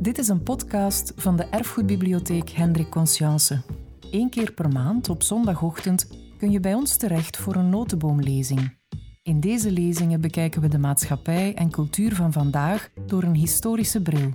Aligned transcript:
Dit 0.00 0.18
is 0.18 0.28
een 0.28 0.42
podcast 0.42 1.12
van 1.16 1.36
de 1.36 1.44
Erfgoedbibliotheek 1.44 2.50
Hendrik 2.50 2.88
Conscience. 2.88 3.62
Eén 4.10 4.30
keer 4.30 4.52
per 4.52 4.68
maand 4.68 5.08
op 5.08 5.22
zondagochtend 5.22 6.08
kun 6.38 6.50
je 6.50 6.60
bij 6.60 6.74
ons 6.74 6.96
terecht 6.96 7.36
voor 7.36 7.54
een 7.54 7.68
notenboomlezing. 7.68 8.76
In 9.22 9.40
deze 9.40 9.70
lezingen 9.70 10.20
bekijken 10.20 10.60
we 10.60 10.68
de 10.68 10.78
maatschappij 10.78 11.54
en 11.54 11.70
cultuur 11.70 12.14
van 12.14 12.32
vandaag 12.32 12.90
door 13.06 13.22
een 13.22 13.34
historische 13.34 14.02
bril. 14.02 14.34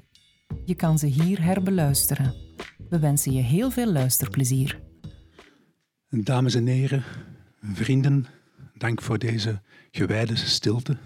Je 0.66 0.76
kan 0.76 1.00
ze 1.00 1.06
hier 1.06 1.44
herbeluisteren. 1.44 2.34
We 2.90 3.00
wensen 3.00 3.32
je 3.32 3.42
heel 3.42 3.72
veel 3.72 3.92
luisterplezier. 3.92 4.80
Dames 6.10 6.56
en 6.56 6.66
heren, 6.66 7.04
vrienden, 7.62 8.26
dank 8.74 9.02
voor 9.02 9.20
deze 9.20 9.62
gewijde 9.92 10.36
stilte. 10.36 10.98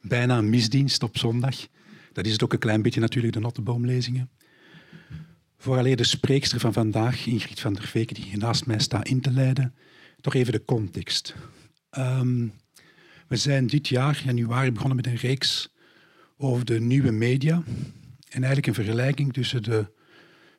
Bijna 0.00 0.40
misdienst 0.40 1.02
op 1.02 1.18
zondag. 1.18 1.56
Dat 2.14 2.26
is 2.26 2.32
het 2.32 2.42
ook 2.44 2.52
een 2.52 2.58
klein 2.58 2.82
beetje 2.82 3.00
natuurlijk, 3.00 3.32
de 3.32 3.40
Notteboomlezingen. 3.40 4.30
Vooraleer 5.56 5.96
de 5.96 6.04
spreekster 6.04 6.60
van 6.60 6.72
vandaag, 6.72 7.26
Ingrid 7.26 7.60
van 7.60 7.74
der 7.74 7.86
Veken, 7.86 8.14
die 8.14 8.36
naast 8.36 8.66
mij 8.66 8.78
staat 8.78 9.08
in 9.08 9.20
te 9.20 9.30
leiden, 9.30 9.74
toch 10.20 10.34
even 10.34 10.52
de 10.52 10.64
context. 10.64 11.34
Um, 11.98 12.52
we 13.28 13.36
zijn 13.36 13.66
dit 13.66 13.88
jaar, 13.88 14.22
januari, 14.24 14.72
begonnen 14.72 14.96
met 14.96 15.06
een 15.06 15.16
reeks 15.16 15.74
over 16.36 16.64
de 16.64 16.80
nieuwe 16.80 17.10
media. 17.10 17.62
En 18.28 18.42
eigenlijk 18.42 18.66
een 18.66 18.84
vergelijking 18.84 19.32
tussen 19.32 19.62
de, 19.62 19.92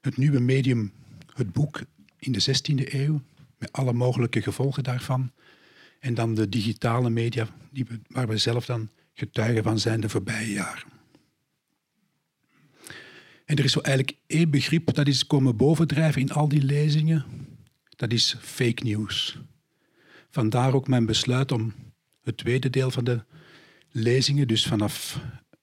het 0.01 0.17
nieuwe 0.17 0.39
medium, 0.39 0.91
het 1.33 1.53
boek 1.53 1.81
in 2.19 2.31
de 2.31 2.41
16e 2.41 2.93
eeuw, 2.93 3.21
met 3.57 3.71
alle 3.71 3.93
mogelijke 3.93 4.41
gevolgen 4.41 4.83
daarvan, 4.83 5.31
en 5.99 6.13
dan 6.13 6.35
de 6.35 6.49
digitale 6.49 7.09
media, 7.09 7.47
die 7.71 7.85
we, 7.85 7.99
waar 8.07 8.27
we 8.27 8.37
zelf 8.37 8.65
dan 8.65 8.89
getuigen 9.13 9.63
van 9.63 9.79
zijn 9.79 10.01
de 10.01 10.09
voorbije 10.09 10.51
jaren. 10.51 10.94
En 13.45 13.55
er 13.55 13.63
is 13.63 13.71
zo 13.71 13.79
eigenlijk 13.79 14.17
één 14.27 14.49
begrip 14.49 14.93
dat 14.93 15.07
is 15.07 15.27
komen 15.27 15.57
bovendrijven 15.57 16.21
in 16.21 16.31
al 16.31 16.47
die 16.47 16.63
lezingen. 16.63 17.25
Dat 17.89 18.11
is 18.11 18.35
fake 18.41 18.83
news. 18.83 19.37
Vandaar 20.29 20.73
ook 20.73 20.87
mijn 20.87 21.05
besluit 21.05 21.51
om 21.51 21.73
het 22.23 22.37
tweede 22.37 22.69
deel 22.69 22.91
van 22.91 23.03
de 23.03 23.23
lezingen, 23.91 24.47
dus 24.47 24.65
vanaf 24.65 25.19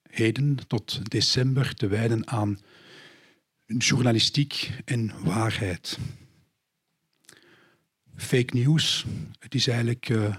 heden 0.09 0.59
tot 0.67 1.11
december, 1.11 1.73
te 1.73 1.87
wijden 1.87 2.27
aan 2.27 2.59
journalistiek 3.65 4.71
en 4.85 5.11
waarheid. 5.23 5.97
Fake 8.15 8.55
news, 8.55 9.05
het 9.39 9.55
is 9.55 9.67
eigenlijk 9.67 10.09
uh, 10.09 10.35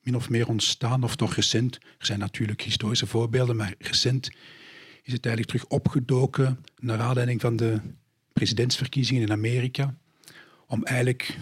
min 0.00 0.16
of 0.16 0.28
meer 0.28 0.48
ontstaan, 0.48 1.02
of 1.02 1.16
toch 1.16 1.34
recent. 1.34 1.74
Er 1.74 2.06
zijn 2.06 2.18
natuurlijk 2.18 2.62
historische 2.62 3.06
voorbeelden, 3.06 3.56
maar 3.56 3.74
recent 3.78 4.30
is 5.08 5.14
het 5.14 5.26
eigenlijk 5.26 5.56
terug 5.56 5.78
opgedoken 5.78 6.64
naar 6.78 7.00
aanleiding 7.00 7.40
van 7.40 7.56
de 7.56 7.80
presidentsverkiezingen 8.32 9.22
in 9.22 9.32
Amerika. 9.32 9.94
Om 10.66 10.84
eigenlijk 10.84 11.38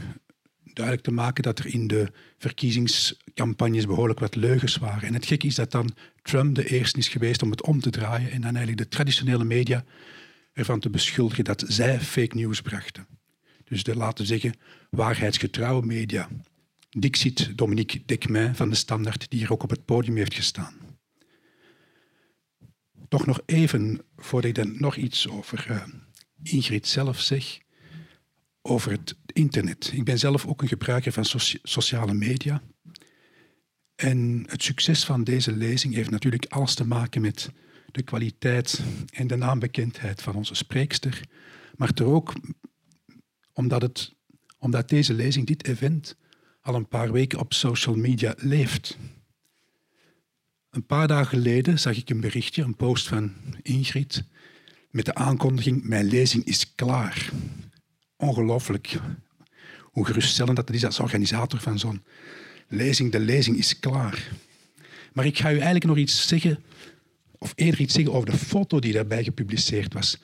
duidelijk 0.63 1.07
te 1.07 1.13
maken 1.13 1.43
dat 1.43 1.59
er 1.59 1.67
in 1.67 1.87
de 1.87 2.13
verkiezingscampagnes 2.39 3.87
behoorlijk 3.87 4.21
wat 4.21 4.35
leugens 4.35 4.77
waren. 4.77 5.03
En 5.03 5.15
het 5.15 5.27
gekke 5.27 5.47
is 5.47 5.55
dat 5.55 5.71
dan 5.71 5.95
Trump 6.23 6.55
de 6.55 6.69
eerste 6.69 6.99
is 6.99 7.09
geweest 7.09 7.43
om 7.43 7.51
het 7.51 7.63
om 7.63 7.81
te 7.81 7.91
draaien 7.91 8.31
en 8.31 8.41
dan 8.41 8.57
eigenlijk 8.57 8.79
de 8.79 8.89
traditionele 8.89 9.45
media 9.45 9.85
ervan 10.53 10.81
te 10.81 10.91
beschuldigen 10.91 11.45
dat 11.45 11.65
zij 11.67 12.01
fake 12.01 12.37
news 12.37 12.61
brachten. 12.61 13.07
Dus 13.65 13.83
de, 13.83 13.97
laten 13.97 14.27
zeggen, 14.27 14.55
waarheidsgetrouwe 14.91 15.87
media. 15.87 16.29
Dixit 16.91 17.59
Dominique 17.59 18.03
Dekmain 18.07 18.55
van 18.55 18.71
de 18.71 18.77
Standaard, 18.77 19.31
die 19.31 19.39
hier 19.39 19.53
ook 19.53 19.63
op 19.63 19.71
het 19.71 19.85
podium 19.85 20.17
heeft 20.17 20.35
gestaan. 20.35 20.86
Toch 23.17 23.27
nog 23.27 23.41
even, 23.47 24.01
voordat 24.17 24.51
ik 24.51 24.55
dan 24.55 24.75
nog 24.79 24.97
iets 24.97 25.29
over 25.29 25.67
uh, 25.71 25.83
Ingrid 26.43 26.87
zelf 26.87 27.21
zeg, 27.21 27.59
over 28.63 28.91
het 28.91 29.17
internet. 29.27 29.91
Ik 29.95 30.05
ben 30.05 30.19
zelf 30.19 30.47
ook 30.47 30.63
een 30.63 30.69
gebruiker 30.69 31.13
van 31.13 31.25
sociale 31.63 32.15
media. 32.15 32.63
En 33.95 34.45
het 34.49 34.63
succes 34.63 35.05
van 35.05 35.25
deze 35.25 35.53
lezing 35.53 35.95
heeft 35.95 36.11
natuurlijk 36.11 36.47
alles 36.47 36.75
te 36.75 36.87
maken 36.87 37.21
met 37.21 37.51
de 37.91 38.03
kwaliteit 38.03 38.81
en 39.13 39.27
de 39.27 39.37
naambekendheid 39.37 40.23
van 40.23 40.35
onze 40.35 40.55
spreekster, 40.55 41.21
maar 41.77 41.91
er 41.95 42.05
ook 42.05 42.33
omdat, 43.53 43.83
het, 43.83 44.15
omdat 44.59 44.89
deze 44.89 45.15
lezing, 45.15 45.47
dit 45.47 45.67
event, 45.67 46.17
al 46.61 46.75
een 46.75 46.89
paar 46.89 47.13
weken 47.13 47.39
op 47.39 47.53
social 47.53 47.95
media 47.95 48.35
leeft. 48.39 48.99
Een 50.77 50.87
paar 50.87 51.09
dagen 51.09 51.27
geleden 51.27 51.79
zag 51.79 51.97
ik 51.97 52.11
een 52.11 52.21
berichtje, 52.21 52.63
een 52.63 52.77
post 52.77 53.09
van 53.09 53.33
Ingrid, 53.63 54.25
met 54.91 55.05
de 55.05 55.15
aankondiging: 55.15 55.83
Mijn 55.85 56.05
lezing 56.05 56.45
is 56.45 56.75
klaar. 56.75 57.31
Ongelooflijk 58.17 58.99
hoe 59.83 60.07
geruststellend 60.07 60.57
dat 60.57 60.71
is 60.71 60.85
als 60.85 61.01
organisator 61.01 61.61
van 61.61 61.79
zo'n 61.79 62.03
lezing. 62.69 63.13
De 63.13 63.19
lezing 63.19 63.57
is 63.57 63.79
klaar. 63.79 64.31
Maar 65.13 65.27
ik 65.27 65.39
ga 65.39 65.49
u 65.49 65.55
eigenlijk 65.55 65.85
nog 65.85 65.97
iets 65.97 66.29
zeggen, 66.29 66.63
of 67.39 67.53
eerder 67.55 67.81
iets 67.81 67.95
zeggen 67.95 68.13
over 68.13 68.31
de 68.31 68.37
foto 68.37 68.79
die 68.79 68.93
daarbij 68.93 69.25
gepubliceerd 69.25 69.93
was. 69.93 70.19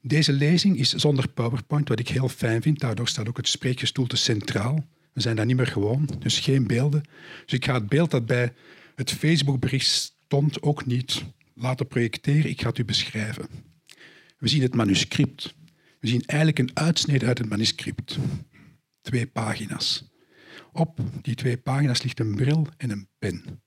Deze 0.00 0.32
lezing 0.32 0.78
is 0.78 0.92
zonder 0.92 1.28
PowerPoint, 1.28 1.88
wat 1.88 2.00
ik 2.00 2.08
heel 2.08 2.28
fijn 2.28 2.62
vind. 2.62 2.78
Daardoor 2.78 3.08
staat 3.08 3.28
ook 3.28 3.36
het 3.36 3.48
spreekgestoelte 3.48 4.16
centraal. 4.16 4.84
We 5.12 5.20
zijn 5.20 5.36
daar 5.36 5.46
niet 5.46 5.56
meer 5.56 5.66
gewoon, 5.66 6.08
dus 6.18 6.38
geen 6.38 6.66
beelden. 6.66 7.02
Dus 7.44 7.52
ik 7.52 7.64
ga 7.64 7.74
het 7.74 7.88
beeld 7.88 8.10
dat 8.10 8.26
bij 8.26 8.52
het 8.96 9.12
Facebookbericht 9.12 9.86
stond 9.86 10.62
ook 10.62 10.86
niet 10.86 11.24
laten 11.54 11.86
projecteren. 11.86 12.50
Ik 12.50 12.60
ga 12.60 12.68
het 12.68 12.78
u 12.78 12.84
beschrijven. 12.84 13.48
We 14.38 14.48
zien 14.48 14.62
het 14.62 14.74
manuscript. 14.74 15.54
We 16.00 16.08
zien 16.08 16.22
eigenlijk 16.26 16.58
een 16.58 16.76
uitsnede 16.76 17.26
uit 17.26 17.38
het 17.38 17.48
manuscript. 17.48 18.18
Twee 19.00 19.26
pagina's. 19.26 20.04
Op 20.72 21.00
die 21.22 21.34
twee 21.34 21.56
pagina's 21.56 22.02
ligt 22.02 22.20
een 22.20 22.34
bril 22.34 22.66
en 22.76 22.90
een 22.90 23.08
pen. 23.18 23.62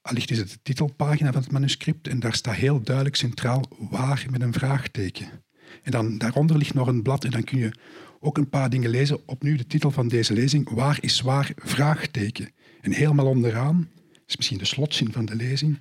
Allicht 0.00 0.30
is 0.30 0.38
het 0.38 0.50
de 0.50 0.58
titelpagina 0.62 1.32
van 1.32 1.42
het 1.42 1.50
manuscript 1.50 2.08
en 2.08 2.20
daar 2.20 2.34
staat 2.34 2.54
heel 2.54 2.80
duidelijk 2.80 3.16
centraal 3.16 3.64
waar 3.78 4.26
met 4.30 4.42
een 4.42 4.52
vraagteken. 4.52 5.44
En 5.82 5.90
dan 5.90 6.18
daaronder 6.18 6.56
ligt 6.56 6.74
nog 6.74 6.86
een 6.86 7.02
blad 7.02 7.24
en 7.24 7.30
dan 7.30 7.44
kun 7.44 7.58
je 7.58 7.72
ook 8.20 8.38
een 8.38 8.48
paar 8.48 8.70
dingen 8.70 8.90
lezen. 8.90 9.28
Opnieuw 9.28 9.56
de 9.56 9.66
titel 9.66 9.90
van 9.90 10.08
deze 10.08 10.32
lezing, 10.32 10.70
Waar 10.70 10.98
is 11.00 11.20
waar? 11.20 11.52
Vraagteken. 11.56 12.54
En 12.86 12.92
helemaal 12.92 13.26
onderaan, 13.26 13.90
is 14.26 14.36
misschien 14.36 14.58
de 14.58 14.64
slotzin 14.64 15.12
van 15.12 15.24
de 15.24 15.34
lezing, 15.34 15.78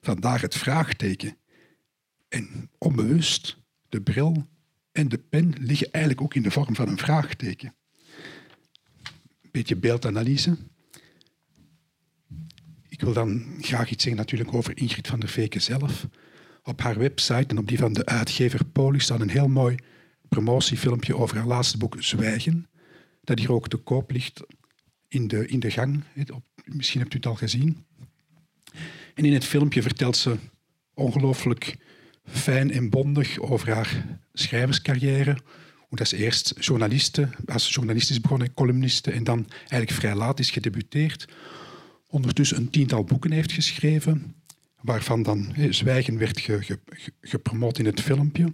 vandaar 0.00 0.40
het 0.40 0.54
vraagteken. 0.54 1.36
En 2.28 2.70
onbewust, 2.78 3.56
de 3.88 4.00
bril 4.00 4.48
en 4.92 5.08
de 5.08 5.18
pen 5.18 5.54
liggen 5.58 5.90
eigenlijk 5.90 6.24
ook 6.24 6.34
in 6.34 6.42
de 6.42 6.50
vorm 6.50 6.74
van 6.74 6.88
een 6.88 6.98
vraagteken. 6.98 7.74
Een 9.42 9.50
beetje 9.50 9.76
beeldanalyse. 9.76 10.56
Ik 12.88 13.00
wil 13.00 13.12
dan 13.12 13.56
graag 13.60 13.90
iets 13.90 14.02
zeggen 14.02 14.20
natuurlijk 14.20 14.54
over 14.54 14.78
Ingrid 14.78 15.06
van 15.06 15.20
der 15.20 15.28
Veken 15.28 15.62
zelf. 15.62 16.06
Op 16.62 16.80
haar 16.80 16.98
website 16.98 17.46
en 17.46 17.58
op 17.58 17.68
die 17.68 17.78
van 17.78 17.92
de 17.92 18.06
uitgever 18.06 18.64
Polis 18.64 19.04
staat 19.04 19.20
een 19.20 19.30
heel 19.30 19.48
mooi 19.48 19.76
promotiefilmpje 20.28 21.16
over 21.16 21.36
haar 21.36 21.46
laatste 21.46 21.78
boek 21.78 21.96
Zwijgen, 21.98 22.68
dat 23.20 23.38
hier 23.38 23.52
ook 23.52 23.68
te 23.68 23.76
koop 23.76 24.10
ligt 24.10 24.42
in 25.14 25.28
de, 25.28 25.46
in 25.46 25.60
de 25.60 25.70
gang. 25.70 26.02
Misschien 26.64 27.00
hebt 27.00 27.14
u 27.14 27.16
het 27.16 27.26
al 27.26 27.34
gezien. 27.34 27.84
En 29.14 29.24
in 29.24 29.32
het 29.32 29.44
filmpje 29.44 29.82
vertelt 29.82 30.16
ze 30.16 30.36
ongelooflijk 30.94 31.76
fijn 32.24 32.70
en 32.70 32.90
bondig 32.90 33.38
over 33.38 33.74
haar 33.74 34.18
schrijverscarrière. 34.32 35.36
Hoe 35.88 35.98
dat 35.98 36.08
ze 36.08 36.16
eerst 36.16 36.54
journaliste, 36.58 37.28
als 37.46 37.74
journalist 37.74 38.10
is 38.10 38.20
begonnen, 38.20 38.54
columniste, 38.54 39.10
en 39.10 39.24
dan 39.24 39.46
eigenlijk 39.58 39.90
vrij 39.90 40.14
laat 40.14 40.38
is 40.38 40.50
gedebuteerd. 40.50 41.28
Ondertussen 42.08 42.56
een 42.56 42.70
tiental 42.70 43.04
boeken 43.04 43.32
heeft 43.32 43.52
geschreven, 43.52 44.34
waarvan 44.80 45.22
dan 45.22 45.54
Zwijgen 45.70 46.18
werd 46.18 46.40
ge, 46.40 46.78
gepromoot 47.20 47.78
in 47.78 47.86
het 47.86 48.00
filmpje. 48.00 48.52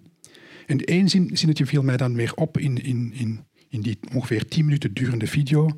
En 0.66 0.78
één 0.78 1.08
zin, 1.08 1.30
zinnetje 1.32 1.66
viel 1.66 1.82
mij 1.82 1.96
dan 1.96 2.12
meer 2.12 2.34
op 2.34 2.58
in, 2.58 2.82
in, 2.82 3.12
in, 3.14 3.44
in 3.68 3.80
die 3.80 3.98
ongeveer 4.14 4.48
tien 4.48 4.64
minuten 4.64 4.94
durende 4.94 5.26
video, 5.26 5.70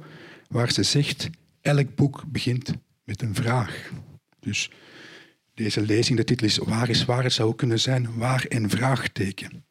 waar 0.52 0.72
ze 0.72 0.82
zegt, 0.82 1.30
elk 1.60 1.94
boek 1.94 2.24
begint 2.26 2.72
met 3.04 3.22
een 3.22 3.34
vraag. 3.34 3.90
Dus 4.40 4.70
deze 5.54 5.80
lezing, 5.80 6.18
de 6.18 6.24
titel 6.24 6.46
is 6.46 6.58
Waar 6.58 6.88
is 6.88 7.04
waar? 7.04 7.22
Het 7.22 7.32
zou 7.32 7.54
kunnen 7.54 7.80
zijn 7.80 8.16
Waar 8.16 8.44
en 8.44 8.70
vraagteken. 8.70 9.64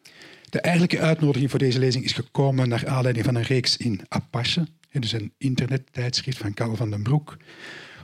De 0.50 0.62
eigenlijke 0.62 1.00
uitnodiging 1.00 1.50
voor 1.50 1.60
deze 1.60 1.80
lezing 1.80 2.04
is 2.04 2.14
gekomen 2.14 2.70
naar 2.70 2.88
aanleiding 2.88 3.26
van 3.26 3.36
een 3.36 3.44
reeks 3.44 3.78
in 3.78 4.02
Apache, 4.08 4.68
dus 4.92 5.12
een 5.12 5.34
internettijdschrift 5.38 6.38
van 6.38 6.54
Karel 6.54 6.76
van 6.76 6.90
den 6.90 7.04
Broek, 7.04 7.38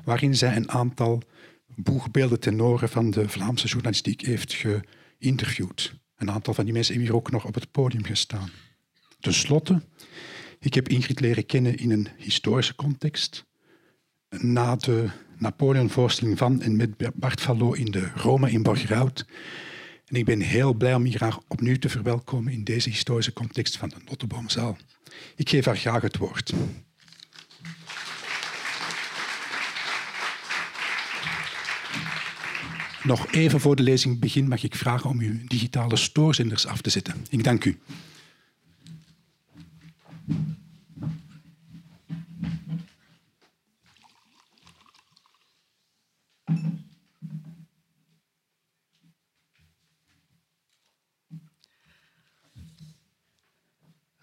waarin 0.03 0.35
zij 0.35 0.56
een 0.56 0.71
aantal 0.71 1.21
boegbeelden 1.75 2.39
tenoren 2.39 2.89
van 2.89 3.12
de 3.12 3.29
Vlaamse 3.29 3.68
journalistiek 3.68 4.21
heeft 4.21 4.65
geïnterviewd. 5.19 5.94
Een 6.15 6.31
aantal 6.31 6.53
van 6.53 6.63
die 6.63 6.74
mensen 6.74 6.94
hebben 6.94 7.12
hier 7.12 7.21
ook 7.21 7.31
nog 7.31 7.45
op 7.45 7.53
het 7.53 7.71
podium 7.71 8.03
gestaan. 8.03 8.50
Ten 9.19 9.33
slotte, 9.33 9.81
ik 10.59 10.74
heb 10.74 10.89
Ingrid 10.89 11.19
leren 11.19 11.45
kennen 11.45 11.77
in 11.77 11.92
een 11.92 12.07
historische 12.18 12.75
context. 12.75 13.45
Na 14.30 14.75
de 14.75 15.09
Napoleon-voorstelling 15.38 16.38
van 16.38 16.62
en 16.62 16.75
met 16.75 17.13
Bart 17.15 17.42
Fallot 17.42 17.77
in 17.77 17.92
de 17.92 18.09
Rome 18.15 18.51
in 18.51 18.63
Borgerhout. 18.63 19.25
En 20.06 20.15
ik 20.15 20.25
ben 20.25 20.39
heel 20.39 20.74
blij 20.74 20.95
om 20.95 21.04
hier 21.04 21.18
graag 21.18 21.39
opnieuw 21.48 21.77
te 21.77 21.89
verwelkomen 21.89 22.54
in 22.54 22.63
deze 22.63 22.89
historische 22.89 23.33
context 23.33 23.77
van 23.77 23.89
de 23.89 23.95
Notteboomzaal. 24.06 24.77
Ik 25.36 25.50
geef 25.50 25.65
haar 25.65 25.77
graag 25.77 26.01
het 26.01 26.18
woord. 26.18 26.54
Nog 33.03 33.31
even 33.31 33.60
voor 33.60 33.75
de 33.75 33.83
lezing 33.83 34.19
begint 34.19 34.48
mag 34.48 34.63
ik 34.63 34.75
vragen 34.75 35.10
om 35.10 35.19
uw 35.19 35.48
digitale 35.48 35.95
stoorzenders 35.95 36.65
af 36.65 36.81
te 36.81 36.89
zetten. 36.89 37.25
Ik 37.30 37.44
dank 37.44 37.65
u. 37.65 37.80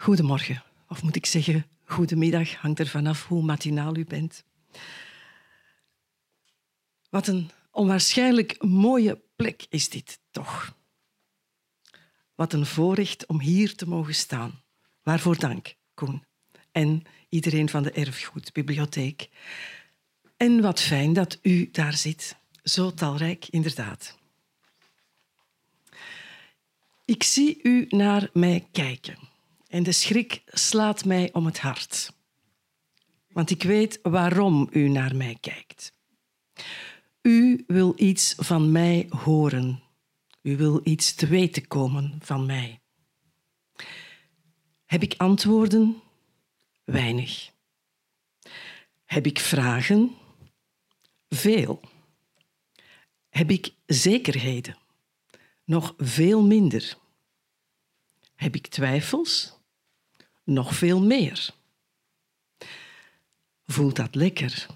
Goedemorgen, 0.04 0.62
of 0.88 1.02
moet 1.02 1.16
ik 1.16 1.26
zeggen 1.26 1.66
goedemiddag, 1.84 2.54
hangt 2.54 2.78
er 2.78 2.86
vanaf 2.86 3.26
hoe 3.26 3.42
matinaal 3.42 3.96
u 3.96 4.04
bent. 4.04 4.44
Wat 7.10 7.26
een 7.26 7.50
onwaarschijnlijk 7.70 8.62
mooie 8.62 9.22
plek 9.36 9.66
is 9.68 9.88
dit 9.88 10.20
toch. 10.30 10.76
Wat 12.34 12.52
een 12.52 12.66
voorrecht 12.66 13.26
om 13.26 13.40
hier 13.40 13.74
te 13.74 13.88
mogen 13.88 14.14
staan. 14.14 14.62
Waarvoor 15.02 15.38
dank, 15.38 15.74
Koen. 15.94 16.24
En 16.72 17.02
iedereen 17.28 17.68
van 17.68 17.82
de 17.82 17.90
Erfgoedbibliotheek. 17.90 19.28
En 20.36 20.60
wat 20.60 20.80
fijn 20.80 21.12
dat 21.12 21.38
u 21.42 21.68
daar 21.72 21.94
zit. 21.94 22.36
Zo 22.62 22.94
talrijk, 22.94 23.46
inderdaad. 23.48 24.18
Ik 27.04 27.22
zie 27.22 27.60
u 27.62 27.86
naar 27.88 28.28
mij 28.32 28.66
kijken 28.72 29.16
en 29.74 29.82
de 29.82 29.92
schrik 29.92 30.42
slaat 30.46 31.04
mij 31.04 31.32
om 31.32 31.46
het 31.46 31.58
hart. 31.58 32.12
Want 33.28 33.50
ik 33.50 33.62
weet 33.62 33.98
waarom 34.02 34.68
u 34.72 34.88
naar 34.88 35.16
mij 35.16 35.36
kijkt. 35.40 35.92
U 37.22 37.64
wil 37.66 37.92
iets 37.96 38.34
van 38.36 38.72
mij 38.72 39.06
horen. 39.08 39.82
U 40.42 40.56
wil 40.56 40.80
iets 40.84 41.14
te 41.14 41.26
weten 41.26 41.66
komen 41.66 42.18
van 42.20 42.46
mij. 42.46 42.80
Heb 44.94 45.02
ik 45.02 45.14
antwoorden? 45.16 46.02
Weinig. 46.84 47.50
Heb 49.04 49.26
ik 49.26 49.38
vragen? 49.38 50.16
Veel. 51.28 51.80
Heb 53.28 53.50
ik 53.50 53.74
zekerheden? 53.86 54.76
Nog 55.64 55.94
veel 55.96 56.42
minder. 56.42 56.96
Heb 58.34 58.54
ik 58.54 58.66
twijfels? 58.66 59.58
Nog 60.44 60.74
veel 60.74 61.02
meer. 61.02 61.54
Voelt 63.66 63.96
dat 63.96 64.14
lekker? 64.14 64.66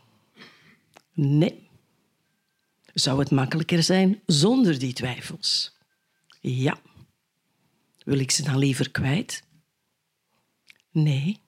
Nee. 1.13 1.69
Zou 2.95 3.19
het 3.19 3.31
makkelijker 3.31 3.83
zijn 3.83 4.23
zonder 4.27 4.79
die 4.79 4.93
twijfels? 4.93 5.77
Ja. 6.41 6.81
Wil 8.05 8.19
ik 8.19 8.31
ze 8.31 8.43
dan 8.43 8.59
liever 8.59 8.91
kwijt? 8.91 9.47
Nee. 10.91 11.39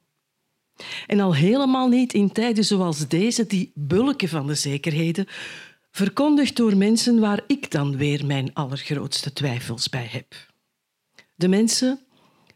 En 1.07 1.21
al 1.21 1.35
helemaal 1.35 1.89
niet 1.89 2.13
in 2.13 2.33
tijden 2.33 2.65
zoals 2.65 3.09
deze, 3.09 3.47
die 3.47 3.73
bulken 3.75 4.29
van 4.29 4.47
de 4.47 4.55
zekerheden, 4.55 5.27
verkondigd 5.91 6.57
door 6.57 6.77
mensen 6.77 7.21
waar 7.21 7.45
ik 7.47 7.71
dan 7.71 7.97
weer 7.97 8.27
mijn 8.27 8.55
allergrootste 8.55 9.33
twijfels 9.33 9.89
bij 9.89 10.07
heb. 10.07 10.35
De 11.35 11.49
mensen 11.49 12.01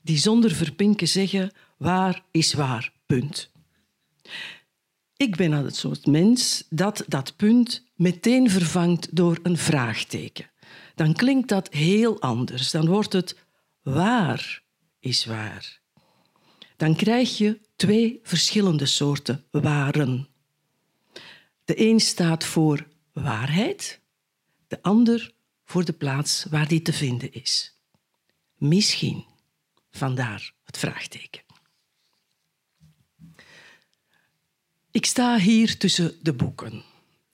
die 0.03 0.19
zonder 0.19 0.51
verpinken 0.51 1.09
zeggen 1.09 1.53
waar 1.79 2.25
is 2.31 2.53
waar, 2.53 2.93
punt. 3.07 3.53
Ik 5.17 5.37
ben 5.37 5.53
het 5.53 5.77
soort 5.77 6.07
mens 6.07 6.67
dat 6.69 7.05
dat 7.09 7.37
punt 7.37 7.85
meteen 7.95 8.51
vervangt 8.51 9.17
door 9.17 9.39
een 9.43 9.57
vraagteken. 9.57 10.51
Dan 10.95 11.13
klinkt 11.13 11.49
dat 11.49 11.73
heel 11.73 12.21
anders. 12.21 12.71
Dan 12.71 12.87
wordt 12.87 13.13
het 13.13 13.37
waar 13.83 14.63
is 15.01 15.25
waar. 15.25 15.83
Dan 16.77 16.97
krijg 16.97 17.39
je 17.39 17.61
twee 17.77 18.21
verschillende 18.23 18.87
soorten 18.87 19.45
waren. 19.51 20.29
De 21.65 21.81
een 21.81 22.01
staat 22.01 22.45
voor 22.45 22.87
waarheid, 23.13 24.01
de 24.67 24.83
ander 24.83 25.33
voor 25.65 25.85
de 25.85 25.93
plaats 25.93 26.45
waar 26.51 26.69
die 26.69 26.83
te 26.83 26.93
vinden 26.93 27.33
is. 27.33 27.77
Misschien. 28.57 29.25
Vandaar 29.91 30.55
het 30.65 30.79
vraagteken. 30.79 31.43
Ik 34.91 35.07
sta 35.07 35.39
hier 35.39 35.79
tussen 35.79 36.15
de 36.23 36.33
boeken 36.33 36.83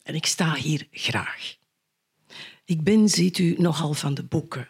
en 0.03 0.15
ik 0.15 0.25
sta 0.25 0.55
hier 0.55 0.87
graag. 0.91 1.55
Ik 2.65 2.83
ben, 2.83 3.09
ziet 3.09 3.37
u, 3.37 3.55
nogal 3.57 3.93
van 3.93 4.13
de 4.13 4.23
boeken, 4.23 4.67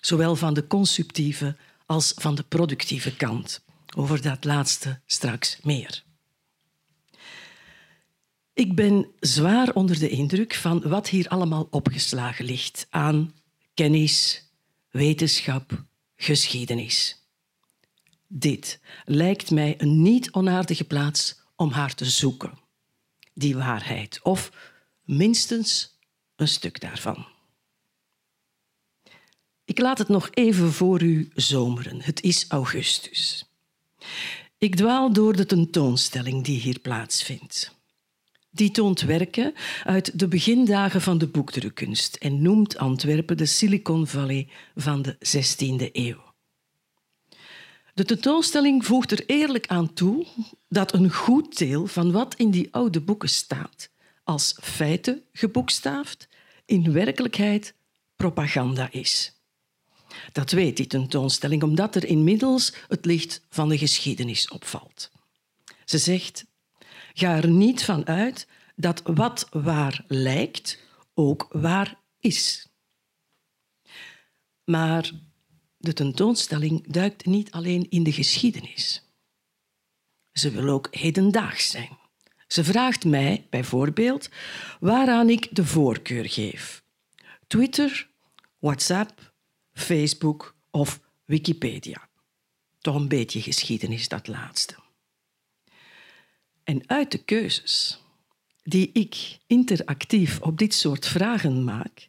zowel 0.00 0.36
van 0.36 0.54
de 0.54 0.66
consumptieve 0.66 1.56
als 1.86 2.12
van 2.16 2.34
de 2.34 2.42
productieve 2.42 3.16
kant. 3.16 3.64
Over 3.94 4.22
dat 4.22 4.44
laatste 4.44 5.00
straks 5.06 5.58
meer. 5.62 6.04
Ik 8.52 8.74
ben 8.74 9.06
zwaar 9.20 9.72
onder 9.72 9.98
de 9.98 10.08
indruk 10.08 10.54
van 10.54 10.88
wat 10.88 11.08
hier 11.08 11.28
allemaal 11.28 11.66
opgeslagen 11.70 12.44
ligt 12.44 12.86
aan 12.90 13.34
kennis, 13.74 14.48
wetenschap, 14.90 15.84
geschiedenis. 16.16 17.22
Dit 18.26 18.80
lijkt 19.04 19.50
mij 19.50 19.74
een 19.78 20.02
niet 20.02 20.32
onaardige 20.32 20.84
plaats 20.84 21.40
om 21.56 21.70
haar 21.70 21.94
te 21.94 22.04
zoeken, 22.04 22.58
die 23.34 23.56
waarheid, 23.56 24.22
of 24.22 24.52
minstens 25.02 25.98
een 26.36 26.48
stuk 26.48 26.80
daarvan. 26.80 27.26
Ik 29.64 29.78
laat 29.78 29.98
het 29.98 30.08
nog 30.08 30.30
even 30.30 30.72
voor 30.72 31.02
u 31.02 31.30
zomeren. 31.34 32.02
Het 32.02 32.22
is 32.22 32.44
augustus. 32.48 33.53
Ik 34.58 34.76
dwaal 34.76 35.12
door 35.12 35.36
de 35.36 35.46
tentoonstelling 35.46 36.44
die 36.44 36.60
hier 36.60 36.78
plaatsvindt. 36.78 37.74
Die 38.50 38.70
toont 38.70 39.00
werken 39.00 39.54
uit 39.84 40.18
de 40.18 40.28
begindagen 40.28 41.00
van 41.00 41.18
de 41.18 41.26
boekdrukkunst 41.26 42.14
en 42.14 42.42
noemt 42.42 42.78
Antwerpen 42.78 43.36
de 43.36 43.46
Silicon 43.46 44.06
Valley 44.06 44.48
van 44.74 45.02
de 45.02 45.14
16e 45.14 45.92
eeuw. 45.92 46.32
De 47.94 48.04
tentoonstelling 48.04 48.86
voegt 48.86 49.10
er 49.10 49.24
eerlijk 49.26 49.66
aan 49.66 49.92
toe 49.92 50.26
dat 50.68 50.94
een 50.94 51.12
goed 51.12 51.58
deel 51.58 51.86
van 51.86 52.12
wat 52.12 52.34
in 52.34 52.50
die 52.50 52.68
oude 52.70 53.00
boeken 53.00 53.28
staat, 53.28 53.90
als 54.24 54.58
feiten 54.62 55.22
geboekstaafd, 55.32 56.28
in 56.64 56.92
werkelijkheid 56.92 57.74
propaganda 58.16 58.88
is. 58.90 59.33
Dat 60.34 60.50
weet 60.50 60.76
die 60.76 60.86
tentoonstelling 60.86 61.62
omdat 61.62 61.96
er 61.96 62.04
inmiddels 62.04 62.74
het 62.88 63.04
licht 63.04 63.40
van 63.48 63.68
de 63.68 63.78
geschiedenis 63.78 64.48
opvalt. 64.48 65.10
Ze 65.84 65.98
zegt: 65.98 66.44
ga 67.12 67.36
er 67.36 67.48
niet 67.48 67.84
van 67.84 68.06
uit 68.06 68.46
dat 68.76 69.02
wat 69.04 69.46
waar 69.50 70.04
lijkt 70.08 70.78
ook 71.14 71.48
waar 71.50 72.00
is. 72.18 72.68
Maar 74.64 75.10
de 75.76 75.92
tentoonstelling 75.92 76.92
duikt 76.92 77.26
niet 77.26 77.50
alleen 77.50 77.90
in 77.90 78.02
de 78.02 78.12
geschiedenis. 78.12 79.02
Ze 80.32 80.50
wil 80.50 80.68
ook 80.68 80.88
hedendaags 80.90 81.70
zijn. 81.70 81.98
Ze 82.46 82.64
vraagt 82.64 83.04
mij 83.04 83.46
bijvoorbeeld 83.50 84.28
waaraan 84.80 85.30
ik 85.30 85.48
de 85.50 85.64
voorkeur 85.64 86.28
geef. 86.28 86.84
Twitter, 87.46 88.10
WhatsApp, 88.58 89.33
Facebook 89.74 90.56
of 90.70 91.00
Wikipedia. 91.24 92.08
Toch 92.78 92.94
een 92.94 93.08
beetje 93.08 93.40
geschiedenis, 93.40 94.08
dat 94.08 94.26
laatste. 94.26 94.74
En 96.64 96.82
uit 96.86 97.10
de 97.10 97.18
keuzes 97.18 98.00
die 98.62 98.90
ik 98.92 99.38
interactief 99.46 100.40
op 100.40 100.58
dit 100.58 100.74
soort 100.74 101.06
vragen 101.06 101.64
maak, 101.64 102.08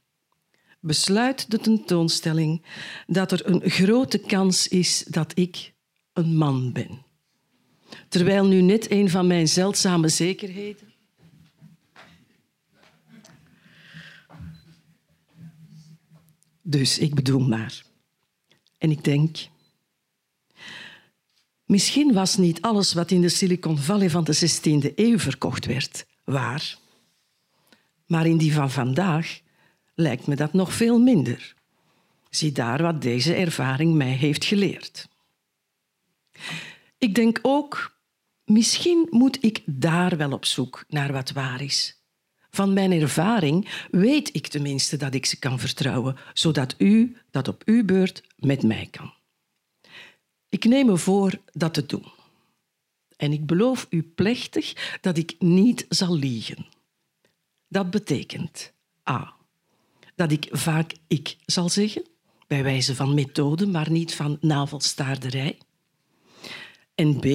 besluit 0.80 1.52
de 1.52 1.60
tentoonstelling 1.60 2.66
dat 3.08 3.32
er 3.32 3.46
een 3.46 3.70
grote 3.70 4.20
kans 4.20 4.68
is 4.68 5.04
dat 5.08 5.38
ik 5.38 5.74
een 6.14 6.38
man 6.38 6.72
ben. 6.72 7.04
Terwijl 8.10 8.46
nu 8.46 8.62
net 8.62 8.92
een 8.92 9.10
van 9.10 9.28
mijn 9.28 9.48
zeldzame 9.48 10.10
zekerheden. 10.10 10.94
Dus 16.68 17.00
ik 17.00 17.16
bedoel 17.16 17.40
maar. 17.40 17.84
En 18.78 18.92
ik 18.92 19.04
denk. 19.04 19.38
Misschien 21.66 22.14
was 22.14 22.38
niet 22.38 22.62
alles 22.62 22.94
wat 22.94 23.12
in 23.12 23.22
de 23.22 23.30
Silicon 23.30 23.78
Valley 23.78 24.10
van 24.10 24.24
de 24.24 24.36
16e 24.36 24.94
eeuw 24.96 25.20
verkocht 25.20 25.66
werd 25.66 26.06
waar. 26.24 26.78
Maar 28.06 28.26
in 28.26 28.38
die 28.38 28.54
van 28.54 28.72
vandaag 28.72 29.40
lijkt 29.96 30.28
me 30.28 30.36
dat 30.36 30.54
nog 30.54 30.74
veel 30.74 31.00
minder. 31.00 31.56
Zie 32.30 32.52
daar 32.52 32.82
wat 32.82 33.02
deze 33.02 33.34
ervaring 33.34 33.94
mij 33.94 34.14
heeft 34.14 34.46
geleerd. 34.46 35.08
Ik 36.98 37.16
denk 37.16 37.40
ook, 37.42 37.98
misschien 38.46 39.08
moet 39.10 39.44
ik 39.44 39.64
daar 39.66 40.18
wel 40.18 40.32
op 40.32 40.46
zoek 40.46 40.86
naar 40.88 41.12
wat 41.12 41.32
waar 41.32 41.62
is. 41.62 42.05
Van 42.56 42.74
mijn 42.74 42.92
ervaring 42.92 43.86
weet 43.92 44.36
ik 44.36 44.48
tenminste 44.48 44.98
dat 44.98 45.14
ik 45.14 45.26
ze 45.26 45.40
kan 45.40 45.60
vertrouwen, 45.60 46.18
zodat 46.34 46.76
u 46.78 47.18
dat 47.32 47.48
op 47.48 47.62
uw 47.66 47.86
beurt 47.86 48.24
met 48.38 48.64
mij 48.64 48.88
kan. 48.92 49.14
Ik 50.50 50.64
neem 50.64 50.86
me 50.86 50.98
voor 50.98 51.42
dat 51.52 51.74
te 51.74 51.86
doen. 51.86 52.06
En 53.18 53.32
ik 53.32 53.46
beloof 53.46 53.88
u 53.90 54.04
plechtig 54.04 54.98
dat 55.02 55.18
ik 55.18 55.36
niet 55.40 55.86
zal 55.90 56.16
liegen. 56.16 56.66
Dat 57.68 57.90
betekent 57.90 58.74
A. 59.10 59.34
Dat 60.16 60.32
ik 60.32 60.48
vaak 60.52 60.94
ik 61.08 61.38
zal 61.46 61.70
zeggen, 61.70 62.06
bij 62.48 62.64
wijze 62.64 62.96
van 62.96 63.14
methode, 63.14 63.68
maar 63.68 63.92
niet 63.92 64.16
van 64.16 64.38
navelstaarderij. 64.42 65.58
En 66.96 67.20
B. 67.20 67.26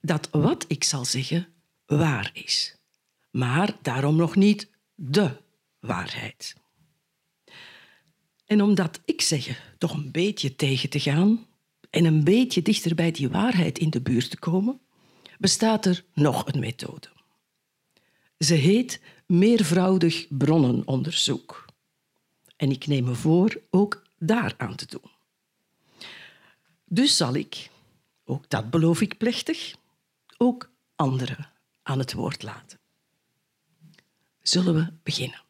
Dat 0.00 0.28
wat 0.30 0.64
ik 0.68 0.84
zal 0.84 1.04
zeggen 1.04 1.48
waar 1.86 2.30
is, 2.32 2.75
maar 3.36 3.76
daarom 3.82 4.16
nog 4.16 4.36
niet 4.36 4.70
de 4.94 5.36
waarheid. 5.80 6.54
En 8.46 8.62
om 8.62 8.74
dat 8.74 9.00
ik 9.04 9.20
zeggen 9.20 9.56
toch 9.78 9.94
een 9.94 10.10
beetje 10.10 10.56
tegen 10.56 10.88
te 10.88 11.00
gaan 11.00 11.46
en 11.90 12.04
een 12.04 12.24
beetje 12.24 12.62
dichter 12.62 12.94
bij 12.94 13.10
die 13.10 13.28
waarheid 13.28 13.78
in 13.78 13.90
de 13.90 14.00
buurt 14.00 14.30
te 14.30 14.38
komen, 14.38 14.80
bestaat 15.38 15.86
er 15.86 16.04
nog 16.14 16.46
een 16.46 16.60
methode. 16.60 17.08
Ze 18.38 18.54
heet 18.54 19.00
meervoudig 19.26 20.26
bronnenonderzoek. 20.28 21.64
En 22.56 22.70
ik 22.70 22.86
neem 22.86 23.04
me 23.04 23.14
voor 23.14 23.60
ook 23.70 24.02
daar 24.18 24.54
aan 24.56 24.76
te 24.76 24.86
doen. 24.86 25.10
Dus 26.84 27.16
zal 27.16 27.34
ik, 27.34 27.70
ook 28.24 28.48
dat 28.48 28.70
beloof 28.70 29.00
ik 29.00 29.16
plechtig, 29.16 29.74
ook 30.36 30.70
anderen 30.94 31.52
aan 31.82 31.98
het 31.98 32.12
woord 32.12 32.42
laten. 32.42 32.75
Zullen 34.48 34.74
we 34.74 34.92
beginnen? 35.02 35.42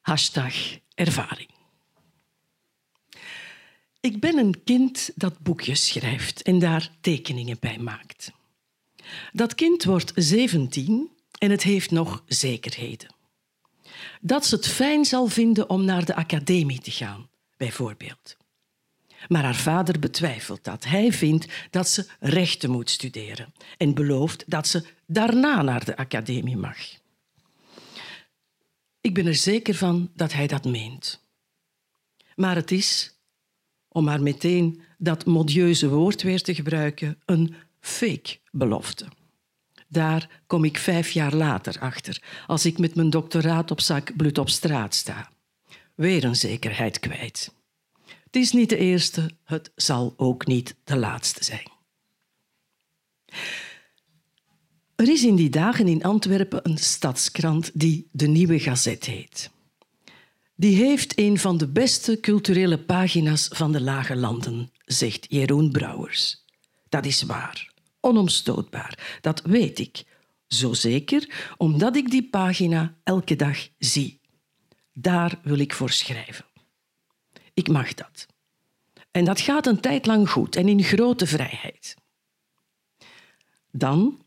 Hashtag 0.00 0.54
ervaring. 0.94 1.50
Ik 4.00 4.20
ben 4.20 4.38
een 4.38 4.64
kind 4.64 5.10
dat 5.14 5.38
boekjes 5.38 5.86
schrijft 5.86 6.42
en 6.42 6.58
daar 6.58 6.90
tekeningen 7.00 7.56
bij 7.60 7.78
maakt. 7.78 8.32
Dat 9.32 9.54
kind 9.54 9.84
wordt 9.84 10.12
17 10.14 11.10
en 11.38 11.50
het 11.50 11.62
heeft 11.62 11.90
nog 11.90 12.22
zekerheden. 12.26 13.14
Dat 14.20 14.46
ze 14.46 14.54
het 14.54 14.68
fijn 14.68 15.04
zal 15.04 15.26
vinden 15.26 15.70
om 15.70 15.84
naar 15.84 16.04
de 16.04 16.14
academie 16.14 16.80
te 16.80 16.90
gaan, 16.90 17.28
bijvoorbeeld. 17.56 18.36
Maar 19.28 19.42
haar 19.42 19.56
vader 19.56 19.98
betwijfelt 19.98 20.64
dat. 20.64 20.84
Hij 20.84 21.12
vindt 21.12 21.46
dat 21.70 21.88
ze 21.88 22.06
rechten 22.20 22.70
moet 22.70 22.90
studeren 22.90 23.52
en 23.76 23.94
belooft 23.94 24.44
dat 24.46 24.66
ze 24.66 24.84
daarna 25.06 25.62
naar 25.62 25.84
de 25.84 25.96
academie 25.96 26.56
mag. 26.56 26.76
Ik 29.00 29.14
ben 29.14 29.26
er 29.26 29.34
zeker 29.34 29.74
van 29.74 30.10
dat 30.14 30.32
hij 30.32 30.46
dat 30.46 30.64
meent. 30.64 31.26
Maar 32.34 32.56
het 32.56 32.70
is, 32.70 33.18
om 33.88 34.04
maar 34.04 34.22
meteen 34.22 34.80
dat 34.98 35.24
modieuze 35.24 35.88
woord 35.88 36.22
weer 36.22 36.42
te 36.42 36.54
gebruiken, 36.54 37.20
een 37.24 37.54
fake 37.80 38.38
belofte. 38.50 39.06
Daar 39.88 40.42
kom 40.46 40.64
ik 40.64 40.78
vijf 40.78 41.10
jaar 41.10 41.34
later 41.34 41.80
achter, 41.80 42.22
als 42.46 42.66
ik 42.66 42.78
met 42.78 42.94
mijn 42.94 43.10
doctoraat 43.10 43.70
op 43.70 43.80
zak 43.80 44.16
bloed 44.16 44.38
op 44.38 44.48
straat 44.48 44.94
sta. 44.94 45.30
Weer 45.94 46.24
een 46.24 46.36
zekerheid 46.36 46.98
kwijt. 46.98 47.52
Het 48.30 48.36
is 48.36 48.52
niet 48.52 48.68
de 48.68 48.76
eerste, 48.76 49.30
het 49.44 49.72
zal 49.74 50.14
ook 50.16 50.46
niet 50.46 50.74
de 50.84 50.96
laatste 50.96 51.44
zijn. 51.44 51.70
Er 54.96 55.08
is 55.08 55.24
in 55.24 55.36
die 55.36 55.50
dagen 55.50 55.88
in 55.88 56.04
Antwerpen 56.04 56.60
een 56.62 56.78
stadskrant 56.78 57.70
die 57.74 58.08
De 58.12 58.26
Nieuwe 58.26 58.58
Gazet 58.58 59.04
heet. 59.04 59.50
Die 60.54 60.76
heeft 60.76 61.18
een 61.18 61.38
van 61.38 61.58
de 61.58 61.68
beste 61.68 62.20
culturele 62.20 62.78
pagina's 62.78 63.48
van 63.52 63.72
de 63.72 63.80
Lage 63.80 64.16
Landen, 64.16 64.72
zegt 64.84 65.26
Jeroen 65.28 65.70
Brouwers. 65.70 66.44
Dat 66.88 67.06
is 67.06 67.22
waar, 67.22 67.72
onomstootbaar, 68.00 69.18
dat 69.20 69.40
weet 69.40 69.78
ik. 69.78 70.04
Zo 70.46 70.72
zeker 70.72 71.52
omdat 71.56 71.96
ik 71.96 72.10
die 72.10 72.28
pagina 72.28 72.96
elke 73.04 73.36
dag 73.36 73.68
zie. 73.78 74.20
Daar 74.92 75.40
wil 75.42 75.58
ik 75.58 75.72
voor 75.72 75.90
schrijven. 75.90 76.47
Ik 77.58 77.68
mag 77.68 77.94
dat. 77.94 78.26
En 79.10 79.24
dat 79.24 79.40
gaat 79.40 79.66
een 79.66 79.80
tijd 79.80 80.06
lang 80.06 80.30
goed 80.30 80.56
en 80.56 80.68
in 80.68 80.82
grote 80.82 81.26
vrijheid. 81.26 81.96
Dan 83.70 84.18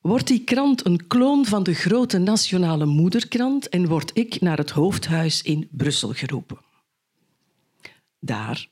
wordt 0.00 0.26
die 0.26 0.44
krant 0.44 0.86
een 0.86 1.06
kloon 1.06 1.46
van 1.46 1.62
de 1.62 1.74
grote 1.74 2.18
nationale 2.18 2.86
moederkrant 2.86 3.68
en 3.68 3.88
word 3.88 4.10
ik 4.14 4.40
naar 4.40 4.56
het 4.56 4.70
hoofdhuis 4.70 5.42
in 5.42 5.68
Brussel 5.70 6.12
geroepen. 6.12 6.58
Daar 8.20 8.68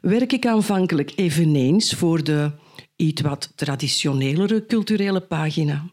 werk 0.00 0.32
ik 0.32 0.46
aanvankelijk 0.46 1.12
eveneens 1.16 1.94
voor 1.94 2.24
de 2.24 2.52
iets 2.96 3.20
wat 3.20 3.52
traditionelere 3.54 4.66
culturele 4.66 5.20
pagina. 5.20 5.90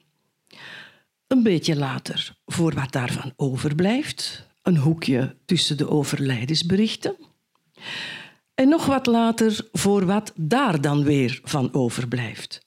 Een 1.28 1.44
beetje 1.44 1.76
later 1.76 2.38
voor 2.46 2.74
wat 2.74 2.92
daarvan 2.92 3.34
overblijft, 3.36 4.47
een 4.68 4.78
hoekje 4.78 5.36
tussen 5.46 5.78
de 5.78 5.90
overlijdensberichten. 5.90 7.16
En 8.56 8.70
nog 8.70 8.86
wat 8.86 9.06
later 9.06 9.68
voor 9.72 10.06
wat 10.06 10.34
daar 10.36 10.82
dan 10.82 11.04
weer 11.04 11.40
van 11.44 11.74
overblijft 11.74 12.66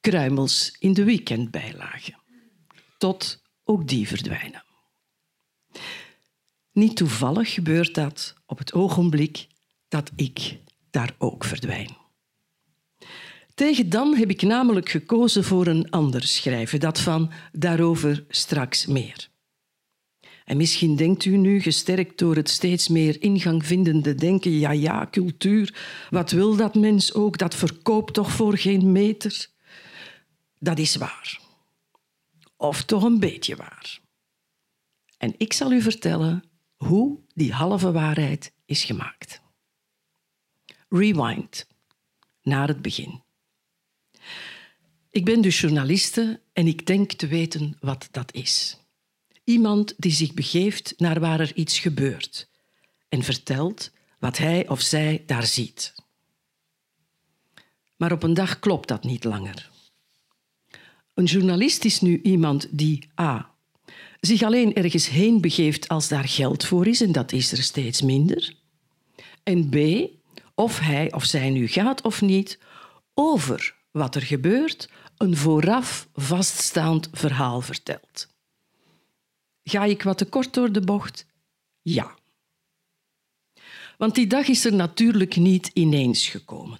kruimels 0.00 0.76
in 0.78 0.92
de 0.92 1.04
weekendbijlage. 1.04 2.14
Tot 2.98 3.42
ook 3.64 3.88
die 3.88 4.08
verdwijnen. 4.08 4.64
Niet 6.72 6.96
toevallig 6.96 7.52
gebeurt 7.52 7.94
dat 7.94 8.34
op 8.46 8.58
het 8.58 8.72
ogenblik 8.72 9.46
dat 9.88 10.10
ik 10.16 10.58
daar 10.90 11.14
ook 11.18 11.44
verdwijn. 11.44 11.96
Tegen 13.54 13.90
dan 13.90 14.14
heb 14.14 14.30
ik 14.30 14.42
namelijk 14.42 14.88
gekozen 14.88 15.44
voor 15.44 15.66
een 15.66 15.90
ander 15.90 16.22
schrijven, 16.22 16.80
dat 16.80 17.00
van 17.00 17.32
daarover 17.52 18.24
straks 18.28 18.86
meer. 18.86 19.29
En 20.50 20.56
misschien 20.56 20.96
denkt 20.96 21.24
u 21.24 21.36
nu, 21.36 21.60
gesterkt 21.60 22.18
door 22.18 22.36
het 22.36 22.48
steeds 22.48 22.88
meer 22.88 23.22
ingang 23.22 23.66
vindende 23.66 24.14
denken, 24.14 24.50
ja 24.50 24.70
ja, 24.70 25.08
cultuur, 25.10 25.74
wat 26.10 26.30
wil 26.30 26.56
dat 26.56 26.74
mens 26.74 27.14
ook, 27.14 27.38
dat 27.38 27.54
verkoopt 27.54 28.14
toch 28.14 28.32
voor 28.32 28.58
geen 28.58 28.92
meter? 28.92 29.48
Dat 30.58 30.78
is 30.78 30.96
waar. 30.96 31.40
Of 32.56 32.82
toch 32.82 33.02
een 33.02 33.18
beetje 33.18 33.56
waar. 33.56 34.00
En 35.18 35.34
ik 35.36 35.52
zal 35.52 35.72
u 35.72 35.82
vertellen 35.82 36.44
hoe 36.76 37.18
die 37.34 37.52
halve 37.52 37.92
waarheid 37.92 38.52
is 38.64 38.84
gemaakt. 38.84 39.42
Rewind, 40.88 41.66
naar 42.42 42.68
het 42.68 42.82
begin. 42.82 43.22
Ik 45.10 45.24
ben 45.24 45.40
dus 45.40 45.60
journaliste 45.60 46.40
en 46.52 46.66
ik 46.66 46.86
denk 46.86 47.12
te 47.12 47.26
weten 47.26 47.76
wat 47.80 48.08
dat 48.10 48.34
is. 48.34 48.79
Iemand 49.50 49.94
die 49.96 50.12
zich 50.12 50.34
begeeft 50.34 50.94
naar 50.96 51.20
waar 51.20 51.40
er 51.40 51.54
iets 51.54 51.78
gebeurt 51.78 52.48
en 53.08 53.22
vertelt 53.22 53.90
wat 54.18 54.38
hij 54.38 54.68
of 54.68 54.80
zij 54.80 55.22
daar 55.26 55.46
ziet. 55.46 55.94
Maar 57.96 58.12
op 58.12 58.22
een 58.22 58.34
dag 58.34 58.58
klopt 58.58 58.88
dat 58.88 59.04
niet 59.04 59.24
langer. 59.24 59.70
Een 61.14 61.24
journalist 61.24 61.84
is 61.84 62.00
nu 62.00 62.20
iemand 62.22 62.68
die 62.70 63.08
A. 63.20 63.50
zich 64.20 64.42
alleen 64.42 64.74
ergens 64.74 65.08
heen 65.08 65.40
begeeft 65.40 65.88
als 65.88 66.08
daar 66.08 66.28
geld 66.28 66.64
voor 66.64 66.86
is, 66.86 67.00
en 67.00 67.12
dat 67.12 67.32
is 67.32 67.52
er 67.52 67.62
steeds 67.62 68.02
minder. 68.02 68.54
En 69.42 69.68
B. 69.68 69.76
of 70.54 70.78
hij 70.78 71.12
of 71.12 71.24
zij 71.24 71.50
nu 71.50 71.68
gaat 71.68 72.02
of 72.02 72.20
niet, 72.20 72.58
over 73.14 73.74
wat 73.90 74.14
er 74.14 74.22
gebeurt, 74.22 74.88
een 75.16 75.36
vooraf 75.36 76.08
vaststaand 76.14 77.08
verhaal 77.12 77.60
vertelt. 77.60 78.29
Ga 79.70 79.84
ik 79.84 80.02
wat 80.02 80.18
te 80.18 80.24
kort 80.24 80.54
door 80.54 80.72
de 80.72 80.80
bocht? 80.80 81.26
Ja. 81.82 82.18
Want 83.98 84.14
die 84.14 84.26
dag 84.26 84.48
is 84.48 84.64
er 84.64 84.74
natuurlijk 84.74 85.36
niet 85.36 85.70
ineens 85.72 86.28
gekomen. 86.28 86.78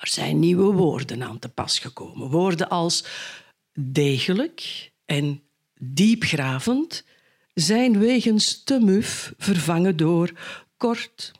Er 0.00 0.08
zijn 0.08 0.38
nieuwe 0.38 0.72
woorden 0.72 1.22
aan 1.22 1.38
te 1.38 1.48
pas 1.48 1.78
gekomen. 1.78 2.30
Woorden 2.30 2.68
als 2.68 3.04
degelijk 3.72 4.90
en 5.04 5.42
diepgravend 5.78 7.04
zijn 7.54 7.98
wegens 7.98 8.62
te 8.62 8.78
muf 8.80 9.32
vervangen 9.38 9.96
door 9.96 10.32
kort 10.76 11.32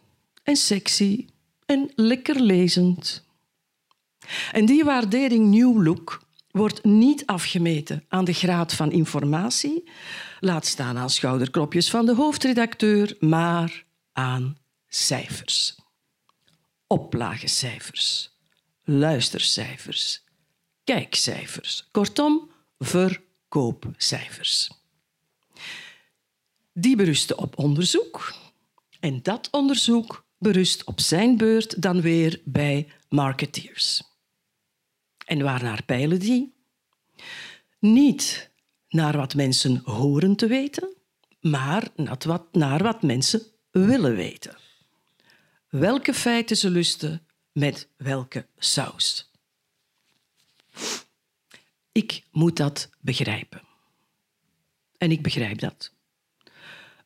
en 0.43 0.57
sexy 0.57 1.27
en 1.67 1.93
lekker 1.95 2.41
lezend. 2.41 3.25
En 4.53 4.67
die 4.67 4.85
waardering 4.85 5.51
New 5.51 5.85
Look 5.85 6.22
wordt 6.53 6.85
niet 6.85 7.27
afgemeten 7.27 8.05
aan 8.09 8.25
de 8.25 8.33
graad 8.33 8.75
van 8.75 8.93
informatie, 8.93 9.91
laat 10.41 10.67
staan 10.67 10.99
aan 10.99 11.11
schouderklopjes 11.11 11.91
van 11.91 12.07
de 12.07 12.15
hoofdredacteur, 12.15 13.17
maar 13.21 13.85
aan 14.13 14.59
cijfers. 14.89 15.77
Oplagecijfers, 16.87 18.31
luistercijfers, 18.85 20.25
kijkcijfers, 20.85 21.89
kortom 21.91 22.51
verkoopcijfers. 22.79 24.71
Die 26.73 26.97
berusten 26.97 27.39
op 27.39 27.59
onderzoek 27.59 28.35
en 29.01 29.23
dat 29.23 29.49
onderzoek 29.51 30.25
berust 30.39 30.85
op 30.85 31.01
zijn 31.01 31.37
beurt 31.37 31.83
dan 31.83 32.01
weer 32.01 32.41
bij 32.45 32.89
marketeers. 33.09 34.12
En 35.25 35.43
waarnaar 35.43 35.83
peilen 35.85 36.19
die? 36.19 36.55
Niet 37.79 38.51
naar 38.89 39.17
wat 39.17 39.35
mensen 39.35 39.81
horen 39.85 40.37
te 40.37 40.47
weten, 40.47 40.97
maar 41.41 41.89
naar 42.53 42.83
wat 42.83 43.03
mensen 43.03 43.43
willen 43.71 44.15
weten. 44.15 44.57
Welke 45.69 46.15
feiten 46.15 46.57
ze 46.57 46.71
lusten 46.71 47.27
met 47.53 47.89
welke 47.97 48.47
saus. 48.57 49.31
Ik 51.93 52.25
moet 52.31 52.57
dat 52.57 52.91
begrijpen. 53.01 53.63
En 54.99 55.11
ik 55.11 55.23
begrijp 55.23 55.59
dat. 55.59 55.93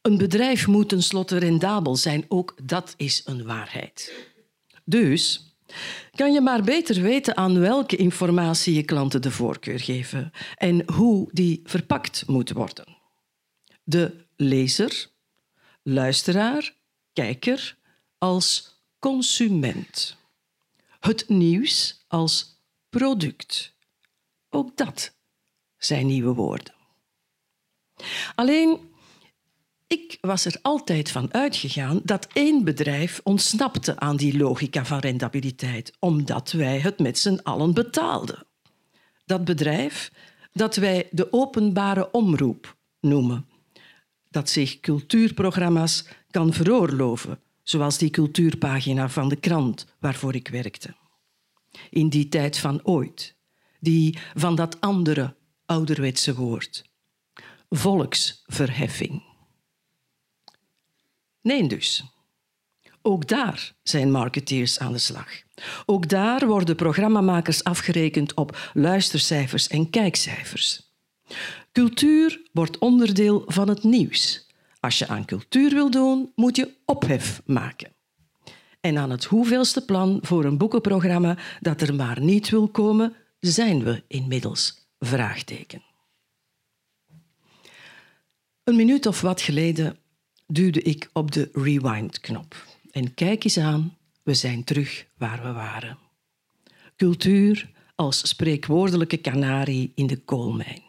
Een 0.02 0.18
bedrijf 0.18 0.66
moet 0.66 0.88
tenslotte 0.88 1.38
rendabel 1.38 1.96
zijn, 1.96 2.24
ook 2.28 2.54
dat 2.62 2.94
is 2.96 3.22
een 3.24 3.44
waarheid. 3.44 4.26
Dus 4.84 5.54
kan 6.14 6.32
je 6.32 6.40
maar 6.40 6.62
beter 6.62 7.02
weten 7.02 7.36
aan 7.36 7.58
welke 7.58 7.96
informatie 7.96 8.74
je 8.74 8.82
klanten 8.82 9.22
de 9.22 9.30
voorkeur 9.30 9.80
geven 9.80 10.30
en 10.54 10.92
hoe 10.92 11.28
die 11.32 11.60
verpakt 11.64 12.24
moet 12.26 12.52
worden. 12.52 12.96
De 13.84 14.24
lezer, 14.36 15.10
luisteraar, 15.82 16.74
kijker 17.12 17.76
als 18.18 18.80
consument. 18.98 20.16
Het 21.00 21.28
nieuws 21.28 22.04
als 22.08 22.60
product. 22.88 23.74
Ook 24.50 24.76
dat 24.76 25.14
zijn 25.76 26.06
nieuwe 26.06 26.34
woorden. 26.34 26.74
Alleen 28.34 28.94
ik 29.86 30.18
was 30.20 30.44
er 30.44 30.58
altijd 30.62 31.10
van 31.10 31.34
uitgegaan 31.34 32.00
dat 32.04 32.26
één 32.32 32.64
bedrijf 32.64 33.20
ontsnapte 33.24 33.98
aan 33.98 34.16
die 34.16 34.36
logica 34.36 34.84
van 34.84 34.98
rendabiliteit, 34.98 35.92
omdat 35.98 36.52
wij 36.52 36.78
het 36.78 36.98
met 36.98 37.18
z'n 37.18 37.40
allen 37.42 37.74
betaalden. 37.74 38.46
Dat 39.24 39.44
bedrijf 39.44 40.12
dat 40.52 40.76
wij 40.76 41.08
de 41.10 41.32
openbare 41.32 42.10
omroep 42.10 42.76
noemen, 43.00 43.46
dat 44.30 44.50
zich 44.50 44.80
cultuurprogramma's 44.80 46.04
kan 46.30 46.52
veroorloven, 46.52 47.40
zoals 47.62 47.98
die 47.98 48.10
cultuurpagina 48.10 49.08
van 49.08 49.28
de 49.28 49.36
krant 49.36 49.86
waarvoor 49.98 50.34
ik 50.34 50.48
werkte. 50.48 50.94
In 51.90 52.08
die 52.08 52.28
tijd 52.28 52.58
van 52.58 52.80
ooit, 52.84 53.34
die 53.80 54.18
van 54.34 54.54
dat 54.54 54.80
andere 54.80 55.34
ouderwetse 55.66 56.34
woord, 56.34 56.84
volksverheffing. 57.68 59.35
Nee 61.46 61.66
dus. 61.66 62.04
Ook 63.02 63.28
daar 63.28 63.74
zijn 63.82 64.10
marketeers 64.10 64.78
aan 64.78 64.92
de 64.92 64.98
slag. 64.98 65.28
Ook 65.84 66.08
daar 66.08 66.46
worden 66.46 66.76
programmamakers 66.76 67.64
afgerekend 67.64 68.34
op 68.34 68.70
luistercijfers 68.74 69.68
en 69.68 69.90
kijkcijfers. 69.90 70.92
Cultuur 71.72 72.48
wordt 72.52 72.78
onderdeel 72.78 73.42
van 73.46 73.68
het 73.68 73.82
nieuws. 73.82 74.46
Als 74.80 74.98
je 74.98 75.08
aan 75.08 75.24
cultuur 75.24 75.70
wil 75.70 75.90
doen, 75.90 76.32
moet 76.34 76.56
je 76.56 76.74
ophef 76.84 77.42
maken. 77.44 77.92
En 78.80 78.98
aan 78.98 79.10
het 79.10 79.24
hoeveelste 79.24 79.84
plan 79.84 80.18
voor 80.22 80.44
een 80.44 80.58
boekenprogramma 80.58 81.38
dat 81.60 81.80
er 81.80 81.94
maar 81.94 82.20
niet 82.20 82.48
wil 82.48 82.68
komen, 82.68 83.14
zijn 83.40 83.84
we 83.84 84.04
inmiddels 84.08 84.88
vraagteken. 84.98 85.82
Een 88.64 88.76
minuut 88.76 89.06
of 89.06 89.20
wat 89.20 89.40
geleden 89.40 89.98
duwde 90.46 90.82
ik 90.82 91.10
op 91.12 91.32
de 91.32 91.50
rewind-knop. 91.52 92.66
En 92.90 93.14
kijk 93.14 93.44
eens 93.44 93.58
aan, 93.58 93.96
we 94.22 94.34
zijn 94.34 94.64
terug 94.64 95.06
waar 95.16 95.42
we 95.42 95.52
waren. 95.52 95.98
Cultuur 96.96 97.70
als 97.94 98.28
spreekwoordelijke 98.28 99.16
kanarie 99.16 99.92
in 99.94 100.06
de 100.06 100.16
koolmijn. 100.16 100.82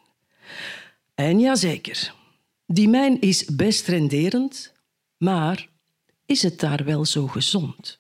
En 1.15 1.39
ja, 1.39 1.55
zeker, 1.55 2.13
die 2.65 2.87
mijn 2.87 3.21
is 3.21 3.45
best 3.45 3.87
renderend, 3.87 4.73
maar 5.17 5.69
is 6.25 6.41
het 6.41 6.59
daar 6.59 6.83
wel 6.83 7.05
zo 7.05 7.27
gezond? 7.27 7.97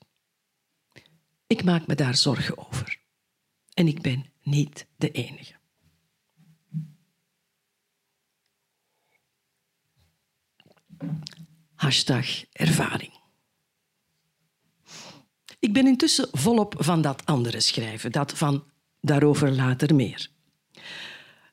Ik 1.47 1.63
maak 1.63 1.87
me 1.87 1.95
daar 1.95 2.15
zorgen 2.15 2.57
over. 2.67 2.99
En 3.73 3.87
ik 3.87 4.01
ben 4.01 4.25
niet 4.41 4.87
de 4.95 5.11
enige. 5.11 5.55
Hashtag 11.77 12.43
ervaring. 12.51 13.11
Ik 15.59 15.73
ben 15.73 15.87
intussen 15.87 16.27
volop 16.31 16.75
van 16.77 17.01
dat 17.01 17.25
andere 17.25 17.59
schrijven, 17.59 18.11
dat 18.11 18.31
van 18.31 18.63
daarover 19.01 19.51
later 19.51 19.95
meer. 19.95 20.29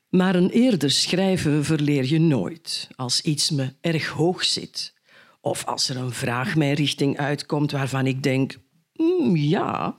Maar 0.09 0.35
een 0.35 0.49
eerder 0.49 0.91
schrijven 0.91 1.65
verleer 1.65 2.05
je 2.05 2.19
nooit 2.19 2.87
als 2.95 3.21
iets 3.21 3.49
me 3.49 3.73
erg 3.81 4.07
hoog 4.07 4.43
zit. 4.43 4.93
Of 5.41 5.65
als 5.65 5.89
er 5.89 5.97
een 5.97 6.13
vraag 6.13 6.55
mijn 6.55 6.73
richting 6.73 7.17
uitkomt 7.17 7.71
waarvan 7.71 8.05
ik 8.05 8.23
denk: 8.23 8.57
mm, 8.93 9.35
ja, 9.35 9.95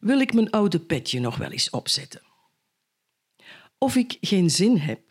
wil 0.00 0.20
ik 0.20 0.34
mijn 0.34 0.50
oude 0.50 0.80
petje 0.80 1.20
nog 1.20 1.36
wel 1.36 1.50
eens 1.50 1.70
opzetten. 1.70 2.22
Of 3.78 3.96
ik 3.96 4.16
geen 4.20 4.50
zin 4.50 4.76
heb 4.78 5.05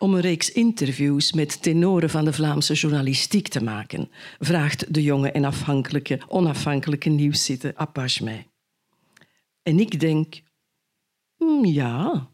om 0.00 0.14
een 0.14 0.20
reeks 0.20 0.52
interviews 0.52 1.32
met 1.32 1.62
tenoren 1.62 2.10
van 2.10 2.24
de 2.24 2.32
Vlaamse 2.32 2.74
journalistiek 2.74 3.48
te 3.48 3.62
maken, 3.62 4.10
vraagt 4.38 4.94
de 4.94 5.02
jonge 5.02 5.30
en 5.32 5.44
afhankelijke, 5.44 6.20
onafhankelijke 6.28 7.08
nieuwszitter 7.08 7.72
Apache 7.76 8.24
mij. 8.24 8.46
En 9.62 9.78
ik 9.78 10.00
denk, 10.00 10.42
mm, 11.38 11.64
ja. 11.64 12.28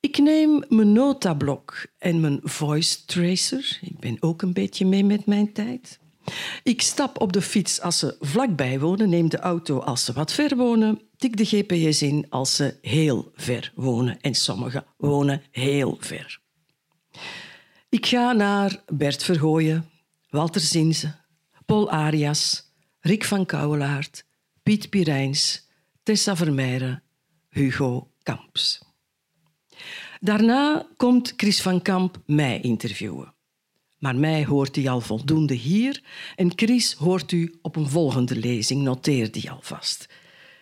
Ik 0.00 0.18
neem 0.18 0.64
mijn 0.68 0.92
notablok 0.92 1.86
en 1.98 2.20
mijn 2.20 2.40
voice 2.42 3.04
tracer. 3.04 3.78
Ik 3.80 3.98
ben 3.98 4.16
ook 4.20 4.42
een 4.42 4.52
beetje 4.52 4.86
mee 4.86 5.04
met 5.04 5.26
mijn 5.26 5.52
tijd. 5.52 5.98
Ik 6.62 6.82
stap 6.82 7.20
op 7.20 7.32
de 7.32 7.42
fiets 7.42 7.80
als 7.80 7.98
ze 7.98 8.16
vlakbij 8.20 8.80
wonen, 8.80 9.08
neem 9.08 9.28
de 9.28 9.38
auto 9.38 9.78
als 9.78 10.04
ze 10.04 10.12
wat 10.12 10.32
ver 10.32 10.56
wonen, 10.56 11.00
tik 11.16 11.36
de 11.36 11.44
GPS 11.44 12.02
in 12.02 12.26
als 12.28 12.56
ze 12.56 12.78
heel 12.80 13.32
ver 13.34 13.72
wonen. 13.74 14.20
En 14.20 14.34
sommigen 14.34 14.84
wonen 14.96 15.42
heel 15.50 15.96
ver. 16.00 16.40
Ik 17.88 18.06
ga 18.06 18.32
naar 18.32 18.82
Bert 18.86 19.22
Verhooyen, 19.22 19.90
Walter 20.28 20.60
Zinze, 20.60 21.14
Paul 21.66 21.90
Arias, 21.90 22.72
Rick 23.00 23.24
van 23.24 23.46
Kouwelaert, 23.46 24.24
Piet 24.62 24.90
Pirijns, 24.90 25.68
Tessa 26.02 26.36
Vermeijren, 26.36 27.02
Hugo 27.48 28.10
Kamps. 28.22 28.84
Daarna 30.20 30.86
komt 30.96 31.32
Chris 31.36 31.62
van 31.62 31.82
Kamp 31.82 32.22
mij 32.26 32.60
interviewen. 32.60 33.35
Maar 33.98 34.16
mij 34.16 34.44
hoort 34.44 34.76
hij 34.76 34.88
al 34.88 35.00
voldoende 35.00 35.54
hier 35.54 36.02
en 36.36 36.52
Chris 36.56 36.92
hoort 36.92 37.32
u 37.32 37.58
op 37.62 37.76
een 37.76 37.88
volgende 37.88 38.36
lezing. 38.36 38.82
Noteer 38.82 39.32
die 39.32 39.50
alvast. 39.50 40.08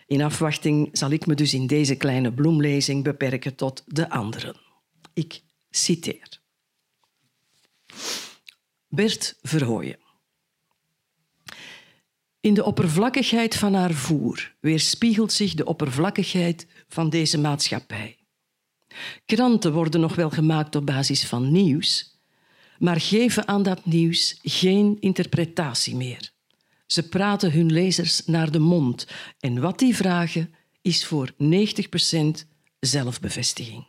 In 0.06 0.22
afwachting 0.22 0.88
zal 0.92 1.10
ik 1.10 1.26
me 1.26 1.34
dus 1.34 1.54
in 1.54 1.66
deze 1.66 1.94
kleine 1.96 2.32
bloemlezing 2.32 3.04
beperken 3.04 3.54
tot 3.54 3.82
de 3.86 4.10
anderen. 4.10 4.56
Ik 5.14 5.42
citeer. 5.70 6.40
Bert 8.88 9.38
Verhooyen. 9.42 9.98
In 12.40 12.54
de 12.54 12.64
oppervlakkigheid 12.64 13.54
van 13.56 13.74
haar 13.74 13.92
voer 13.92 14.54
weerspiegelt 14.60 15.32
zich 15.32 15.54
de 15.54 15.64
oppervlakkigheid 15.64 16.66
van 16.88 17.10
deze 17.10 17.38
maatschappij. 17.38 18.18
Kranten 19.26 19.72
worden 19.72 20.00
nog 20.00 20.14
wel 20.14 20.30
gemaakt 20.30 20.76
op 20.76 20.86
basis 20.86 21.26
van 21.26 21.52
nieuws, 21.52 22.13
maar 22.78 23.00
geven 23.00 23.48
aan 23.48 23.62
dat 23.62 23.84
nieuws 23.84 24.38
geen 24.42 24.96
interpretatie 25.00 25.96
meer. 25.96 26.32
Ze 26.86 27.08
praten 27.08 27.52
hun 27.52 27.72
lezers 27.72 28.26
naar 28.26 28.50
de 28.50 28.58
mond 28.58 29.06
en 29.40 29.60
wat 29.60 29.78
die 29.78 29.96
vragen 29.96 30.54
is 30.82 31.06
voor 31.06 31.32
90% 31.32 31.36
zelfbevestiging. 32.80 33.86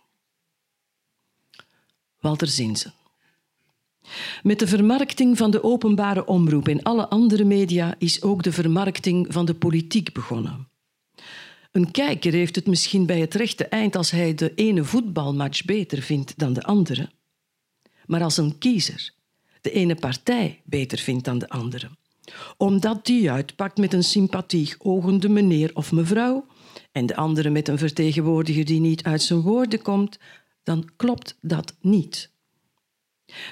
Walter 2.19 2.47
Zinzen. 2.47 2.93
Met 4.43 4.59
de 4.59 4.67
vermarkting 4.67 5.37
van 5.37 5.51
de 5.51 5.63
openbare 5.63 6.25
omroep 6.25 6.67
en 6.67 6.83
alle 6.83 7.07
andere 7.07 7.43
media 7.43 7.95
is 7.97 8.21
ook 8.21 8.43
de 8.43 8.51
vermarkting 8.51 9.27
van 9.29 9.45
de 9.45 9.53
politiek 9.53 10.13
begonnen. 10.13 10.67
Een 11.71 11.91
kijker 11.91 12.33
heeft 12.33 12.55
het 12.55 12.67
misschien 12.67 13.05
bij 13.05 13.19
het 13.19 13.33
rechte 13.33 13.65
eind 13.65 13.95
als 13.95 14.11
hij 14.11 14.33
de 14.33 14.53
ene 14.53 14.83
voetbalmatch 14.83 15.65
beter 15.65 16.01
vindt 16.01 16.33
dan 16.37 16.53
de 16.53 16.63
andere. 16.63 17.09
Maar 18.07 18.23
als 18.23 18.37
een 18.37 18.57
kiezer 18.57 19.13
de 19.61 19.71
ene 19.71 19.95
partij 19.95 20.61
beter 20.65 20.97
vindt 20.97 21.25
dan 21.25 21.37
de 21.37 21.49
andere, 21.49 21.89
omdat 22.57 23.05
die 23.05 23.31
uitpakt 23.31 23.77
met 23.77 23.93
een 23.93 24.03
sympathiek 24.03 24.75
ogende 24.77 25.29
meneer 25.29 25.71
of 25.73 25.91
mevrouw 25.91 26.47
en 26.91 27.05
de 27.05 27.15
andere 27.15 27.49
met 27.49 27.67
een 27.67 27.77
vertegenwoordiger 27.77 28.65
die 28.65 28.79
niet 28.79 29.03
uit 29.03 29.21
zijn 29.21 29.41
woorden 29.41 29.81
komt, 29.81 30.19
dan 30.63 30.89
klopt 30.95 31.37
dat 31.41 31.75
niet. 31.81 32.33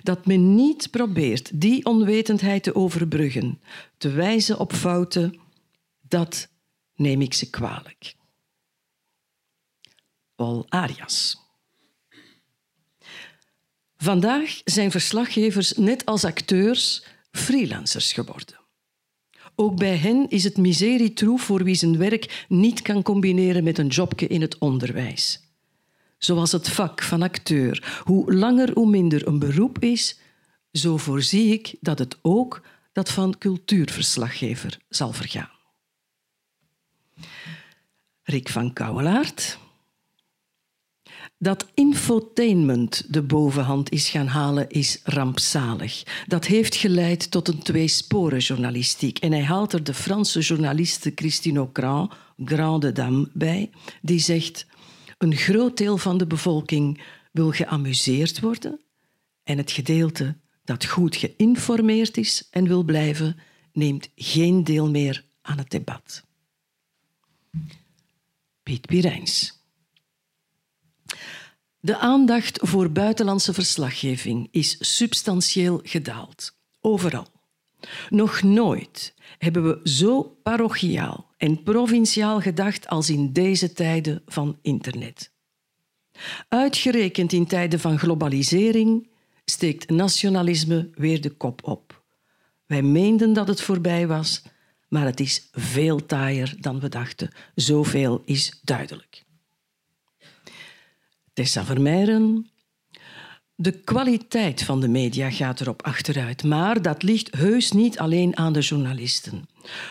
Dat 0.04 0.26
men 0.26 0.56
niet 0.56 0.92
probeert 0.92 1.62
die 1.62 1.86
onwetendheid 1.86 2.64
te 2.64 2.76
overbruggen, 2.76 3.62
te 3.98 4.10
wijzen 4.10 4.60
op 4.60 4.74
fouten, 4.74 5.40
dat 6.02 6.50
neem 6.96 7.22
ik 7.22 7.34
ze 7.34 7.50
kwalijk. 7.50 8.16
Paul 10.36 10.66
Arias. 10.70 11.43
Vandaag 14.04 14.62
zijn 14.66 14.92
verslaggevers, 14.92 15.74
net 15.74 16.06
als 16.06 16.26
acteurs, 16.26 17.04
freelancers 17.32 18.14
geworden. 18.14 18.60
Ook 19.56 19.78
bij 19.78 19.98
hen 19.98 20.30
is 20.30 20.44
het 20.44 20.58
miserietroef 20.58 21.42
voor 21.42 21.64
wie 21.64 21.76
zijn 21.76 21.98
werk 21.98 22.46
niet 22.48 22.82
kan 22.82 23.02
combineren 23.02 23.64
met 23.64 23.78
een 23.78 23.88
jobje 23.88 24.28
in 24.28 24.42
het 24.42 24.58
onderwijs. 24.58 25.42
Zoals 26.18 26.52
het 26.52 26.70
vak 26.70 27.04
van 27.04 27.22
acteur 27.22 28.02
hoe 28.04 28.34
langer 28.34 28.72
hoe 28.74 28.90
minder 28.90 29.28
een 29.28 29.40
beroep 29.40 29.80
is, 29.80 30.20
zo 30.72 30.98
voorzie 30.98 31.54
ik 31.54 31.76
dat 31.80 32.00
het 32.00 32.18
ook 32.22 32.62
dat 32.92 33.12
van 33.12 33.38
cultuurverslaggever 33.38 34.80
zal 34.90 35.14
vergaan. 35.14 35.52
Rick 38.24 38.50
van 38.50 38.74
Kouwelaert. 38.74 39.62
Dat 41.44 41.68
infotainment 41.74 43.14
de 43.14 43.22
bovenhand 43.22 43.92
is 43.92 44.10
gaan 44.10 44.28
halen, 44.28 44.70
is 44.70 45.00
rampzalig. 45.04 46.04
Dat 46.28 46.46
heeft 46.46 46.76
geleid 46.76 47.32
tot 47.32 47.48
een 47.48 47.64
tweesporenjournalistiek. 47.64 49.20
En 49.20 49.32
hij 49.32 49.44
haalt 49.44 49.74
er 49.74 49.84
de 49.84 49.94
Franse 49.94 50.40
journaliste 50.40 51.12
Christine 51.16 51.62
Ocran, 51.62 52.12
grande 52.46 52.92
dame, 52.92 53.30
bij, 53.34 53.70
die 54.02 54.20
zegt: 54.20 54.66
Een 55.18 55.36
groot 55.36 55.78
deel 55.78 55.98
van 55.98 56.18
de 56.18 56.28
bevolking 56.28 57.02
wil 57.32 57.52
geamuseerd 57.52 58.40
worden 58.40 58.80
en 59.44 59.58
het 59.58 59.72
gedeelte 59.72 60.38
dat 60.64 60.86
goed 60.86 61.16
geïnformeerd 61.16 62.18
is 62.18 62.48
en 62.52 62.68
wil 62.68 62.84
blijven, 62.84 63.38
neemt 63.74 64.10
geen 64.16 64.64
deel 64.64 64.90
meer 64.90 65.24
aan 65.42 65.58
het 65.58 65.72
debat. 65.72 66.24
Piet 68.64 68.86
Pirijns. 68.86 69.63
De 71.86 71.98
aandacht 71.98 72.60
voor 72.62 72.92
buitenlandse 72.92 73.54
verslaggeving 73.54 74.48
is 74.52 74.98
substantieel 74.98 75.80
gedaald. 75.84 76.58
Overal. 76.82 77.28
Nog 78.10 78.42
nooit 78.42 79.14
hebben 79.38 79.64
we 79.64 79.90
zo 79.90 80.38
parochiaal 80.44 81.30
en 81.38 81.64
provinciaal 81.64 82.42
gedacht 82.42 82.88
als 82.88 83.10
in 83.10 83.34
deze 83.34 83.74
tijden 83.74 84.22
van 84.26 84.58
internet. 84.62 85.32
Uitgerekend 86.48 87.34
in 87.34 87.48
tijden 87.48 87.80
van 87.80 88.00
globalisering 88.00 89.10
steekt 89.46 89.90
nationalisme 89.90 90.90
weer 90.96 91.22
de 91.22 91.32
kop 91.32 91.68
op. 91.68 92.04
Wij 92.66 92.82
meenden 92.82 93.34
dat 93.34 93.48
het 93.48 93.62
voorbij 93.62 94.08
was, 94.08 94.44
maar 94.88 95.06
het 95.06 95.20
is 95.20 95.50
veel 95.52 96.06
taaier 96.06 96.56
dan 96.60 96.80
we 96.80 96.90
dachten. 96.90 97.30
Zoveel 97.56 98.22
is 98.26 98.60
duidelijk. 98.62 99.23
Tessa 101.34 101.66
Vermeijren. 101.66 102.52
De 103.56 103.72
kwaliteit 103.72 104.64
van 104.64 104.80
de 104.80 104.88
media 104.88 105.30
gaat 105.30 105.62
erop 105.62 105.82
achteruit, 105.82 106.44
maar 106.44 106.82
dat 106.82 107.04
ligt 107.04 107.36
heus 107.36 107.72
niet 107.72 108.00
alleen 108.00 108.38
aan 108.38 108.54
de 108.54 108.60
journalisten. 108.60 109.46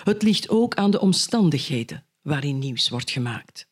Het 0.04 0.22
ligt 0.22 0.48
ook 0.48 0.74
aan 0.74 0.90
de 0.90 1.00
omstandigheden 1.00 2.04
waarin 2.22 2.58
nieuws 2.58 2.88
wordt 2.88 3.10
gemaakt. 3.10 3.66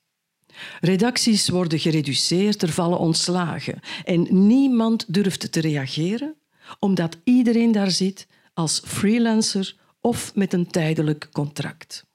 Redacties 0.80 1.48
worden 1.48 1.78
gereduceerd, 1.78 2.62
er 2.62 2.72
vallen 2.72 2.98
ontslagen 2.98 3.80
en 4.04 4.46
niemand 4.46 5.14
durft 5.14 5.52
te 5.52 5.60
reageren 5.60 6.34
omdat 6.78 7.16
iedereen 7.24 7.72
daar 7.72 7.90
zit 7.90 8.26
als 8.54 8.80
freelancer 8.84 9.76
of 10.00 10.34
met 10.34 10.52
een 10.52 10.66
tijdelijk 10.66 11.28
contract. 11.32 12.06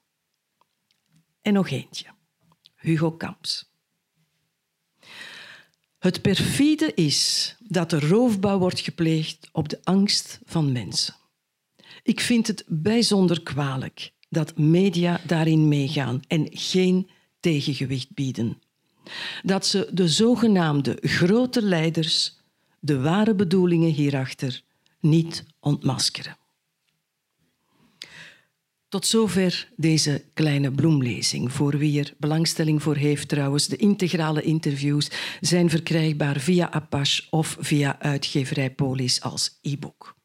En 1.42 1.52
nog 1.52 1.70
eentje. 1.70 2.06
Hugo 2.74 3.10
Kamps. 3.10 3.75
Het 6.06 6.22
perfide 6.22 6.92
is 6.94 7.54
dat 7.58 7.92
er 7.92 8.08
roofbouw 8.08 8.58
wordt 8.58 8.80
gepleegd 8.80 9.48
op 9.52 9.68
de 9.68 9.78
angst 9.82 10.40
van 10.44 10.72
mensen. 10.72 11.14
Ik 12.02 12.20
vind 12.20 12.46
het 12.46 12.64
bijzonder 12.66 13.42
kwalijk 13.42 14.12
dat 14.28 14.58
media 14.58 15.20
daarin 15.26 15.68
meegaan 15.68 16.20
en 16.28 16.48
geen 16.50 17.10
tegengewicht 17.40 18.14
bieden. 18.14 18.62
Dat 19.42 19.66
ze 19.66 19.88
de 19.92 20.08
zogenaamde 20.08 20.98
grote 21.00 21.62
leiders, 21.62 22.36
de 22.80 23.00
ware 23.00 23.34
bedoelingen 23.34 23.92
hierachter, 23.92 24.62
niet 25.00 25.44
ontmaskeren. 25.60 26.36
Tot 28.88 29.06
zover 29.06 29.72
deze 29.76 30.24
kleine 30.34 30.72
bloemlezing. 30.72 31.52
Voor 31.52 31.78
wie 31.78 32.00
er 32.00 32.14
belangstelling 32.18 32.82
voor 32.82 32.96
heeft 32.96 33.28
trouwens, 33.28 33.66
de 33.66 33.76
integrale 33.76 34.42
interviews 34.42 35.10
zijn 35.40 35.70
verkrijgbaar 35.70 36.40
via 36.40 36.70
Apache 36.70 37.22
of 37.30 37.56
via 37.60 37.98
uitgeverij 37.98 38.74
Polis 38.74 39.20
als 39.20 39.58
e-book. 39.62 40.16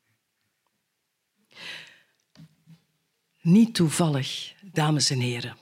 Niet 3.41 3.76
toevallig, 3.76 4.54
dames 4.71 5.10
en 5.10 5.19
heren, 5.19 5.58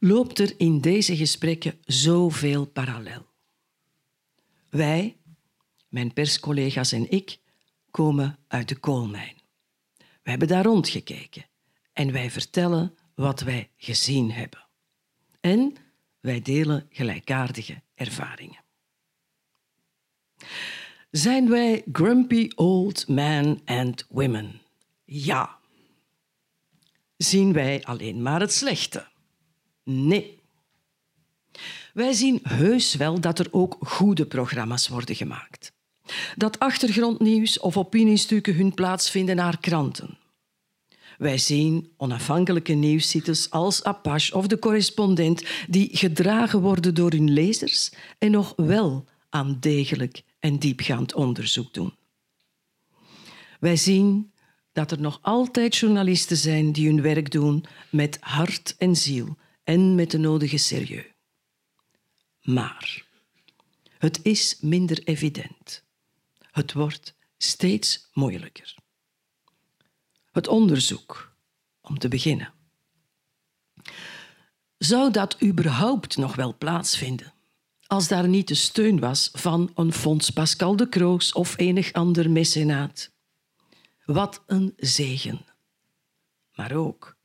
loopt 0.00 0.38
er 0.38 0.54
in 0.56 0.80
deze 0.80 1.16
gesprekken 1.16 1.78
zoveel 1.84 2.66
parallel. 2.66 3.26
Wij, 4.70 5.16
mijn 5.88 6.12
perscollega's 6.12 6.92
en 6.92 7.10
ik, 7.10 7.38
komen 7.90 8.38
uit 8.48 8.68
de 8.68 8.76
koolmijn. 8.76 9.36
We 9.96 10.30
hebben 10.30 10.48
daar 10.48 10.64
rondgekeken 10.64 11.47
en 11.98 12.12
wij 12.12 12.30
vertellen 12.30 12.94
wat 13.14 13.40
wij 13.40 13.70
gezien 13.76 14.32
hebben. 14.32 14.66
En 15.40 15.76
wij 16.20 16.42
delen 16.42 16.86
gelijkaardige 16.90 17.82
ervaringen. 17.94 18.58
Zijn 21.10 21.48
wij 21.48 21.82
grumpy 21.92 22.50
old 22.54 23.08
men 23.08 23.60
and 23.64 24.06
women? 24.08 24.60
Ja. 25.04 25.58
Zien 27.16 27.52
wij 27.52 27.84
alleen 27.84 28.22
maar 28.22 28.40
het 28.40 28.52
slechte? 28.52 29.06
Nee. 29.84 30.40
Wij 31.92 32.12
zien 32.12 32.40
heus 32.42 32.94
wel 32.94 33.20
dat 33.20 33.38
er 33.38 33.48
ook 33.50 33.76
goede 33.80 34.26
programma's 34.26 34.88
worden 34.88 35.16
gemaakt. 35.16 35.72
Dat 36.36 36.58
achtergrondnieuws 36.58 37.58
of 37.58 37.76
opiniestukken 37.76 38.54
hun 38.54 38.74
plaats 38.74 39.10
vinden 39.10 39.36
naar 39.36 39.60
kranten. 39.60 40.18
Wij 41.18 41.38
zien 41.38 41.92
onafhankelijke 41.96 42.72
nieuwssites 42.72 43.50
als 43.50 43.84
Apache 43.84 44.36
of 44.36 44.46
de 44.46 44.58
correspondent 44.58 45.42
die 45.68 45.96
gedragen 45.96 46.60
worden 46.60 46.94
door 46.94 47.10
hun 47.10 47.30
lezers 47.30 47.92
en 48.18 48.30
nog 48.30 48.52
wel 48.56 49.04
aan 49.28 49.56
degelijk 49.60 50.22
en 50.38 50.58
diepgaand 50.58 51.14
onderzoek 51.14 51.74
doen. 51.74 51.94
Wij 53.60 53.76
zien 53.76 54.32
dat 54.72 54.90
er 54.90 55.00
nog 55.00 55.18
altijd 55.22 55.76
journalisten 55.76 56.36
zijn 56.36 56.72
die 56.72 56.86
hun 56.86 57.02
werk 57.02 57.30
doen 57.30 57.64
met 57.90 58.18
hart 58.20 58.74
en 58.78 58.96
ziel 58.96 59.36
en 59.64 59.94
met 59.94 60.10
de 60.10 60.18
nodige 60.18 60.58
serieus. 60.58 61.12
Maar 62.42 63.04
het 63.98 64.20
is 64.22 64.58
minder 64.60 65.02
evident. 65.04 65.84
Het 66.50 66.72
wordt 66.72 67.14
steeds 67.38 68.08
moeilijker. 68.12 68.77
Het 70.38 70.48
onderzoek, 70.48 71.36
om 71.80 71.98
te 71.98 72.08
beginnen. 72.08 72.52
Zou 74.76 75.10
dat 75.10 75.42
überhaupt 75.42 76.16
nog 76.16 76.36
wel 76.36 76.56
plaatsvinden? 76.58 77.32
Als 77.86 78.08
daar 78.08 78.28
niet 78.28 78.48
de 78.48 78.54
steun 78.54 79.00
was 79.00 79.28
van 79.32 79.70
een 79.74 79.92
Fonds 79.92 80.30
Pascal 80.30 80.76
de 80.76 80.88
Kroos 80.88 81.32
of 81.32 81.58
enig 81.58 81.92
ander 81.92 82.30
mecenaat. 82.30 83.12
Wat 84.04 84.42
een 84.46 84.72
zegen. 84.76 85.46
Maar 86.54 86.72
ook 86.72 87.16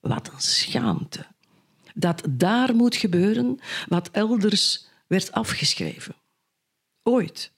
wat 0.00 0.32
een 0.32 0.40
schaamte. 0.40 1.26
Dat 1.94 2.22
daar 2.30 2.74
moet 2.74 2.96
gebeuren 2.96 3.58
wat 3.88 4.10
elders 4.10 4.86
werd 5.06 5.32
afgeschreven. 5.32 6.16
Ooit 7.02 7.52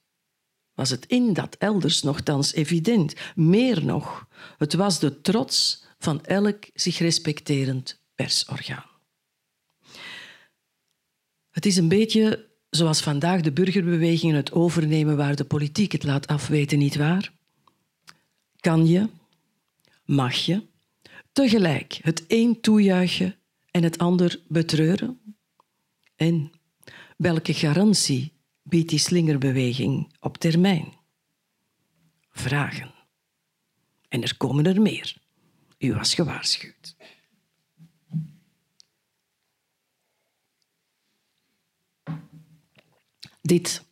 was 0.75 0.89
het 0.89 1.05
in 1.05 1.33
dat 1.33 1.55
elders 1.59 2.01
nogthans 2.01 2.53
evident. 2.53 3.13
Meer 3.35 3.85
nog, 3.85 4.27
het 4.57 4.73
was 4.73 4.99
de 4.99 5.21
trots 5.21 5.83
van 5.97 6.25
elk 6.25 6.63
zich 6.73 6.97
respecterend 6.97 7.99
persorgaan. 8.15 8.85
Het 11.51 11.65
is 11.65 11.77
een 11.77 11.87
beetje 11.87 12.49
zoals 12.69 13.01
vandaag 13.01 13.41
de 13.41 13.51
burgerbewegingen 13.51 14.35
het 14.35 14.51
overnemen 14.51 15.17
waar 15.17 15.35
de 15.35 15.45
politiek 15.45 15.91
het 15.91 16.03
laat 16.03 16.27
afweten, 16.27 16.77
nietwaar? 16.77 17.33
Kan 18.59 18.87
je, 18.87 19.09
mag 20.05 20.35
je, 20.35 20.61
tegelijk 21.31 21.99
het 22.01 22.23
een 22.27 22.61
toejuichen 22.61 23.35
en 23.71 23.83
het 23.83 23.97
ander 23.97 24.39
betreuren? 24.47 25.19
En 26.15 26.51
welke 27.17 27.53
garantie 27.53 28.34
biedt 28.67 28.89
die 28.89 28.99
slingerbeweging 28.99 30.15
op 30.19 30.37
termijn? 30.37 30.93
Vragen. 32.31 32.93
En 34.09 34.21
er 34.21 34.37
komen 34.37 34.65
er 34.65 34.81
meer. 34.81 35.17
U 35.77 35.93
was 35.93 36.13
gewaarschuwd. 36.13 36.95
Dit 43.41 43.85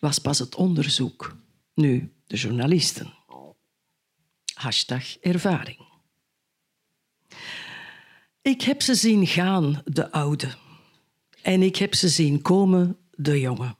was 0.00 0.18
pas 0.18 0.38
het 0.38 0.54
onderzoek. 0.54 1.36
Nu 1.74 2.12
de 2.26 2.36
journalisten. 2.36 3.14
Hashtag 4.54 5.16
ervaring. 5.16 5.88
Ik 8.42 8.62
heb 8.62 8.82
ze 8.82 8.94
zien 8.94 9.26
gaan, 9.26 9.82
de 9.84 10.12
oude. 10.12 10.54
En 11.42 11.62
ik 11.62 11.76
heb 11.76 11.94
ze 11.94 12.08
zien 12.08 12.42
komen, 12.42 12.98
de 13.10 13.40
jonge. 13.40 13.76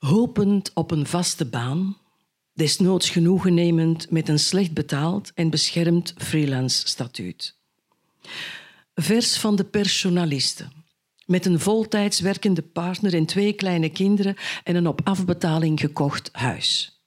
Hopend 0.00 0.70
op 0.74 0.90
een 0.90 1.06
vaste 1.06 1.44
baan, 1.44 1.96
desnoods 2.52 3.10
genoegen 3.10 3.54
nemend 3.54 4.10
met 4.10 4.28
een 4.28 4.38
slecht 4.38 4.72
betaald 4.72 5.32
en 5.34 5.50
beschermd 5.50 6.14
freelance 6.16 6.88
statuut. 6.88 7.56
Vers 8.94 9.38
van 9.38 9.56
de 9.56 9.64
personalisten, 9.64 10.72
met 11.26 11.46
een 11.46 11.60
voltijds 11.60 12.20
werkende 12.20 12.62
partner 12.62 13.14
en 13.14 13.26
twee 13.26 13.52
kleine 13.52 13.88
kinderen 13.88 14.36
en 14.64 14.76
een 14.76 14.86
op 14.86 15.00
afbetaling 15.04 15.80
gekocht 15.80 16.28
huis. 16.32 17.00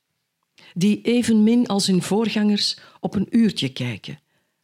Die 0.73 1.01
evenmin 1.01 1.67
als 1.67 1.88
hun 1.88 2.01
voorgangers 2.01 2.77
op 2.99 3.15
een 3.15 3.27
uurtje 3.29 3.69
kijken, 3.69 4.19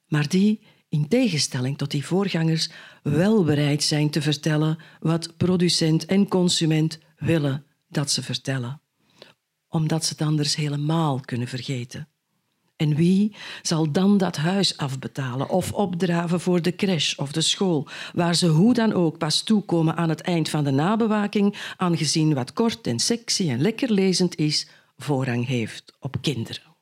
maar 0.08 0.28
die, 0.28 0.62
in 0.89 1.08
tegenstelling 1.08 1.78
tot 1.78 1.92
die 1.92 2.06
voorgangers, 2.06 2.70
wel 3.04 3.44
bereid 3.44 3.84
zijn 3.84 4.10
te 4.10 4.22
vertellen 4.22 4.78
wat 5.00 5.38
producent 5.38 6.06
en 6.06 6.28
consument 6.28 7.00
willen 7.18 7.63
dat 7.89 8.12
ze 8.12 8.23
vertellen, 8.23 8.82
omdat 9.67 10.06
ze 10.06 10.12
het 10.12 10.21
anders 10.21 10.56
helemaal 10.56 11.19
kunnen 11.19 11.47
vergeten. 11.47 12.08
En 12.75 12.95
wie 12.95 13.36
zal 13.62 13.91
dan 13.91 14.17
dat 14.17 14.36
huis 14.36 14.78
afbetalen 14.78 15.49
of 15.49 15.71
opdraven 15.71 16.39
voor 16.39 16.62
de 16.62 16.75
crash 16.75 17.15
of 17.15 17.32
de 17.32 17.41
school, 17.41 17.88
waar 18.13 18.36
ze 18.36 18.47
hoe 18.47 18.73
dan 18.73 18.93
ook 18.93 19.17
pas 19.17 19.41
toekomen 19.41 19.95
aan 19.95 20.10
het 20.10 20.21
eind 20.21 20.49
van 20.49 20.63
de 20.63 20.71
nabewaking, 20.71 21.73
aangezien 21.78 22.34
wat 22.34 22.54
kort 22.54 22.88
en 22.88 22.99
sexy 22.99 23.49
en 23.49 23.62
lekker 23.62 23.91
lezend 23.91 24.36
is, 24.36 24.67
voorrang 24.97 25.47
heeft 25.47 25.93
op 25.99 26.17
kinderen? 26.21 26.75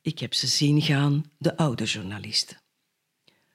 Ik 0.00 0.18
heb 0.18 0.34
ze 0.34 0.46
zien 0.46 0.82
gaan, 0.82 1.30
de 1.38 1.56
oude 1.56 1.84
journalisten. 1.84 2.62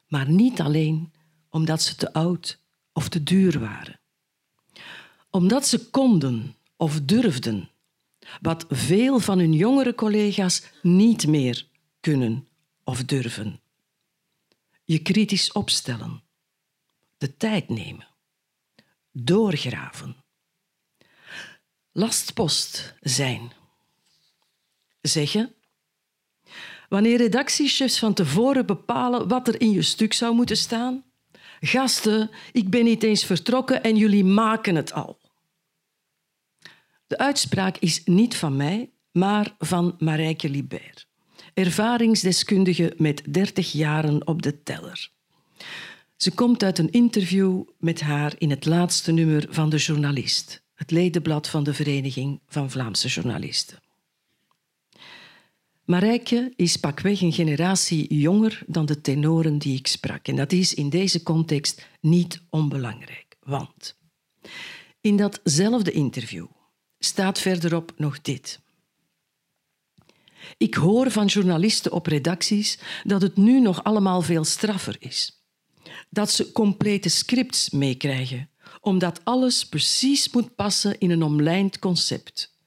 Maar 0.08 0.30
niet 0.30 0.62
alleen 0.62 1.13
omdat 1.49 1.82
ze 1.82 1.95
te 1.95 2.13
oud 2.13 2.60
of 2.93 3.10
te 3.10 3.23
duur 3.23 3.60
waren. 3.60 3.99
Omdat 5.30 5.68
ze 5.68 5.89
konden 5.89 6.56
of 6.76 7.02
durfden 7.02 7.70
wat 8.42 8.65
veel 8.70 9.20
van 9.20 9.39
hun 9.39 9.54
jongere 9.54 9.96
collega's 9.96 10.63
niet 10.82 11.28
meer 11.28 11.68
kunnen 12.00 12.48
of 12.84 13.04
durven. 13.04 13.60
Je 14.84 15.00
kritisch 15.00 15.52
opstellen, 15.52 16.22
de 17.18 17.38
tijd 17.38 17.70
nemen, 17.70 18.08
doorgraven, 19.12 20.15
lastpost 21.92 22.96
zijn, 23.00 23.52
zeggen. 25.02 25.54
Wanneer 26.89 27.18
redactiechefs 27.18 28.00
van 28.00 28.13
tevoren 28.13 28.65
bepalen 28.65 29.28
wat 29.28 29.48
er 29.48 29.62
in 29.62 29.72
je 29.72 29.82
stuk 29.82 30.13
zou 30.13 30.36
moeten 30.36 30.58
staan. 30.58 31.04
Gasten, 31.60 32.32
ik 32.52 32.70
ben 32.70 32.84
niet 32.84 33.04
eens 33.04 33.24
vertrokken 33.26 33.84
en 33.84 33.96
jullie 33.96 34.24
maken 34.24 34.76
het 34.76 34.94
al. 34.94 35.19
De 37.10 37.17
uitspraak 37.17 37.78
is 37.78 38.02
niet 38.06 38.36
van 38.36 38.56
mij, 38.56 38.89
maar 39.12 39.56
van 39.60 39.95
Marijke 40.00 40.50
Libert, 40.50 41.08
ervaringsdeskundige 41.54 42.93
met 42.98 43.24
30 43.34 43.72
jaren 43.72 44.28
op 44.28 44.41
de 44.41 44.63
teller. 44.63 45.12
Ze 46.15 46.32
komt 46.32 46.63
uit 46.63 46.78
een 46.78 46.91
interview 46.91 47.63
met 47.78 48.02
haar 48.02 48.34
in 48.38 48.50
het 48.50 48.65
laatste 48.65 49.12
nummer 49.12 49.48
van 49.50 49.69
De 49.69 49.78
Journalist, 49.78 50.63
het 50.74 50.91
ledenblad 50.91 51.48
van 51.48 51.63
de 51.63 51.74
Vereniging 51.74 52.39
van 52.48 52.72
Vlaamse 52.72 53.08
Journalisten. 53.08 53.80
Marijke 55.86 56.54
is 56.56 56.78
pakweg 56.78 57.22
een 57.22 57.34
generatie 57.34 58.15
jonger 58.15 58.63
dan 58.67 58.86
de 58.86 59.02
tenoren 59.02 59.58
die 59.58 59.78
ik 59.78 59.88
sprak. 59.88 60.28
En 60.28 60.36
dat 60.36 60.52
is 60.52 60.74
in 60.74 60.89
deze 60.89 61.24
context 61.24 61.88
niet 62.02 62.41
onbelangrijk. 62.50 63.38
Want 63.39 63.98
in 65.02 65.17
datzelfde 65.17 65.91
interview 65.91 66.45
staat 67.00 67.40
verderop 67.40 67.94
nog 67.98 68.22
dit. 68.22 68.60
Ik 70.58 70.74
hoor 70.74 71.12
van 71.12 71.26
journalisten 71.26 71.92
op 71.92 72.06
redacties 72.06 72.80
dat 73.04 73.22
het 73.22 73.38
nu 73.38 73.60
nog 73.60 73.84
allemaal 73.84 74.22
veel 74.22 74.44
straffer 74.44 74.96
is. 75.00 75.44
Dat 76.10 76.32
ze 76.32 76.52
complete 76.52 77.10
scripts 77.10 77.70
meekrijgen, 77.70 78.50
omdat 78.82 79.22
alles 79.24 79.68
precies 79.68 80.30
moet 80.30 80.56
passen 80.56 81.00
in 81.00 81.12
een 81.12 81.24
omlijnd 81.24 81.80
concept. 81.80 82.58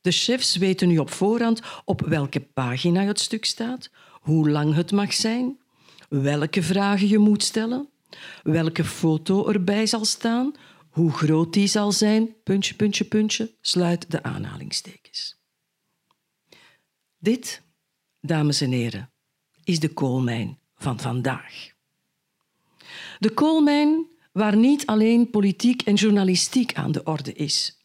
De 0.00 0.10
chefs 0.10 0.56
weten 0.56 0.88
nu 0.88 0.98
op 0.98 1.10
voorhand 1.10 1.60
op 1.84 2.00
welke 2.00 2.40
pagina 2.40 3.02
het 3.02 3.20
stuk 3.20 3.44
staat, 3.44 3.90
hoe 4.20 4.50
lang 4.50 4.74
het 4.74 4.92
mag 4.92 5.12
zijn, 5.12 5.58
welke 6.08 6.62
vragen 6.62 7.08
je 7.08 7.18
moet 7.18 7.42
stellen, 7.42 7.88
welke 8.42 8.84
foto 8.84 9.48
erbij 9.48 9.86
zal 9.86 10.04
staan, 10.04 10.54
hoe 10.92 11.10
groot 11.10 11.52
die 11.52 11.66
zal 11.66 11.92
zijn, 11.92 12.34
puntje, 12.42 12.74
puntje, 12.74 13.04
puntje, 13.04 13.50
sluit 13.60 14.10
de 14.10 14.22
aanhalingstekens. 14.22 15.40
Dit, 17.18 17.62
dames 18.20 18.60
en 18.60 18.70
heren, 18.70 19.10
is 19.64 19.80
de 19.80 19.88
koolmijn 19.88 20.58
van 20.74 21.00
vandaag. 21.00 21.70
De 23.18 23.30
koolmijn 23.30 24.06
waar 24.32 24.56
niet 24.56 24.86
alleen 24.86 25.30
politiek 25.30 25.82
en 25.82 25.94
journalistiek 25.94 26.74
aan 26.74 26.92
de 26.92 27.04
orde 27.04 27.32
is. 27.32 27.78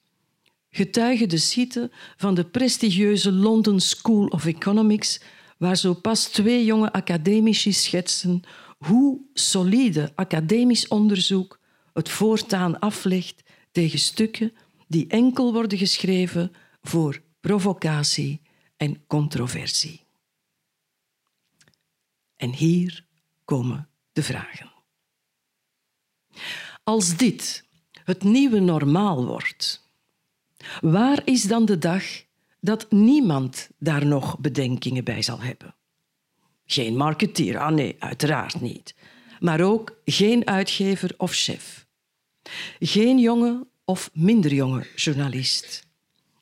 Getuige 0.69 1.25
de 1.25 1.37
site 1.37 1.91
van 2.17 2.35
de 2.35 2.45
prestigieuze 2.45 3.31
London 3.31 3.79
School 3.79 4.25
of 4.25 4.45
Economics, 4.45 5.21
waar 5.57 5.77
zo 5.77 5.93
pas 5.93 6.23
twee 6.23 6.65
jonge 6.65 6.91
academici 6.91 7.73
schetsen 7.73 8.41
hoe 8.77 9.21
solide 9.33 10.11
academisch 10.15 10.87
onderzoek 10.87 11.56
het 11.97 12.09
voortaan 12.09 12.79
aflegt 12.79 13.43
tegen 13.71 13.99
stukken 13.99 14.53
die 14.87 15.07
enkel 15.07 15.53
worden 15.53 15.77
geschreven 15.77 16.53
voor 16.81 17.21
provocatie 17.39 18.41
en 18.77 19.05
controversie. 19.07 20.05
En 22.35 22.53
hier 22.53 23.05
komen 23.45 23.89
de 24.11 24.23
vragen. 24.23 24.71
Als 26.83 27.17
dit 27.17 27.63
het 28.03 28.23
nieuwe 28.23 28.59
normaal 28.59 29.25
wordt, 29.25 29.89
waar 30.81 31.21
is 31.25 31.43
dan 31.43 31.65
de 31.65 31.77
dag 31.77 32.03
dat 32.59 32.91
niemand 32.91 33.69
daar 33.79 34.05
nog 34.05 34.39
bedenkingen 34.39 35.03
bij 35.03 35.21
zal 35.21 35.41
hebben? 35.41 35.75
Geen 36.65 36.95
marketeer, 36.95 37.59
ah 37.59 37.73
nee, 37.73 37.95
uiteraard 37.99 38.61
niet. 38.61 38.95
Maar 39.39 39.61
ook 39.61 40.01
geen 40.05 40.47
uitgever 40.47 41.13
of 41.17 41.31
chef. 41.31 41.86
Geen 42.79 43.19
jonge 43.19 43.67
of 43.85 44.09
minder 44.13 44.53
jonge 44.53 44.87
journalist. 44.95 45.87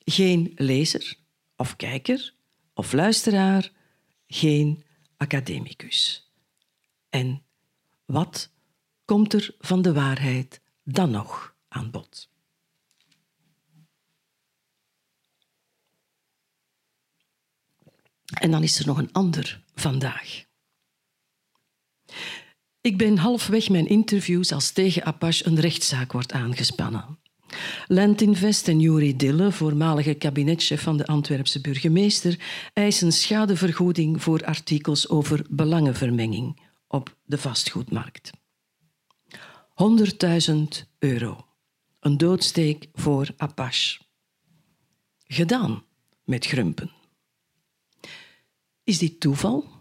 Geen 0.04 0.52
lezer 0.56 1.16
of 1.56 1.76
kijker 1.76 2.34
of 2.74 2.94
luisteraar. 2.94 3.72
Geen 4.28 4.84
academicus. 5.18 6.30
En 7.10 7.44
wat 8.06 8.52
komt 9.06 9.34
er 9.34 9.56
van 9.60 9.82
de 9.82 9.94
waarheid 9.94 10.62
dan 10.84 11.12
nog 11.12 11.56
aan 11.68 11.92
bod? 11.92 12.30
En 18.26 18.52
dan 18.52 18.64
is 18.64 18.80
er 18.80 18.86
nog 18.86 18.98
een 18.98 19.12
ander 19.12 19.64
vandaag. 19.76 20.46
Ik 22.86 22.98
ben 22.98 23.18
halfweg 23.18 23.70
mijn 23.70 23.88
interviews 23.88 24.52
als 24.52 24.72
tegen 24.72 25.06
Apache 25.06 25.48
een 25.48 25.60
rechtszaak 25.60 26.12
wordt 26.12 26.32
aangespannen. 26.32 27.20
Landinvest 27.88 28.68
en 28.68 28.80
Juri 28.80 29.16
Dille, 29.16 29.52
voormalige 29.52 30.14
kabinetchef 30.14 30.82
van 30.82 30.98
de 30.98 31.06
Antwerpse 31.06 31.62
burgemeester, 31.62 32.40
eisen 32.74 33.12
schadevergoeding 33.12 34.22
voor 34.22 34.46
artikels 34.46 35.10
over 35.10 35.46
belangenvermenging 35.50 36.60
op 36.88 37.18
de 37.24 37.38
vastgoedmarkt. 37.38 38.32
100.000 40.52 40.56
euro. 41.00 41.46
Een 42.00 42.18
doodsteek 42.18 42.88
voor 42.94 43.28
Apache. 43.38 44.00
Gedaan 45.28 45.84
met 46.24 46.46
Grumpen. 46.46 46.92
Is 48.84 48.98
dit 48.98 49.20
toeval? 49.20 49.75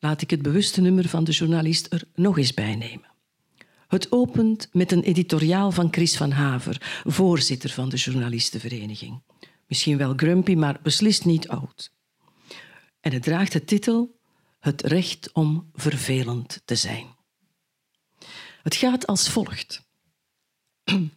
Laat 0.00 0.22
ik 0.22 0.30
het 0.30 0.42
bewuste 0.42 0.80
nummer 0.80 1.08
van 1.08 1.24
de 1.24 1.32
journalist 1.32 1.92
er 1.92 2.04
nog 2.14 2.38
eens 2.38 2.54
bij 2.54 2.76
nemen. 2.76 3.10
Het 3.88 4.12
opent 4.12 4.68
met 4.72 4.92
een 4.92 5.02
editoriaal 5.02 5.70
van 5.70 5.88
Chris 5.90 6.16
van 6.16 6.30
Haver, 6.30 7.02
voorzitter 7.04 7.70
van 7.70 7.88
de 7.88 7.96
journalistenvereniging. 7.96 9.22
Misschien 9.66 9.98
wel 9.98 10.12
grumpy, 10.16 10.54
maar 10.54 10.80
beslist 10.82 11.24
niet 11.24 11.48
oud. 11.48 11.92
En 13.00 13.12
het 13.12 13.22
draagt 13.22 13.52
de 13.52 13.64
titel 13.64 14.16
Het 14.58 14.82
recht 14.82 15.32
om 15.32 15.70
vervelend 15.72 16.62
te 16.64 16.74
zijn. 16.74 17.06
Het 18.62 18.74
gaat 18.74 19.06
als 19.06 19.28
volgt. 19.28 19.86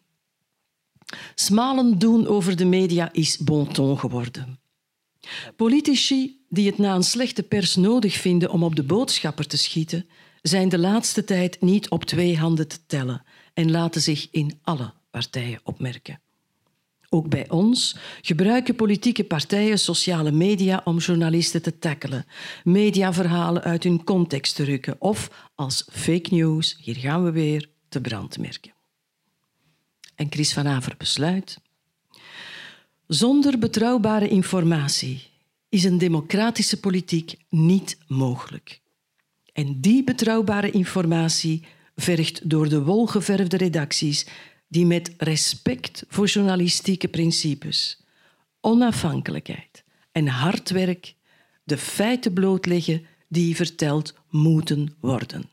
Smalen 1.35 1.99
doen 1.99 2.27
over 2.27 2.55
de 2.55 2.65
media 2.65 3.11
is 3.11 3.37
bon 3.37 3.73
ton 3.73 3.99
geworden. 3.99 4.61
Politici 5.55 6.40
die 6.51 6.65
het 6.65 6.77
na 6.77 6.95
een 6.95 7.03
slechte 7.03 7.43
pers 7.43 7.75
nodig 7.75 8.13
vinden 8.13 8.49
om 8.51 8.63
op 8.63 8.75
de 8.75 8.83
boodschapper 8.83 9.47
te 9.47 9.57
schieten, 9.57 10.05
zijn 10.41 10.69
de 10.69 10.77
laatste 10.77 11.23
tijd 11.23 11.61
niet 11.61 11.89
op 11.89 12.05
twee 12.05 12.37
handen 12.37 12.67
te 12.67 12.85
tellen 12.85 13.23
en 13.53 13.71
laten 13.71 14.01
zich 14.01 14.27
in 14.31 14.59
alle 14.61 14.93
partijen 15.11 15.59
opmerken. 15.63 16.21
Ook 17.09 17.29
bij 17.29 17.49
ons 17.49 17.97
gebruiken 18.21 18.75
politieke 18.75 19.23
partijen 19.23 19.79
sociale 19.79 20.31
media 20.31 20.81
om 20.83 20.97
journalisten 20.97 21.61
te 21.61 21.79
tackelen, 21.79 22.25
mediaverhalen 22.63 23.63
uit 23.63 23.83
hun 23.83 24.03
context 24.03 24.55
te 24.55 24.63
rukken 24.63 24.95
of 24.99 25.49
als 25.55 25.87
fake 25.91 26.33
news, 26.33 26.77
hier 26.81 26.95
gaan 26.95 27.23
we 27.23 27.31
weer, 27.31 27.69
te 27.89 28.01
brandmerken. 28.01 28.73
En 30.15 30.27
Chris 30.29 30.53
van 30.53 30.67
Aver 30.67 30.95
besluit. 30.97 31.59
Zonder 33.07 33.59
betrouwbare 33.59 34.29
informatie 34.29 35.30
is 35.71 35.83
een 35.83 35.97
democratische 35.97 36.79
politiek 36.79 37.35
niet 37.49 37.97
mogelijk. 38.07 38.81
En 39.53 39.81
die 39.81 40.03
betrouwbare 40.03 40.71
informatie 40.71 41.65
vergt 41.95 42.49
door 42.49 42.69
de 42.69 42.83
wolgeverfde 42.83 43.57
redacties 43.57 44.25
die 44.67 44.85
met 44.85 45.13
respect 45.17 46.03
voor 46.07 46.27
journalistieke 46.27 47.07
principes, 47.07 48.03
onafhankelijkheid 48.61 49.83
en 50.11 50.27
hard 50.27 50.69
werk 50.69 51.15
de 51.63 51.77
feiten 51.77 52.33
blootleggen 52.33 53.05
die 53.27 53.55
verteld 53.55 54.13
moeten 54.29 54.95
worden. 54.99 55.49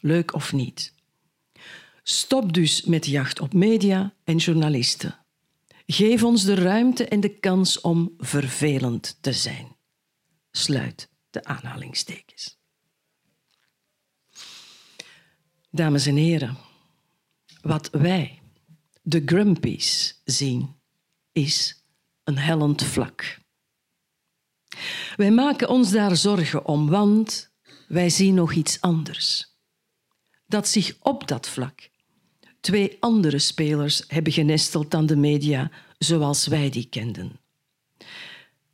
Leuk 0.00 0.34
of 0.34 0.52
niet. 0.52 0.92
Stop 2.02 2.52
dus 2.52 2.84
met 2.84 3.04
de 3.04 3.10
jacht 3.10 3.40
op 3.40 3.52
media 3.52 4.14
en 4.24 4.36
journalisten. 4.36 5.25
Geef 5.86 6.22
ons 6.22 6.44
de 6.44 6.54
ruimte 6.54 7.08
en 7.08 7.20
de 7.20 7.38
kans 7.38 7.80
om 7.80 8.14
vervelend 8.18 9.18
te 9.20 9.32
zijn. 9.32 9.76
Sluit 10.50 11.10
de 11.30 11.44
aanhalingstekens. 11.44 12.58
Dames 15.70 16.06
en 16.06 16.16
heren, 16.16 16.56
wat 17.60 17.90
wij, 17.90 18.42
de 19.02 19.22
Grumpies, 19.24 20.20
zien, 20.24 20.76
is 21.32 21.84
een 22.24 22.38
hellend 22.38 22.82
vlak. 22.82 23.38
Wij 25.16 25.30
maken 25.30 25.68
ons 25.68 25.90
daar 25.90 26.16
zorgen 26.16 26.64
om, 26.64 26.88
want 26.88 27.50
wij 27.88 28.10
zien 28.10 28.34
nog 28.34 28.52
iets 28.52 28.80
anders. 28.80 29.54
Dat 30.46 30.68
zich 30.68 30.96
op 31.00 31.28
dat 31.28 31.48
vlak 31.48 31.90
twee 32.66 32.96
andere 33.00 33.38
spelers 33.38 34.02
hebben 34.08 34.32
genesteld 34.32 34.90
dan 34.90 35.06
de 35.06 35.16
media 35.16 35.70
zoals 35.98 36.46
wij 36.46 36.70
die 36.70 36.88
kenden. 36.88 37.38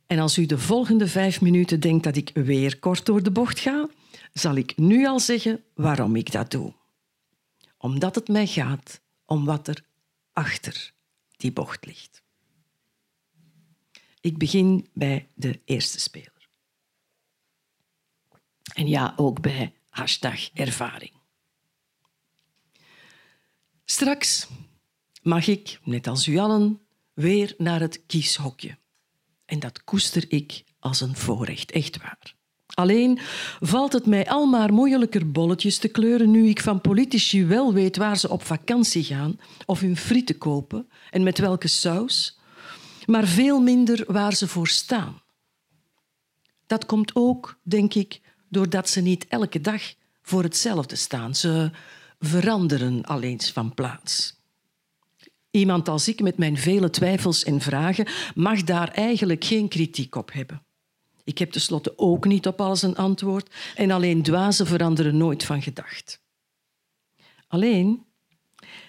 En 0.07 0.19
als 0.19 0.37
u 0.37 0.45
de 0.45 0.57
volgende 0.57 1.07
vijf 1.07 1.41
minuten 1.41 1.79
denkt 1.79 2.03
dat 2.03 2.15
ik 2.15 2.31
weer 2.33 2.79
kort 2.79 3.05
door 3.05 3.23
de 3.23 3.31
bocht 3.31 3.59
ga, 3.59 3.89
zal 4.33 4.55
ik 4.55 4.77
nu 4.77 5.07
al 5.07 5.19
zeggen 5.19 5.63
waarom 5.73 6.15
ik 6.15 6.31
dat 6.31 6.51
doe. 6.51 6.73
Omdat 7.77 8.15
het 8.15 8.27
mij 8.27 8.47
gaat 8.47 9.01
om 9.25 9.45
wat 9.45 9.67
er 9.67 9.83
achter 10.31 10.93
die 11.37 11.51
bocht 11.51 11.85
ligt. 11.85 12.23
Ik 14.21 14.37
begin 14.37 14.87
bij 14.93 15.27
de 15.33 15.59
eerste 15.65 15.99
speler. 15.99 16.49
En 18.73 18.87
ja, 18.87 19.13
ook 19.15 19.41
bij 19.41 19.73
hashtag 19.89 20.49
ervaring. 20.53 21.22
Straks 23.93 24.47
mag 25.21 25.47
ik, 25.47 25.79
net 25.83 26.07
als 26.07 26.27
u 26.27 26.37
allen, 26.37 26.79
weer 27.13 27.53
naar 27.57 27.79
het 27.79 28.03
kieshokje. 28.05 28.77
En 29.45 29.59
dat 29.59 29.83
koester 29.83 30.25
ik 30.27 30.63
als 30.79 31.01
een 31.01 31.15
voorrecht, 31.15 31.71
echt 31.71 31.97
waar. 31.97 32.35
Alleen 32.65 33.19
valt 33.59 33.93
het 33.93 34.05
mij 34.05 34.29
al 34.29 34.45
maar 34.45 34.73
moeilijker 34.73 35.31
bolletjes 35.31 35.77
te 35.77 35.87
kleuren 35.87 36.31
nu 36.31 36.47
ik 36.47 36.61
van 36.61 36.81
politici 36.81 37.45
wel 37.45 37.73
weet 37.73 37.97
waar 37.97 38.17
ze 38.17 38.29
op 38.29 38.43
vakantie 38.43 39.03
gaan 39.03 39.39
of 39.65 39.79
hun 39.79 39.97
frieten 39.97 40.37
kopen 40.37 40.89
en 41.09 41.23
met 41.23 41.37
welke 41.37 41.67
saus, 41.67 42.39
maar 43.05 43.27
veel 43.27 43.59
minder 43.59 44.03
waar 44.07 44.33
ze 44.33 44.47
voor 44.47 44.67
staan. 44.67 45.21
Dat 46.67 46.85
komt 46.85 47.15
ook, 47.15 47.59
denk 47.63 47.93
ik, 47.93 48.21
doordat 48.49 48.89
ze 48.89 49.01
niet 49.01 49.27
elke 49.27 49.61
dag 49.61 49.81
voor 50.21 50.43
hetzelfde 50.43 50.95
staan. 50.95 51.35
Ze 51.35 51.71
veranderen 52.25 53.03
al 53.03 53.21
eens 53.21 53.51
van 53.51 53.73
plaats. 53.73 54.41
Iemand 55.51 55.89
als 55.89 56.07
ik 56.07 56.21
met 56.21 56.37
mijn 56.37 56.57
vele 56.57 56.89
twijfels 56.89 57.43
en 57.43 57.61
vragen 57.61 58.07
mag 58.35 58.63
daar 58.63 58.87
eigenlijk 58.87 59.43
geen 59.43 59.67
kritiek 59.67 60.15
op 60.15 60.33
hebben. 60.33 60.63
Ik 61.23 61.37
heb 61.37 61.51
tenslotte 61.51 61.93
ook 61.97 62.25
niet 62.25 62.47
op 62.47 62.61
alles 62.61 62.81
een 62.81 62.95
antwoord 62.95 63.55
en 63.75 63.91
alleen 63.91 64.23
dwazen 64.23 64.67
veranderen 64.67 65.17
nooit 65.17 65.43
van 65.43 65.61
gedacht. 65.61 66.21
Alleen 67.47 68.05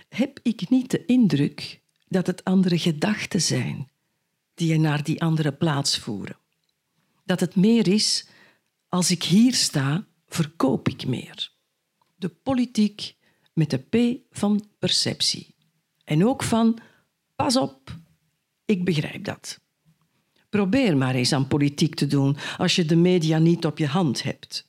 heb 0.09 0.39
ik 0.43 0.69
niet 0.69 0.91
de 0.91 1.05
indruk 1.05 1.81
dat 2.09 2.27
het 2.27 2.45
andere 2.45 2.79
gedachten 2.79 3.43
zijn 3.43 3.89
die 4.55 4.69
je 4.69 4.79
naar 4.79 5.05
die 5.05 5.23
andere 5.23 5.53
plaats 5.53 5.99
voeren. 5.99 6.37
Dat 7.25 7.41
het 7.41 7.57
meer 7.57 7.89
is, 7.89 8.27
als 8.89 9.11
ik 9.11 9.23
hier 9.23 9.55
sta, 9.55 10.07
verkoop 10.29 10.89
ik 10.89 11.07
meer. 11.07 11.53
De 12.17 12.29
politiek 12.29 13.17
met 13.55 13.71
de 13.71 13.79
P 13.79 14.21
van 14.31 14.65
perceptie. 14.79 15.55
En 16.05 16.27
ook 16.27 16.43
van 16.43 16.79
pas 17.37 17.57
op, 17.57 17.97
ik 18.65 18.85
begrijp 18.85 19.25
dat. 19.25 19.61
Probeer 20.49 20.97
maar 20.97 21.15
eens 21.15 21.33
aan 21.33 21.49
politiek 21.49 21.95
te 21.95 22.07
doen 22.07 22.37
als 22.59 22.77
je 22.77 22.85
de 22.85 22.97
media 22.97 23.39
niet 23.39 23.67
op 23.67 23.79
je 23.79 23.87
hand 23.87 24.23
hebt. 24.23 24.69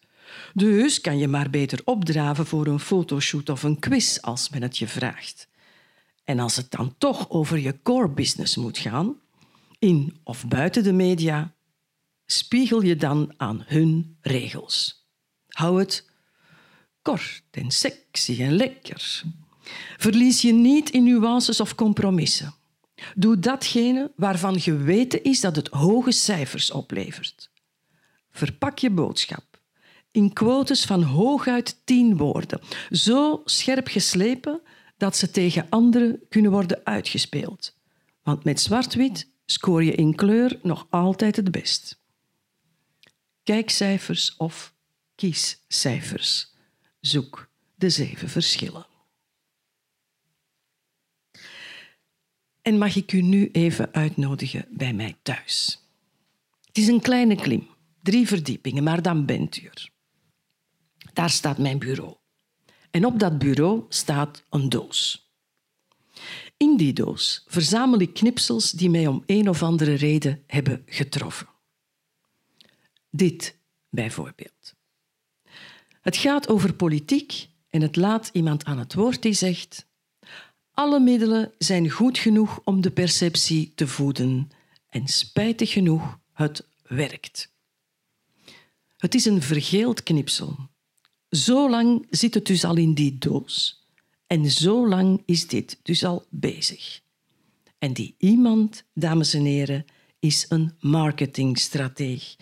Dus 0.53 1.01
kan 1.01 1.17
je 1.17 1.27
maar 1.27 1.49
beter 1.49 1.81
opdraven 1.83 2.45
voor 2.45 2.67
een 2.67 2.79
fotoshoot 2.79 3.49
of 3.49 3.63
een 3.63 3.79
quiz 3.79 4.17
als 4.17 4.49
men 4.49 4.61
het 4.61 4.77
je 4.77 4.87
vraagt. 4.87 5.47
En 6.23 6.39
als 6.39 6.55
het 6.55 6.71
dan 6.71 6.95
toch 6.97 7.29
over 7.29 7.59
je 7.59 7.81
core 7.81 8.09
business 8.09 8.55
moet 8.55 8.77
gaan, 8.77 9.15
in 9.79 10.19
of 10.23 10.47
buiten 10.47 10.83
de 10.83 10.93
media, 10.93 11.55
spiegel 12.25 12.81
je 12.81 12.95
dan 12.95 13.33
aan 13.37 13.63
hun 13.65 14.17
regels. 14.21 15.07
Hou 15.47 15.79
het 15.79 16.09
kort 17.05 17.43
en 17.51 17.71
sexy 17.71 18.41
en 18.41 18.55
lekker. 18.55 19.23
Verlies 19.97 20.41
je 20.41 20.53
niet 20.53 20.89
in 20.89 21.03
nuances 21.03 21.59
of 21.59 21.75
compromissen. 21.75 22.53
Doe 23.15 23.39
datgene 23.39 24.11
waarvan 24.15 24.59
geweten 24.59 25.23
is 25.23 25.41
dat 25.41 25.55
het 25.55 25.67
hoge 25.67 26.11
cijfers 26.11 26.71
oplevert. 26.71 27.49
Verpak 28.31 28.77
je 28.79 28.89
boodschap 28.89 29.55
in 30.11 30.33
quotes 30.33 30.85
van 30.85 31.03
hooguit 31.03 31.81
tien 31.83 32.17
woorden, 32.17 32.59
zo 32.89 33.41
scherp 33.45 33.87
geslepen 33.87 34.61
dat 34.97 35.15
ze 35.17 35.31
tegen 35.31 35.67
anderen 35.69 36.19
kunnen 36.29 36.51
worden 36.51 36.81
uitgespeeld. 36.83 37.75
Want 38.23 38.43
met 38.43 38.61
zwart-wit 38.61 39.29
scoor 39.45 39.83
je 39.83 39.91
in 39.91 40.15
kleur 40.15 40.59
nog 40.61 40.87
altijd 40.89 41.35
het 41.35 41.51
best. 41.51 41.99
Kijkcijfers 43.43 44.35
of 44.37 44.73
kiescijfers. 45.15 46.54
Zoek 47.05 47.49
de 47.75 47.89
zeven 47.89 48.29
verschillen. 48.29 48.85
En 52.61 52.77
mag 52.77 52.95
ik 52.95 53.11
u 53.11 53.21
nu 53.21 53.49
even 53.51 53.93
uitnodigen 53.93 54.67
bij 54.69 54.93
mij 54.93 55.17
thuis? 55.21 55.81
Het 56.65 56.77
is 56.77 56.87
een 56.87 57.01
kleine 57.01 57.35
klim, 57.35 57.67
drie 58.01 58.27
verdiepingen, 58.27 58.83
maar 58.83 59.01
dan 59.01 59.25
bent 59.25 59.57
u 59.57 59.65
er. 59.65 59.89
Daar 61.13 61.29
staat 61.29 61.57
mijn 61.57 61.79
bureau. 61.79 62.15
En 62.91 63.05
op 63.05 63.19
dat 63.19 63.37
bureau 63.37 63.85
staat 63.89 64.43
een 64.49 64.69
doos. 64.69 65.29
In 66.57 66.77
die 66.77 66.93
doos 66.93 67.43
verzamel 67.47 67.99
ik 67.99 68.13
knipsels 68.13 68.71
die 68.71 68.89
mij 68.89 69.07
om 69.07 69.23
een 69.25 69.49
of 69.49 69.63
andere 69.63 69.93
reden 69.93 70.43
hebben 70.47 70.83
getroffen. 70.85 71.47
Dit 73.09 73.57
bijvoorbeeld. 73.89 74.75
Het 76.05 76.17
gaat 76.17 76.47
over 76.47 76.73
politiek 76.73 77.47
En 77.69 77.81
het 77.81 77.95
laat 77.95 78.29
iemand 78.33 78.63
aan 78.63 78.79
het 78.79 78.93
woord 78.93 79.21
die 79.21 79.33
zegt: 79.33 79.85
Alle 80.71 80.99
middelen 80.99 81.51
zijn 81.57 81.89
goed 81.89 82.17
genoeg 82.17 82.61
om 82.63 82.81
de 82.81 82.91
perceptie 82.91 83.71
te 83.75 83.87
voeden. 83.87 84.51
En 84.89 85.07
spijtig 85.07 85.71
genoeg, 85.71 86.19
het 86.33 86.65
werkt. 86.87 87.51
Het 88.97 89.15
is 89.15 89.25
een 89.25 89.41
vergeeld 89.41 90.03
knipsel. 90.03 90.57
Zo 91.29 91.69
lang 91.69 92.07
zit 92.09 92.33
het 92.33 92.45
dus 92.45 92.63
al 92.63 92.75
in 92.75 92.93
die 92.93 93.17
doos. 93.17 93.83
En 94.27 94.51
zo 94.51 94.87
lang 94.87 95.21
is 95.25 95.47
dit 95.47 95.79
dus 95.83 96.03
al 96.03 96.25
bezig. 96.29 97.01
En 97.77 97.93
die 97.93 98.15
iemand, 98.17 98.83
dames 98.93 99.33
en 99.33 99.45
heren, 99.45 99.85
is 100.19 100.45
een 100.49 100.73
marketingstrateeg. 100.79 102.35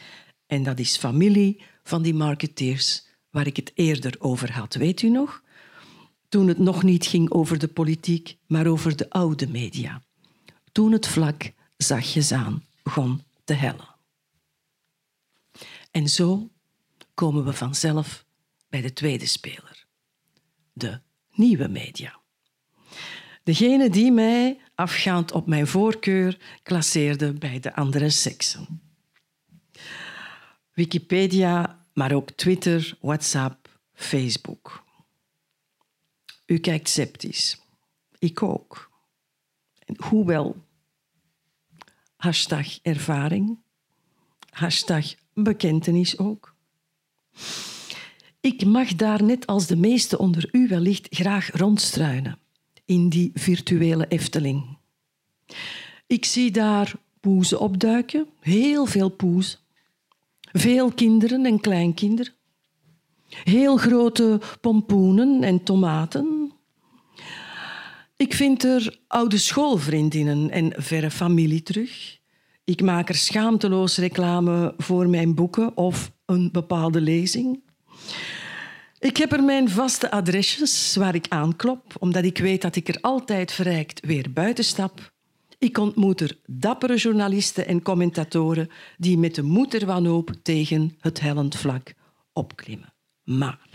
En 0.45 0.63
dat 0.63 0.79
is 0.79 0.97
familie 0.97 1.61
van 1.83 2.01
die 2.01 2.13
marketeers 2.13 3.11
waar 3.33 3.47
ik 3.47 3.55
het 3.55 3.71
eerder 3.75 4.15
over 4.19 4.51
had. 4.51 4.73
Weet 4.73 5.01
u 5.01 5.09
nog? 5.09 5.43
Toen 6.29 6.47
het 6.47 6.57
nog 6.57 6.83
niet 6.83 7.05
ging 7.05 7.31
over 7.31 7.59
de 7.59 7.67
politiek, 7.67 8.37
maar 8.47 8.67
over 8.67 8.95
de 8.95 9.09
oude 9.09 9.47
media. 9.47 10.01
Toen 10.71 10.91
het 10.91 11.07
vlak 11.07 11.51
zachtjes 11.77 12.31
aan 12.31 12.63
begon 12.83 13.23
te 13.43 13.53
hellen. 13.53 13.95
En 15.91 16.07
zo 16.07 16.49
komen 17.13 17.45
we 17.45 17.53
vanzelf 17.53 18.25
bij 18.69 18.81
de 18.81 18.93
tweede 18.93 19.25
speler. 19.25 19.85
De 20.73 20.99
nieuwe 21.31 21.67
media. 21.67 22.19
Degene 23.43 23.89
die 23.89 24.11
mij, 24.11 24.59
afgaand 24.75 25.31
op 25.31 25.47
mijn 25.47 25.67
voorkeur, 25.67 26.37
klasseerde 26.63 27.33
bij 27.33 27.59
de 27.59 27.75
andere 27.75 28.09
seksen. 28.09 28.81
Wikipedia, 30.73 31.82
maar 31.93 32.11
ook 32.11 32.31
Twitter, 32.31 32.97
WhatsApp, 33.01 33.79
Facebook. 33.93 34.83
U 36.45 36.57
kijkt 36.57 36.89
sceptisch. 36.89 37.61
Ik 38.19 38.43
ook. 38.43 38.91
Hoewel. 39.97 40.55
Hashtag 42.15 42.79
ervaring. 42.81 43.57
Hashtag 44.49 45.13
bekentenis 45.33 46.17
ook. 46.17 46.55
Ik 48.39 48.65
mag 48.65 48.95
daar 48.95 49.23
net 49.23 49.47
als 49.47 49.67
de 49.67 49.75
meesten 49.75 50.19
onder 50.19 50.49
u 50.51 50.67
wellicht 50.67 51.07
graag 51.09 51.49
rondstruinen 51.51 52.39
in 52.85 53.09
die 53.09 53.31
virtuele 53.33 54.07
Efteling. 54.07 54.77
Ik 56.07 56.25
zie 56.25 56.51
daar 56.51 56.93
poezen 57.19 57.59
opduiken, 57.59 58.27
heel 58.39 58.85
veel 58.85 59.09
poes. 59.09 59.62
Veel 60.53 60.91
kinderen 60.91 61.45
en 61.45 61.59
kleinkinderen. 61.59 62.33
Heel 63.43 63.77
grote 63.77 64.39
pompoenen 64.61 65.43
en 65.43 65.63
tomaten. 65.63 66.51
Ik 68.15 68.33
vind 68.33 68.63
er 68.63 68.99
oude 69.07 69.37
schoolvriendinnen 69.37 70.49
en 70.49 70.73
verre 70.77 71.11
familie 71.11 71.63
terug. 71.63 72.19
Ik 72.63 72.81
maak 72.81 73.09
er 73.09 73.15
schaamteloos 73.15 73.97
reclame 73.97 74.73
voor 74.77 75.09
mijn 75.09 75.35
boeken 75.35 75.77
of 75.77 76.11
een 76.25 76.49
bepaalde 76.51 77.01
lezing. 77.01 77.63
Ik 78.99 79.17
heb 79.17 79.31
er 79.31 79.43
mijn 79.43 79.69
vaste 79.69 80.11
adresjes 80.11 80.95
waar 80.95 81.15
ik 81.15 81.25
aanklop, 81.29 81.95
omdat 81.99 82.23
ik 82.23 82.37
weet 82.37 82.61
dat 82.61 82.75
ik 82.75 82.87
er 82.87 82.97
altijd 83.01 83.51
verrijkt 83.51 84.05
weer 84.05 84.33
buiten 84.33 84.63
stap. 84.63 85.12
Ik 85.63 85.77
ontmoet 85.77 86.21
er 86.21 86.37
dappere 86.45 86.95
journalisten 86.95 87.67
en 87.67 87.81
commentatoren 87.81 88.69
die 88.97 89.17
met 89.17 89.35
de 89.35 89.41
moed 89.41 89.73
er 89.73 89.85
tegen 90.41 90.97
het 90.99 91.19
hellend 91.19 91.55
vlak 91.55 91.93
opklimmen. 92.33 92.93
Maar 93.23 93.69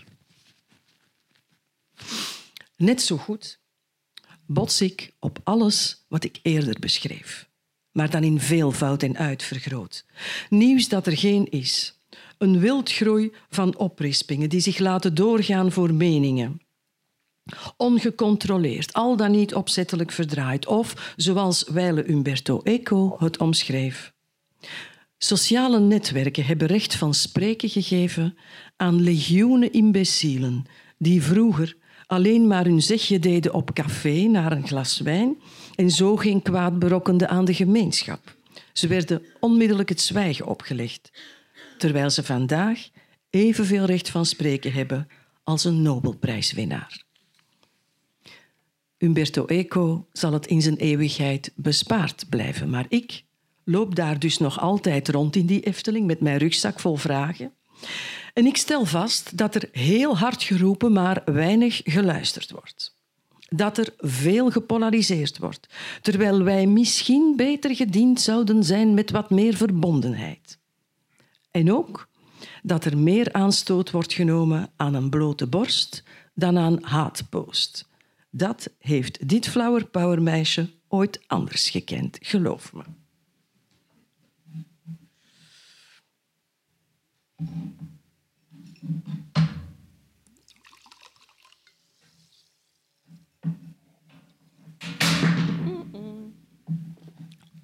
net 2.77 3.03
zo 3.03 3.17
goed 3.17 3.61
bots 4.47 4.81
ik 4.81 5.13
op 5.19 5.39
alles 5.45 6.05
wat 6.09 6.25
ik 6.25 6.39
eerder 6.43 6.79
beschreef, 6.81 7.49
maar 7.93 8.11
dan 8.11 8.25
in 8.25 8.41
veelvoud 8.41 9.03
en 9.03 9.17
uitvergroot. 9.17 10.05
Nieuws 10.49 10.89
dat 10.89 11.07
er 11.07 11.17
geen 11.17 11.51
is, 11.51 12.01
een 12.39 12.59
wildgroei 12.59 13.33
van 13.49 13.77
oprispingen 13.77 14.49
die 14.49 14.61
zich 14.61 14.79
laten 14.79 15.15
doorgaan 15.15 15.73
voor 15.73 15.95
meningen. 15.95 16.61
Ongecontroleerd, 17.77 18.93
al 18.93 19.17
dan 19.17 19.31
niet 19.31 19.55
opzettelijk 19.55 20.13
verdraaid 20.13 20.67
of, 20.67 21.13
zoals 21.17 21.65
wijle 21.69 22.11
Umberto 22.11 22.61
Eco 22.63 23.17
het 23.19 23.39
omschreef. 23.39 24.13
Sociale 25.19 25.81
netwerken 25.81 26.45
hebben 26.45 26.67
recht 26.67 26.95
van 26.95 27.15
spreken 27.15 27.69
gegeven 27.69 28.39
aan 28.77 29.03
legioenen 29.03 29.73
imbecielen 29.73 30.65
die 30.99 31.23
vroeger 31.23 31.77
alleen 32.07 32.47
maar 32.47 32.65
hun 32.65 32.83
zegje 32.83 33.19
deden 33.19 33.55
op 33.55 33.73
café 33.73 34.27
naar 34.27 34.53
een 34.53 34.67
glas 34.67 35.01
wijn 35.01 35.37
en 35.75 35.91
zo 35.91 36.17
geen 36.17 36.43
kwaad 36.43 36.79
berokkenden 36.79 37.29
aan 37.29 37.45
de 37.45 37.55
gemeenschap. 37.55 38.37
Ze 38.73 38.87
werden 38.87 39.23
onmiddellijk 39.41 39.89
het 39.89 40.01
zwijgen 40.01 40.47
opgelegd 40.47 41.11
terwijl 41.79 42.11
ze 42.11 42.23
vandaag 42.23 42.89
evenveel 43.31 43.85
recht 43.85 44.11
van 44.11 44.27
spreken 44.27 44.73
hebben 44.73 45.09
als 45.43 45.65
een 45.65 45.83
Nobelprijswinnaar. 45.83 47.07
Umberto 48.99 49.45
Eco 49.47 50.07
zal 50.13 50.33
het 50.33 50.47
in 50.47 50.63
zijn 50.63 50.77
eeuwigheid 50.77 51.53
bespaard 51.55 52.27
blijven, 52.29 52.71
maar 52.71 52.87
ik 52.89 53.25
loop 53.65 53.95
daar 53.95 54.19
dus 54.19 54.39
nog 54.39 54.61
altijd 54.61 55.09
rond 55.09 55.37
in 55.37 55.47
die 55.47 55.61
Efteling 55.61 56.07
met 56.07 56.21
mijn 56.21 56.39
rugzak 56.39 56.81
vol 56.81 56.97
vragen. 56.97 57.53
En 58.35 58.47
ik 58.47 58.57
stel 58.57 58.85
vast 58.85 59.39
dat 59.39 59.55
er 59.55 59.69
heel 59.73 60.17
hard 60.17 60.43
geroepen, 60.43 60.93
maar 60.93 61.23
weinig 61.25 61.81
geluisterd 61.85 62.51
wordt. 62.51 62.97
Dat 63.49 63.79
er 63.79 63.95
veel 63.99 64.51
gepolariseerd 64.51 65.39
wordt, 65.39 65.67
terwijl 66.03 66.43
wij 66.43 66.67
misschien 66.67 67.37
beter 67.37 67.75
gediend 67.75 68.21
zouden 68.21 68.65
zijn 68.65 68.95
met 68.95 69.11
wat 69.11 69.31
meer 69.31 69.57
verbondenheid. 69.57 70.59
En 71.51 71.73
ook 71.73 72.09
dat 72.63 72.85
er 72.85 72.99
meer 72.99 73.33
aanstoot 73.33 73.91
wordt 73.91 74.13
genomen 74.13 74.71
aan 74.77 74.95
een 74.95 75.11
blote 75.11 75.47
borst 75.47 76.03
dan 76.35 76.59
aan 76.59 76.83
haatpost. 76.83 77.88
Dat 78.31 78.75
heeft 78.79 79.29
dit 79.29 79.49
flower 79.49 79.87
power 79.87 80.23
meisje 80.23 80.71
ooit 80.89 81.21
anders 81.27 81.71
gekend, 81.71 82.19
geloof 82.21 82.73
me. 82.73 82.83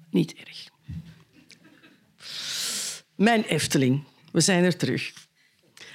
Niet 0.09 0.33
erg. 0.33 0.69
Mijn 3.15 3.43
Efteling. 3.43 4.03
We 4.31 4.41
zijn 4.41 4.63
er 4.63 4.77
terug. 4.77 5.13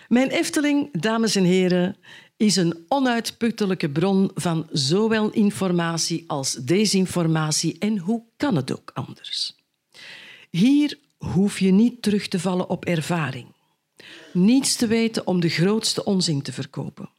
Mijn 0.08 0.30
Efteling, 0.30 1.00
dames 1.00 1.36
en 1.36 1.44
heren, 1.44 1.96
is 2.40 2.56
een 2.56 2.84
onuitputtelijke 2.88 3.90
bron 3.90 4.30
van 4.34 4.68
zowel 4.72 5.30
informatie 5.30 6.24
als 6.26 6.54
desinformatie. 6.54 7.78
En 7.78 7.98
hoe 7.98 8.22
kan 8.36 8.56
het 8.56 8.72
ook 8.72 8.90
anders? 8.94 9.56
Hier 10.50 10.98
hoef 11.18 11.58
je 11.58 11.70
niet 11.70 12.02
terug 12.02 12.28
te 12.28 12.40
vallen 12.40 12.68
op 12.68 12.84
ervaring. 12.84 13.46
Niets 14.32 14.76
te 14.76 14.86
weten 14.86 15.26
om 15.26 15.40
de 15.40 15.48
grootste 15.48 16.04
onzin 16.04 16.42
te 16.42 16.52
verkopen. 16.52 17.10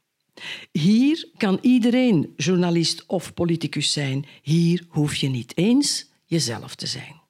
Hier 0.71 1.29
kan 1.37 1.59
iedereen 1.61 2.33
journalist 2.35 3.05
of 3.05 3.33
politicus 3.33 3.91
zijn. 3.91 4.25
Hier 4.41 4.85
hoef 4.89 5.15
je 5.15 5.29
niet 5.29 5.57
eens 5.57 6.09
jezelf 6.25 6.75
te 6.75 6.87
zijn. 6.87 7.21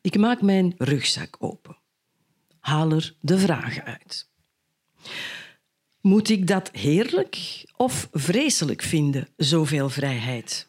Ik 0.00 0.18
maak 0.18 0.42
mijn 0.42 0.74
rugzak 0.78 1.36
open. 1.38 1.76
Haal 2.60 2.90
er 2.90 3.14
de 3.20 3.38
vragen 3.38 3.84
uit. 3.84 4.28
Moet 6.00 6.28
ik 6.28 6.46
dat 6.46 6.70
heerlijk 6.72 7.64
of 7.76 8.08
vreselijk 8.12 8.82
vinden, 8.82 9.28
zoveel 9.36 9.88
vrijheid? 9.88 10.68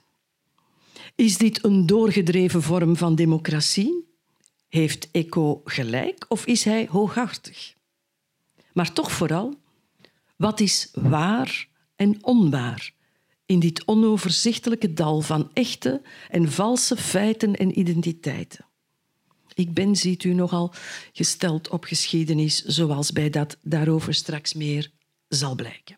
Is 1.16 1.38
dit 1.38 1.64
een 1.64 1.86
doorgedreven 1.86 2.62
vorm 2.62 2.96
van 2.96 3.16
democratie? 3.16 4.08
Heeft 4.68 5.12
Eco 5.12 5.62
gelijk 5.66 6.26
of 6.28 6.46
is 6.46 6.64
hij 6.64 6.88
hooghartig? 6.90 7.74
Maar 8.74 8.94
toch 8.94 9.12
vooral, 9.12 9.60
wat 10.36 10.60
is 10.60 10.90
waar 10.94 11.68
en 11.96 12.24
onwaar 12.24 12.94
in 13.46 13.60
dit 13.60 13.88
onoverzichtelijke 13.88 14.94
dal 14.94 15.22
van 15.22 15.50
echte 15.54 16.02
en 16.30 16.52
valse 16.52 16.98
feiten 16.98 17.56
en 17.56 17.80
identiteiten? 17.80 18.66
Ik 19.54 19.74
ben, 19.74 19.96
ziet 19.96 20.24
u, 20.24 20.34
nogal 20.34 20.74
gesteld 21.14 21.70
op 21.70 21.84
geschiedenis, 21.84 22.64
zoals 22.64 23.12
bij 23.12 23.30
dat 23.30 23.58
daarover 23.62 24.14
straks 24.14 24.54
meer 24.54 24.92
zal 25.30 25.56
blijken. 25.56 25.98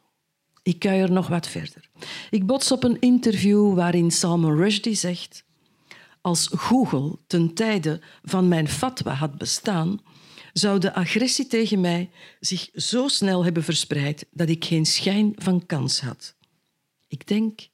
Ik 0.64 0.80
kuier 0.80 1.12
nog 1.12 1.28
wat 1.28 1.48
verder. 1.48 1.90
Ik 2.30 2.46
bots 2.46 2.72
op 2.72 2.84
een 2.84 3.00
interview 3.00 3.74
waarin 3.76 4.12
Salman 4.12 4.58
Rushdie 4.58 4.96
zegt... 4.96 5.44
Als 6.22 6.50
Google 6.56 7.18
ten 7.28 7.54
tijde 7.54 8.02
van 8.24 8.48
mijn 8.48 8.68
fatwa 8.68 9.14
had 9.14 9.38
bestaan, 9.38 10.00
zou 10.54 10.80
de 10.80 10.94
agressie 10.94 11.48
tegen 11.48 11.82
mij 11.82 12.10
zich 12.40 12.70
zo 12.74 13.08
snel 13.08 13.44
hebben 13.44 13.64
verspreid 13.64 14.26
dat 14.32 14.50
ik 14.50 14.66
geen 14.66 14.86
schijn 14.86 15.34
van 15.36 15.66
kans 15.66 16.02
had. 16.02 16.36
Ik 17.08 17.28
denk 17.28 17.68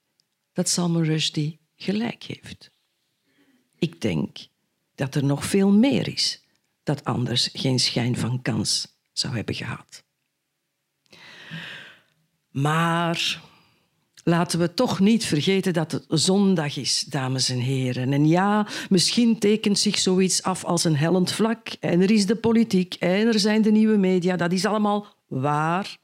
dat 0.53 0.70
Salman 0.70 1.03
Rushdie 1.03 1.60
gelijk 1.76 2.24
heeft. 2.24 2.72
Ik 3.80 4.01
denk 4.01 4.38
dat 4.95 5.16
er 5.16 5.24
nog 5.24 5.45
veel 5.45 5.72
meer 5.72 6.08
is 6.08 6.43
dat 6.84 7.03
anders 7.03 7.49
geen 7.53 7.80
schijn 7.80 8.18
van 8.18 8.41
kans 8.41 8.97
zou 9.14 9.36
hebben 9.36 9.55
gehad. 9.55 10.03
Maar 12.62 13.41
laten 14.24 14.60
we 14.60 14.74
toch 14.74 14.99
niet 14.99 15.26
vergeten 15.26 15.74
dat 15.74 15.91
het 15.91 16.05
zondag 16.08 16.78
is, 16.78 17.03
dames 17.10 17.49
en 17.49 17.60
heren. 17.60 18.14
En 18.14 18.28
ja, 18.28 18.68
misschien 18.89 19.39
tekent 19.39 19.80
zich 19.80 19.97
zoiets 19.97 20.43
af 20.43 20.64
als 20.64 20.84
een 20.84 20.95
hellend 20.95 21.32
vlak. 21.32 21.68
En 21.80 22.01
er 22.01 22.12
is 22.12 22.26
de 22.26 22.36
politiek 22.36 22.93
en 22.93 23.28
er 23.28 23.39
zijn 23.39 23.62
de 23.62 23.72
nieuwe 23.72 23.97
media. 23.97 24.36
Dat 24.36 24.51
is 24.51 24.66
allemaal 24.66 25.08
waar. 25.28 25.97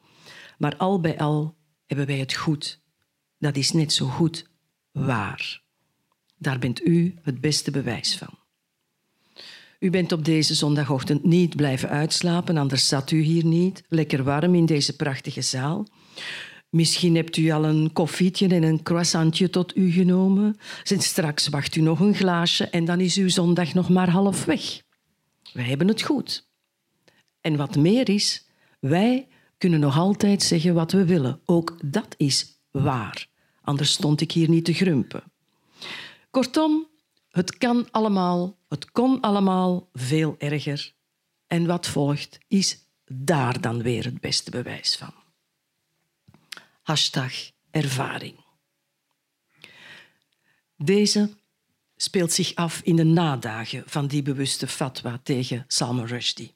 Maar 0.57 0.77
al 0.77 0.99
bij 0.99 1.17
al 1.17 1.55
hebben 1.85 2.05
wij 2.05 2.17
het 2.17 2.33
goed. 2.33 2.79
Dat 3.39 3.55
is 3.55 3.71
net 3.71 3.93
zo 3.93 4.05
goed 4.05 4.47
waar. 4.91 5.61
Daar 6.37 6.59
bent 6.59 6.85
u 6.85 7.15
het 7.21 7.41
beste 7.41 7.71
bewijs 7.71 8.17
van. 8.17 8.39
U 9.79 9.89
bent 9.89 10.11
op 10.11 10.25
deze 10.25 10.55
zondagochtend 10.55 11.23
niet 11.23 11.55
blijven 11.55 11.89
uitslapen, 11.89 12.57
anders 12.57 12.87
zat 12.87 13.11
u 13.11 13.21
hier 13.21 13.45
niet, 13.45 13.83
lekker 13.87 14.23
warm 14.23 14.55
in 14.55 14.65
deze 14.65 14.95
prachtige 14.95 15.41
zaal. 15.41 15.87
Misschien 16.69 17.15
hebt 17.15 17.37
u 17.37 17.51
al 17.51 17.65
een 17.65 17.93
koffietje 17.93 18.47
en 18.47 18.63
een 18.63 18.83
croissantje 18.83 19.49
tot 19.49 19.75
u 19.75 19.91
genomen. 19.91 20.57
Sinds 20.83 21.05
straks 21.05 21.47
wacht 21.47 21.75
u 21.75 21.81
nog 21.81 21.99
een 21.99 22.15
glaasje 22.15 22.67
en 22.67 22.85
dan 22.85 22.99
is 22.99 23.17
uw 23.17 23.29
zondag 23.29 23.73
nog 23.73 23.89
maar 23.89 24.09
half 24.09 24.45
weg. 24.45 24.81
Wij 25.53 25.63
hebben 25.63 25.87
het 25.87 26.01
goed. 26.01 26.49
En 27.41 27.55
wat 27.55 27.75
meer 27.75 28.09
is, 28.09 28.47
wij 28.79 29.27
kunnen 29.57 29.79
nog 29.79 29.97
altijd 29.97 30.43
zeggen 30.43 30.73
wat 30.73 30.91
we 30.91 31.05
willen. 31.05 31.39
Ook 31.45 31.77
dat 31.83 32.13
is 32.17 32.59
waar. 32.71 33.27
Anders 33.61 33.91
stond 33.91 34.21
ik 34.21 34.31
hier 34.31 34.49
niet 34.49 34.65
te 34.65 34.73
grumpen. 34.73 35.23
Kortom, 36.29 36.87
het 37.29 37.57
kan 37.57 37.87
allemaal, 37.91 38.57
het 38.67 38.91
kon 38.91 39.21
allemaal 39.21 39.89
veel 39.93 40.35
erger. 40.37 40.93
En 41.47 41.65
wat 41.65 41.87
volgt 41.87 42.37
is 42.47 42.77
daar 43.05 43.61
dan 43.61 43.81
weer 43.81 44.03
het 44.03 44.19
beste 44.21 44.51
bewijs 44.51 44.95
van. 44.95 45.22
Hashtag 46.83 47.33
ervaring. 47.71 48.35
Deze 50.77 51.29
speelt 51.95 52.31
zich 52.31 52.55
af 52.55 52.81
in 52.83 52.95
de 52.95 53.03
nadagen 53.03 53.83
van 53.85 54.07
die 54.07 54.21
bewuste 54.21 54.67
fatwa 54.67 55.19
tegen 55.23 55.63
Salman 55.67 56.05
Rushdie. 56.05 56.55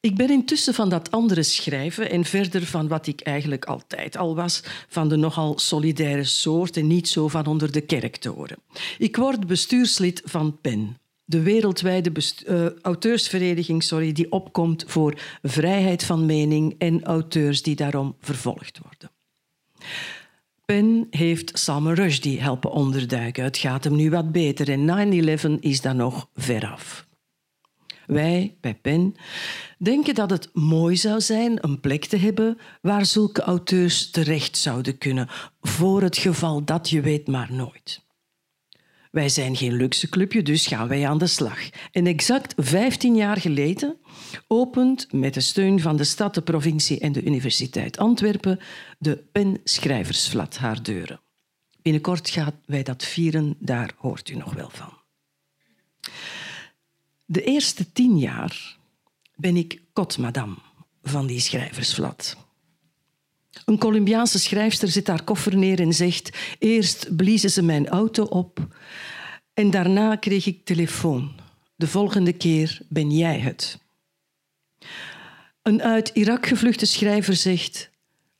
Ik 0.00 0.16
ben 0.16 0.30
intussen 0.30 0.74
van 0.74 0.88
dat 0.88 1.10
andere 1.10 1.42
schrijven 1.42 2.10
en 2.10 2.24
verder 2.24 2.66
van 2.66 2.88
wat 2.88 3.06
ik 3.06 3.20
eigenlijk 3.20 3.64
altijd 3.64 4.16
al 4.16 4.34
was, 4.34 4.62
van 4.88 5.08
de 5.08 5.16
nogal 5.16 5.58
solidaire 5.58 6.24
soort 6.24 6.76
en 6.76 6.86
niet 6.86 7.08
zo 7.08 7.28
van 7.28 7.46
onder 7.46 7.72
de 7.72 7.80
kerktoren. 7.80 8.58
Ik 8.98 9.16
word 9.16 9.46
bestuurslid 9.46 10.22
van 10.24 10.60
PEN, 10.60 10.98
de 11.32 11.42
wereldwijde 11.42 12.12
uh, 12.46 12.66
auteursvereniging 12.82 13.82
sorry, 13.82 14.12
die 14.12 14.32
opkomt 14.32 14.84
voor 14.86 15.14
vrijheid 15.42 16.04
van 16.04 16.26
mening 16.26 16.74
en 16.78 17.04
auteurs 17.04 17.62
die 17.62 17.76
daarom 17.76 18.16
vervolgd 18.20 18.80
worden. 18.82 19.10
PEN 20.64 21.06
heeft 21.10 21.58
Salman 21.58 21.94
Rushdie 21.94 22.40
helpen 22.40 22.70
onderduiken. 22.70 23.44
Het 23.44 23.58
gaat 23.58 23.84
hem 23.84 23.96
nu 23.96 24.10
wat 24.10 24.32
beter 24.32 24.70
en 24.70 25.58
9-11 25.58 25.60
is 25.60 25.80
daar 25.80 25.94
nog 25.94 26.28
veraf. 26.34 27.06
Wij 28.06 28.56
bij 28.60 28.74
PEN 28.74 29.16
denken 29.78 30.14
dat 30.14 30.30
het 30.30 30.50
mooi 30.52 30.96
zou 30.96 31.20
zijn 31.20 31.58
een 31.60 31.80
plek 31.80 32.04
te 32.04 32.16
hebben 32.16 32.58
waar 32.80 33.06
zulke 33.06 33.42
auteurs 33.42 34.10
terecht 34.10 34.56
zouden 34.56 34.98
kunnen, 34.98 35.28
voor 35.60 36.02
het 36.02 36.18
geval 36.18 36.64
dat 36.64 36.90
je 36.90 37.00
weet 37.00 37.26
maar 37.26 37.52
nooit. 37.52 38.01
Wij 39.12 39.28
zijn 39.28 39.56
geen 39.56 39.72
luxe 39.72 40.08
clubje, 40.08 40.42
dus 40.42 40.66
gaan 40.66 40.88
wij 40.88 41.08
aan 41.08 41.18
de 41.18 41.26
slag. 41.26 41.58
En 41.90 42.06
exact 42.06 42.54
15 42.56 43.14
jaar 43.14 43.36
geleden 43.36 43.96
opent 44.46 45.12
met 45.12 45.34
de 45.34 45.40
steun 45.40 45.80
van 45.80 45.96
de 45.96 46.04
stad, 46.04 46.34
de 46.34 46.42
provincie 46.42 47.00
en 47.00 47.12
de 47.12 47.22
Universiteit 47.22 47.98
Antwerpen 47.98 48.58
de 48.98 49.16
PEN 49.32 49.60
Schrijversvlat 49.64 50.56
haar 50.56 50.82
deuren. 50.82 51.20
Binnenkort 51.82 52.30
gaan 52.30 52.60
wij 52.66 52.82
dat 52.82 53.04
vieren, 53.04 53.56
daar 53.58 53.92
hoort 53.96 54.30
u 54.30 54.34
nog 54.34 54.52
wel 54.52 54.70
van. 54.70 54.92
De 57.24 57.42
eerste 57.42 57.92
tien 57.92 58.18
jaar 58.18 58.76
ben 59.36 59.56
ik 59.56 59.80
kotmadam 59.92 60.58
van 61.02 61.26
die 61.26 61.40
schrijversvlat. 61.40 62.36
Een 63.64 63.78
Colombiaanse 63.78 64.38
schrijfster 64.38 64.88
zet 64.88 65.06
haar 65.06 65.24
koffer 65.24 65.56
neer 65.56 65.80
en 65.80 65.92
zegt: 65.92 66.38
Eerst 66.58 67.16
bliezen 67.16 67.50
ze 67.50 67.62
mijn 67.62 67.88
auto 67.88 68.24
op 68.24 68.66
en 69.54 69.70
daarna 69.70 70.16
kreeg 70.16 70.46
ik 70.46 70.64
telefoon. 70.64 71.32
De 71.76 71.86
volgende 71.86 72.32
keer 72.32 72.80
ben 72.88 73.10
jij 73.10 73.38
het. 73.38 73.78
Een 75.62 75.82
uit 75.82 76.08
Irak 76.08 76.46
gevluchte 76.46 76.86
schrijver 76.86 77.34
zegt: 77.34 77.90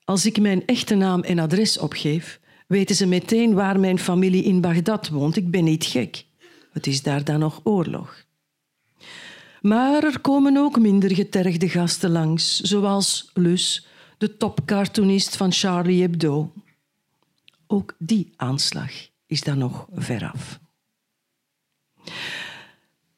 Als 0.05 0.27
ik 0.27 0.41
mijn 0.41 0.67
echte 0.67 0.95
naam 0.95 1.23
en 1.23 1.39
adres 1.39 1.79
opgeef, 1.79 2.41
weten 2.67 2.97
ze 2.97 3.07
meteen 3.07 3.55
waar 3.55 3.81
mijn 3.81 3.99
familie 3.99 4.43
in 4.43 4.61
Bagdad 4.61 5.09
woont. 5.09 5.37
Ik 5.37 5.51
ben 5.51 5.65
niet 5.65 5.85
gek. 5.85 6.25
Het 6.73 6.87
is 6.87 7.03
daar 7.03 7.25
dan 7.25 7.39
nog 7.39 7.61
oorlog. 7.65 8.25
Maar 9.61 10.05
er 10.05 10.21
komen 10.21 10.57
ook 10.57 10.79
minder 10.79 11.15
getergde 11.15 11.69
gasten 11.69 12.11
langs, 12.11 12.61
zoals 12.61 13.31
Lus, 13.35 13.87
de 14.23 14.37
topcartoonist 14.37 15.37
van 15.37 15.53
Charlie 15.53 16.03
Hebdo. 16.03 16.53
Ook 17.67 17.95
die 17.99 18.33
aanslag 18.37 18.91
is 19.27 19.41
dan 19.41 19.59
nog 19.59 19.87
veraf. 19.95 20.61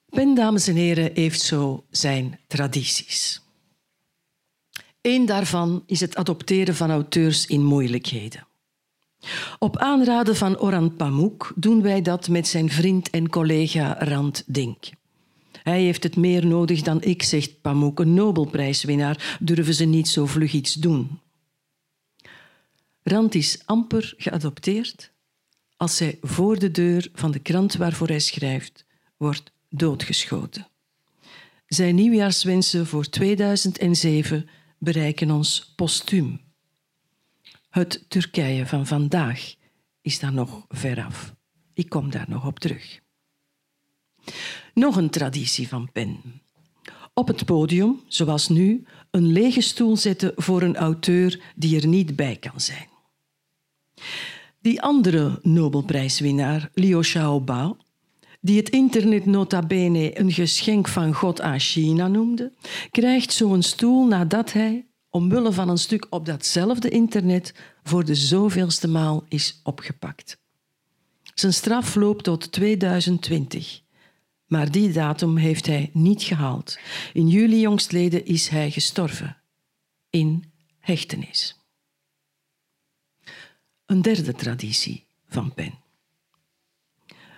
Ben, 0.08 0.34
dames 0.34 0.68
en 0.68 0.74
heren, 0.74 1.10
heeft 1.14 1.40
zo 1.40 1.84
zijn 1.90 2.40
tradities. 2.46 3.42
Eén 5.00 5.26
daarvan 5.26 5.82
is 5.86 6.00
het 6.00 6.16
adopteren 6.16 6.74
van 6.74 6.90
auteurs 6.90 7.46
in 7.46 7.64
moeilijkheden. 7.64 8.46
Op 9.58 9.76
aanraden 9.76 10.36
van 10.36 10.58
Oran 10.58 10.96
Pamuk 10.96 11.52
doen 11.54 11.82
wij 11.82 12.02
dat 12.02 12.28
met 12.28 12.46
zijn 12.46 12.70
vriend 12.70 13.10
en 13.10 13.28
collega 13.28 13.96
Rand 13.98 14.44
Dink. 14.46 14.90
Hij 15.64 15.82
heeft 15.82 16.02
het 16.02 16.16
meer 16.16 16.46
nodig 16.46 16.82
dan 16.82 17.02
ik, 17.02 17.22
zegt 17.22 17.60
Pamuk. 17.60 17.98
Een 17.98 18.14
Nobelprijswinnaar 18.14 19.36
durven 19.40 19.74
ze 19.74 19.84
niet 19.84 20.08
zo 20.08 20.26
vlug 20.26 20.52
iets 20.52 20.74
doen. 20.74 21.18
Rand 23.02 23.34
is 23.34 23.62
amper 23.64 24.14
geadopteerd 24.16 25.12
als 25.76 25.98
hij 25.98 26.18
voor 26.20 26.58
de 26.58 26.70
deur 26.70 27.08
van 27.14 27.30
de 27.30 27.38
krant 27.38 27.74
waarvoor 27.74 28.08
hij 28.08 28.20
schrijft 28.20 28.84
wordt 29.16 29.52
doodgeschoten. 29.68 30.68
Zijn 31.66 31.94
nieuwjaarswensen 31.94 32.86
voor 32.86 33.08
2007 33.08 34.48
bereiken 34.78 35.30
ons 35.30 35.72
postuum. 35.76 36.40
Het 37.70 38.04
Turkije 38.08 38.66
van 38.66 38.86
vandaag 38.86 39.54
is 40.00 40.18
daar 40.18 40.32
nog 40.32 40.64
veraf. 40.68 41.34
Ik 41.74 41.88
kom 41.88 42.10
daar 42.10 42.28
nog 42.28 42.46
op 42.46 42.58
terug. 42.58 43.00
Nog 44.74 44.96
een 44.96 45.10
traditie 45.10 45.68
van 45.68 45.88
Pen. 45.92 46.20
Op 47.12 47.28
het 47.28 47.44
podium, 47.44 48.00
zoals 48.06 48.48
nu, 48.48 48.84
een 49.10 49.32
lege 49.32 49.60
stoel 49.60 49.96
zetten 49.96 50.32
voor 50.36 50.62
een 50.62 50.76
auteur 50.76 51.40
die 51.56 51.80
er 51.80 51.86
niet 51.86 52.16
bij 52.16 52.36
kan 52.36 52.60
zijn. 52.60 52.88
Die 54.60 54.82
andere 54.82 55.38
Nobelprijswinnaar, 55.42 56.70
Liu 56.74 57.00
Xiaobo, 57.00 57.76
die 58.40 58.56
het 58.56 58.68
internet 58.68 59.26
nota 59.26 59.62
bene 59.62 60.20
een 60.20 60.32
geschenk 60.32 60.88
van 60.88 61.14
God 61.14 61.40
aan 61.40 61.58
China 61.60 62.08
noemde, 62.08 62.52
krijgt 62.90 63.32
zo'n 63.32 63.62
stoel 63.62 64.06
nadat 64.06 64.52
hij, 64.52 64.86
omwille 65.10 65.52
van 65.52 65.68
een 65.68 65.78
stuk 65.78 66.06
op 66.10 66.26
datzelfde 66.26 66.88
internet, 66.88 67.54
voor 67.82 68.04
de 68.04 68.14
zoveelste 68.14 68.88
maal 68.88 69.24
is 69.28 69.60
opgepakt. 69.62 70.38
Zijn 71.34 71.52
straf 71.52 71.94
loopt 71.94 72.24
tot 72.24 72.52
2020. 72.52 73.83
Maar 74.46 74.70
die 74.70 74.92
datum 74.92 75.36
heeft 75.36 75.66
hij 75.66 75.90
niet 75.92 76.22
gehaald. 76.22 76.78
In 77.12 77.28
juli 77.28 77.60
jongstleden 77.60 78.26
is 78.26 78.48
hij 78.48 78.70
gestorven. 78.70 79.36
In 80.10 80.52
hechtenis. 80.78 81.58
Een 83.86 84.02
derde 84.02 84.32
traditie 84.34 85.06
van 85.28 85.54
Penn. 85.54 85.82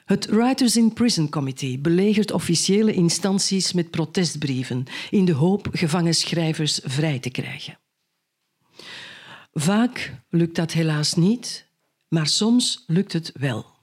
Het 0.04 0.26
Writers 0.26 0.76
in 0.76 0.92
Prison 0.92 1.28
Committee 1.28 1.78
belegert 1.78 2.32
officiële 2.32 2.92
instanties 2.92 3.72
met 3.72 3.90
protestbrieven 3.90 4.84
in 5.10 5.24
de 5.24 5.32
hoop 5.32 5.68
gevangen 5.72 6.14
schrijvers 6.14 6.80
vrij 6.84 7.18
te 7.18 7.30
krijgen. 7.30 7.78
Vaak 9.52 10.12
lukt 10.28 10.54
dat 10.54 10.72
helaas 10.72 11.14
niet, 11.14 11.66
maar 12.08 12.26
soms 12.26 12.84
lukt 12.86 13.12
het 13.12 13.32
wel. 13.34 13.75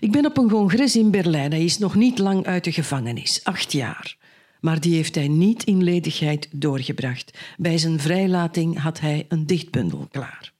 Ik 0.00 0.12
ben 0.12 0.26
op 0.26 0.36
een 0.36 0.48
congres 0.48 0.96
in 0.96 1.10
Berlijn. 1.10 1.50
Hij 1.50 1.64
is 1.64 1.78
nog 1.78 1.94
niet 1.94 2.18
lang 2.18 2.46
uit 2.46 2.64
de 2.64 2.72
gevangenis, 2.72 3.44
acht 3.44 3.72
jaar. 3.72 4.16
maar 4.60 4.80
die 4.80 4.94
heeft 4.94 5.14
hij 5.14 5.28
niet 5.28 5.64
in 5.64 5.82
ledigheid 5.82 6.48
doorgebracht. 6.52 7.38
Bij 7.56 7.78
zijn 7.78 8.00
vrijlating 8.00 8.78
had 8.78 9.00
hij 9.00 9.26
een 9.28 9.46
dichtbundel 9.46 10.08
klaar. 10.10 10.52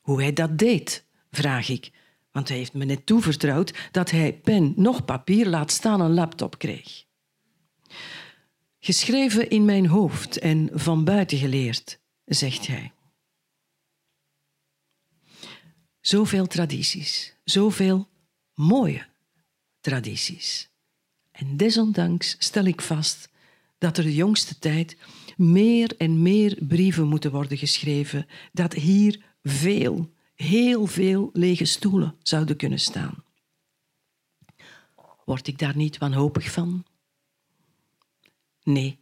Hoe 0.00 0.20
hij 0.20 0.32
dat 0.32 0.58
deed, 0.58 1.04
vraag 1.30 1.68
ik, 1.68 1.90
want 2.32 2.48
hij 2.48 2.56
heeft 2.56 2.72
me 2.72 2.84
net 2.84 3.06
toevertrouwd 3.06 3.88
dat 3.90 4.10
hij 4.10 4.32
pen 4.32 4.72
nog 4.76 5.04
papier 5.04 5.46
laat 5.46 5.70
staan 5.70 6.00
een 6.00 6.14
laptop 6.14 6.58
kreeg. 6.58 7.04
Geschreven 8.78 9.50
in 9.50 9.64
mijn 9.64 9.86
hoofd 9.86 10.38
en 10.38 10.70
van 10.72 11.04
buiten 11.04 11.38
geleerd, 11.38 12.00
zegt 12.24 12.66
hij. 12.66 12.92
Zoveel 16.00 16.46
tradities, 16.46 17.31
zoveel 17.44 18.08
mooie 18.54 19.06
tradities. 19.80 20.70
En 21.30 21.56
desondanks 21.56 22.36
stel 22.38 22.64
ik 22.64 22.80
vast 22.80 23.28
dat 23.78 23.98
er 23.98 24.04
de 24.04 24.14
jongste 24.14 24.58
tijd 24.58 24.96
meer 25.36 25.96
en 25.96 26.22
meer 26.22 26.58
brieven 26.60 27.08
moeten 27.08 27.30
worden 27.30 27.58
geschreven, 27.58 28.26
dat 28.52 28.72
hier 28.72 29.24
veel, 29.42 30.12
heel 30.34 30.86
veel 30.86 31.30
lege 31.32 31.64
stoelen 31.64 32.16
zouden 32.22 32.56
kunnen 32.56 32.80
staan. 32.80 33.24
Word 35.24 35.46
ik 35.46 35.58
daar 35.58 35.76
niet 35.76 35.98
wanhopig 35.98 36.50
van? 36.50 36.84
Nee. 38.62 38.98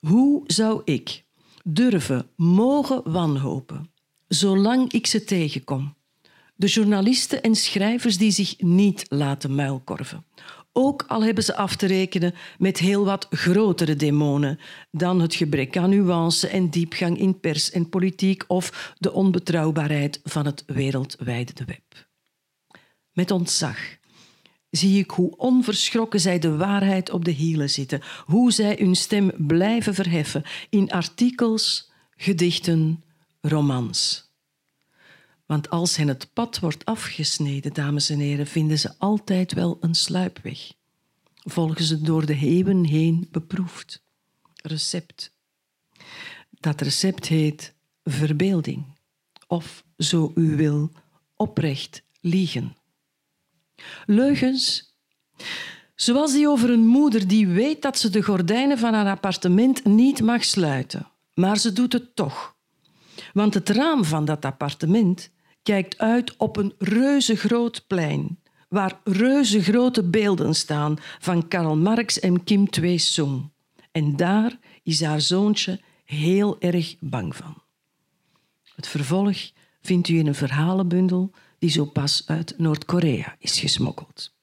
Hoe 0.00 0.42
zou 0.46 0.82
ik 0.84 1.24
durven, 1.64 2.30
mogen 2.36 3.12
wanhopen, 3.12 3.90
zolang 4.28 4.92
ik 4.92 5.06
ze 5.06 5.24
tegenkom? 5.24 5.94
De 6.58 6.66
journalisten 6.66 7.42
en 7.42 7.54
schrijvers 7.54 8.18
die 8.18 8.30
zich 8.30 8.60
niet 8.60 9.04
laten 9.08 9.54
muilkorven. 9.54 10.24
Ook 10.72 11.04
al 11.06 11.24
hebben 11.24 11.44
ze 11.44 11.56
af 11.56 11.76
te 11.76 11.86
rekenen 11.86 12.34
met 12.58 12.78
heel 12.78 13.04
wat 13.04 13.26
grotere 13.30 13.96
demonen 13.96 14.58
dan 14.90 15.20
het 15.20 15.34
gebrek 15.34 15.76
aan 15.76 15.90
nuance 15.90 16.48
en 16.48 16.70
diepgang 16.70 17.18
in 17.18 17.40
pers 17.40 17.70
en 17.70 17.88
politiek 17.88 18.44
of 18.46 18.94
de 18.98 19.12
onbetrouwbaarheid 19.12 20.20
van 20.24 20.46
het 20.46 20.62
wereldwijde 20.66 21.64
web. 21.66 22.08
Met 23.12 23.30
ontzag 23.30 23.78
zie 24.70 24.98
ik 24.98 25.10
hoe 25.10 25.36
onverschrokken 25.36 26.20
zij 26.20 26.38
de 26.38 26.56
waarheid 26.56 27.10
op 27.10 27.24
de 27.24 27.30
hielen 27.30 27.70
zitten, 27.70 28.02
hoe 28.24 28.52
zij 28.52 28.76
hun 28.78 28.96
stem 28.96 29.32
blijven 29.36 29.94
verheffen 29.94 30.42
in 30.70 30.90
artikels, 30.90 31.90
gedichten, 32.16 33.04
romans. 33.40 34.25
Want 35.46 35.70
als 35.70 35.96
hen 35.96 36.08
het 36.08 36.32
pad 36.32 36.58
wordt 36.58 36.84
afgesneden, 36.84 37.72
dames 37.72 38.10
en 38.10 38.18
heren, 38.18 38.46
vinden 38.46 38.78
ze 38.78 38.94
altijd 38.98 39.52
wel 39.52 39.76
een 39.80 39.94
sluipweg. 39.94 40.72
Volgen 41.34 41.84
ze 41.84 42.00
door 42.00 42.26
de 42.26 42.32
heeuwen 42.32 42.84
heen 42.84 43.28
beproefd. 43.30 44.02
Recept. 44.62 45.34
Dat 46.50 46.80
recept 46.80 47.26
heet 47.26 47.74
verbeelding. 48.04 48.84
Of, 49.46 49.84
zo 49.96 50.32
u 50.34 50.56
wil, 50.56 50.90
oprecht 51.36 52.02
liegen. 52.20 52.76
Leugens, 54.06 54.94
zoals 55.94 56.32
die 56.32 56.48
over 56.48 56.70
een 56.70 56.86
moeder 56.86 57.28
die 57.28 57.46
weet 57.46 57.82
dat 57.82 57.98
ze 57.98 58.10
de 58.10 58.22
gordijnen 58.22 58.78
van 58.78 58.94
haar 58.94 59.06
appartement 59.10 59.84
niet 59.84 60.20
mag 60.20 60.44
sluiten, 60.44 61.08
maar 61.34 61.58
ze 61.58 61.72
doet 61.72 61.92
het 61.92 62.16
toch. 62.16 62.56
Want 63.32 63.54
het 63.54 63.68
raam 63.68 64.04
van 64.04 64.24
dat 64.24 64.44
appartement 64.44 65.30
kijkt 65.66 65.98
uit 65.98 66.36
op 66.36 66.56
een 66.56 66.74
reuzegroot 66.78 67.84
plein 67.86 68.38
waar 68.68 69.00
reuzegrote 69.04 70.02
beelden 70.02 70.54
staan 70.54 70.96
van 71.18 71.48
Karl 71.48 71.76
Marx 71.76 72.20
en 72.20 72.44
Kim 72.44 72.70
Twee-sung. 72.70 73.50
En 73.92 74.16
daar 74.16 74.58
is 74.82 75.02
haar 75.02 75.20
zoontje 75.20 75.80
heel 76.04 76.60
erg 76.60 76.96
bang 77.00 77.36
van. 77.36 77.62
Het 78.74 78.88
vervolg 78.88 79.50
vindt 79.80 80.08
u 80.08 80.18
in 80.18 80.26
een 80.26 80.34
verhalenbundel 80.34 81.30
die 81.58 81.70
zo 81.70 81.84
pas 81.84 82.22
uit 82.26 82.58
Noord-Korea 82.58 83.36
is 83.38 83.60
gesmokkeld. 83.60 84.35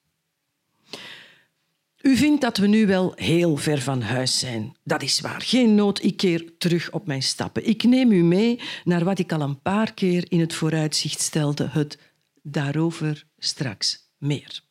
U 2.04 2.18
vindt 2.18 2.41
dat 2.41 2.58
we 2.58 2.68
nu 2.68 2.88
wel 2.88 3.14
heel 3.16 3.58
ver 3.58 3.82
van 3.82 4.01
huis 4.01 4.39
zijn. 4.39 4.76
Dat 4.84 5.01
is 5.01 5.20
waar. 5.20 5.41
Geen 5.41 5.76
nood, 5.76 6.04
ik 6.04 6.18
keer 6.18 6.58
terug 6.58 6.91
op 6.91 7.08
mijn 7.08 7.24
stappen. 7.24 7.68
Ik 7.68 7.84
neem 7.84 8.12
u 8.12 8.24
mee 8.24 8.60
naar 8.84 9.04
wat 9.04 9.20
ik 9.20 9.32
al 9.32 9.41
een 9.41 9.62
paar 9.62 9.93
keer 9.93 10.32
in 10.32 10.39
het 10.39 10.54
vooruitzicht 10.54 11.20
stelde. 11.20 11.68
Het 11.68 11.99
daarover 12.41 13.28
straks 13.38 14.12
meer. 14.18 14.62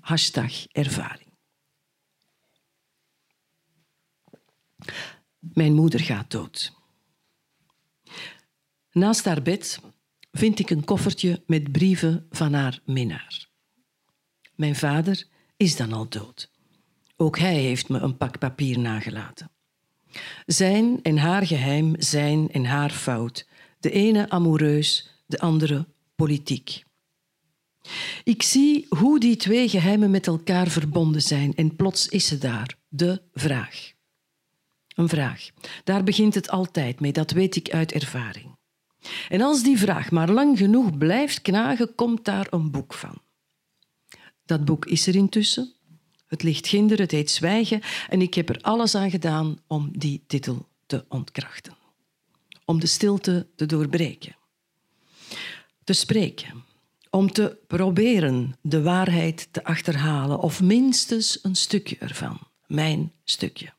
Hashtag 0.00 0.66
ervaring. 0.66 1.32
Mijn 5.38 5.74
moeder 5.74 6.00
gaat 6.00 6.30
dood. 6.30 6.72
Naast 8.90 9.24
haar 9.24 9.42
bed 9.42 9.80
vind 10.32 10.58
ik 10.58 10.70
een 10.70 10.84
koffertje 10.84 11.42
met 11.46 11.72
brieven 11.72 12.26
van 12.30 12.52
haar 12.52 12.80
minnaar. 12.84 13.48
Mijn 14.54 14.76
vader 14.76 15.30
is 15.62 15.76
dan 15.76 15.92
al 15.92 16.08
dood. 16.08 16.50
Ook 17.16 17.38
hij 17.38 17.54
heeft 17.54 17.88
me 17.88 17.98
een 17.98 18.16
pak 18.16 18.38
papier 18.38 18.78
nagelaten. 18.78 19.50
Zijn 20.46 21.02
en 21.02 21.16
haar 21.16 21.46
geheim, 21.46 21.94
zijn 21.98 22.50
en 22.50 22.64
haar 22.64 22.90
fout. 22.90 23.48
De 23.80 23.90
ene 23.90 24.30
amoureus, 24.30 25.10
de 25.26 25.38
andere 25.38 25.86
politiek. 26.14 26.84
Ik 28.24 28.42
zie 28.42 28.86
hoe 28.88 29.20
die 29.20 29.36
twee 29.36 29.68
geheimen 29.68 30.10
met 30.10 30.26
elkaar 30.26 30.68
verbonden 30.68 31.22
zijn 31.22 31.54
en 31.54 31.76
plots 31.76 32.08
is 32.08 32.26
ze 32.26 32.38
daar, 32.38 32.76
de 32.88 33.22
vraag. 33.32 33.92
Een 34.94 35.08
vraag. 35.08 35.48
Daar 35.84 36.04
begint 36.04 36.34
het 36.34 36.50
altijd 36.50 37.00
mee, 37.00 37.12
dat 37.12 37.30
weet 37.30 37.56
ik 37.56 37.70
uit 37.70 37.92
ervaring. 37.92 38.56
En 39.28 39.40
als 39.40 39.62
die 39.62 39.78
vraag 39.78 40.10
maar 40.10 40.30
lang 40.30 40.58
genoeg 40.58 40.98
blijft 40.98 41.42
knagen, 41.42 41.94
komt 41.94 42.24
daar 42.24 42.46
een 42.50 42.70
boek 42.70 42.94
van. 42.94 43.20
Dat 44.52 44.64
boek 44.64 44.86
is 44.86 45.06
er 45.06 45.14
intussen. 45.14 45.72
Het 46.26 46.42
ligt 46.42 46.66
ginder, 46.66 46.98
het 46.98 47.10
heet 47.10 47.30
Zwijgen 47.30 47.80
en 48.08 48.20
ik 48.20 48.34
heb 48.34 48.48
er 48.48 48.60
alles 48.60 48.94
aan 48.94 49.10
gedaan 49.10 49.58
om 49.66 49.98
die 49.98 50.24
titel 50.26 50.68
te 50.86 51.04
ontkrachten. 51.08 51.76
Om 52.64 52.80
de 52.80 52.86
stilte 52.86 53.46
te 53.56 53.66
doorbreken. 53.66 54.36
Te 55.84 55.92
spreken. 55.92 56.64
Om 57.10 57.32
te 57.32 57.58
proberen 57.66 58.58
de 58.62 58.82
waarheid 58.82 59.48
te 59.50 59.64
achterhalen 59.64 60.38
of 60.38 60.62
minstens 60.62 61.38
een 61.42 61.56
stukje 61.56 61.96
ervan. 61.98 62.38
Mijn 62.66 63.12
stukje. 63.24 63.72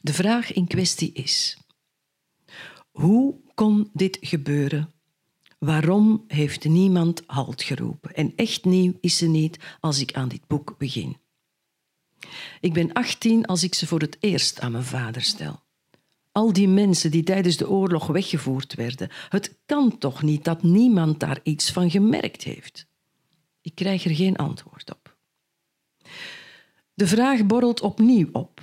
De 0.00 0.12
vraag 0.12 0.52
in 0.52 0.66
kwestie 0.66 1.12
is: 1.12 1.58
hoe 2.90 3.34
kon 3.54 3.90
dit 3.92 4.18
gebeuren 4.20 4.93
Waarom 5.64 6.24
heeft 6.28 6.64
niemand 6.64 7.22
halt 7.26 7.62
geroepen? 7.62 8.14
En 8.14 8.32
echt 8.36 8.64
nieuw 8.64 8.92
is 9.00 9.16
ze 9.16 9.26
niet 9.26 9.58
als 9.80 10.00
ik 10.00 10.12
aan 10.12 10.28
dit 10.28 10.46
boek 10.46 10.74
begin. 10.78 11.16
Ik 12.60 12.72
ben 12.72 12.92
18 12.92 13.46
als 13.46 13.62
ik 13.62 13.74
ze 13.74 13.86
voor 13.86 14.00
het 14.00 14.16
eerst 14.20 14.60
aan 14.60 14.72
mijn 14.72 14.84
vader 14.84 15.22
stel. 15.22 15.62
Al 16.32 16.52
die 16.52 16.68
mensen 16.68 17.10
die 17.10 17.22
tijdens 17.22 17.56
de 17.56 17.68
oorlog 17.68 18.06
weggevoerd 18.06 18.74
werden. 18.74 19.08
Het 19.28 19.58
kan 19.66 19.98
toch 19.98 20.22
niet 20.22 20.44
dat 20.44 20.62
niemand 20.62 21.20
daar 21.20 21.40
iets 21.42 21.70
van 21.70 21.90
gemerkt 21.90 22.42
heeft? 22.42 22.86
Ik 23.60 23.74
krijg 23.74 24.04
er 24.04 24.14
geen 24.14 24.36
antwoord 24.36 24.90
op. 24.90 25.16
De 26.94 27.06
vraag 27.06 27.46
borrelt 27.46 27.80
opnieuw 27.80 28.28
op. 28.32 28.60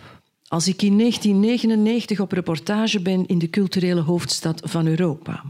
Als 0.47 0.67
ik 0.67 0.81
in 0.81 0.97
1999 0.97 2.19
op 2.19 2.31
reportage 2.31 3.01
ben 3.01 3.27
in 3.27 3.39
de 3.39 3.49
culturele 3.49 4.01
hoofdstad 4.01 4.61
van 4.63 4.87
Europa. 4.87 5.43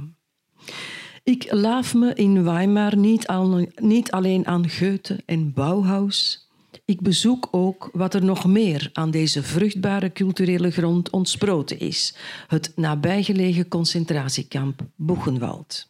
Ik 1.24 1.51
laaf 1.51 1.93
me 1.93 2.13
in 2.13 2.43
Weimar 2.43 2.97
niet, 2.97 3.28
niet 3.76 4.11
alleen 4.11 4.47
aan 4.47 4.69
Goethe 4.69 5.24
en 5.26 5.53
Bauhaus. 5.53 6.49
Ik 6.86 7.01
bezoek 7.01 7.47
ook 7.51 7.89
wat 7.93 8.13
er 8.13 8.24
nog 8.24 8.45
meer 8.45 8.89
aan 8.93 9.11
deze 9.11 9.43
vruchtbare 9.43 10.11
culturele 10.11 10.72
grond 10.72 11.09
ontsproten 11.09 11.80
is: 11.80 12.15
het 12.47 12.72
nabijgelegen 12.76 13.67
concentratiekamp 13.67 14.82
Buchenwald. 14.95 15.89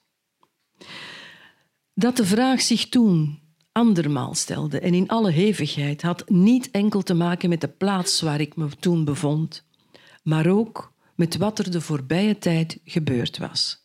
Dat 1.94 2.18
de 2.18 2.26
vraag 2.26 2.62
zich 2.62 2.90
toen 2.90 3.40
andermaal 3.72 4.36
stelde 4.36 4.80
en 4.80 4.94
in 4.94 5.08
alle 5.08 5.32
hevigheid 5.32 6.02
had 6.02 6.30
niet 6.30 6.72
enkel 6.72 7.02
te 7.02 7.14
maken 7.14 7.50
met 7.50 7.62
de 7.62 7.68
plaats 7.68 8.22
waar 8.22 8.42
ik 8.42 8.56
me 8.56 8.68
toen 8.80 9.06
bevond, 9.06 9.64
maar 10.24 10.48
ook 10.48 10.94
met 11.16 11.38
wat 11.38 11.60
er 11.60 11.72
de 11.72 11.82
voorbije 11.82 12.38
tijd 12.38 12.80
gebeurd 12.84 13.38
was. 13.38 13.81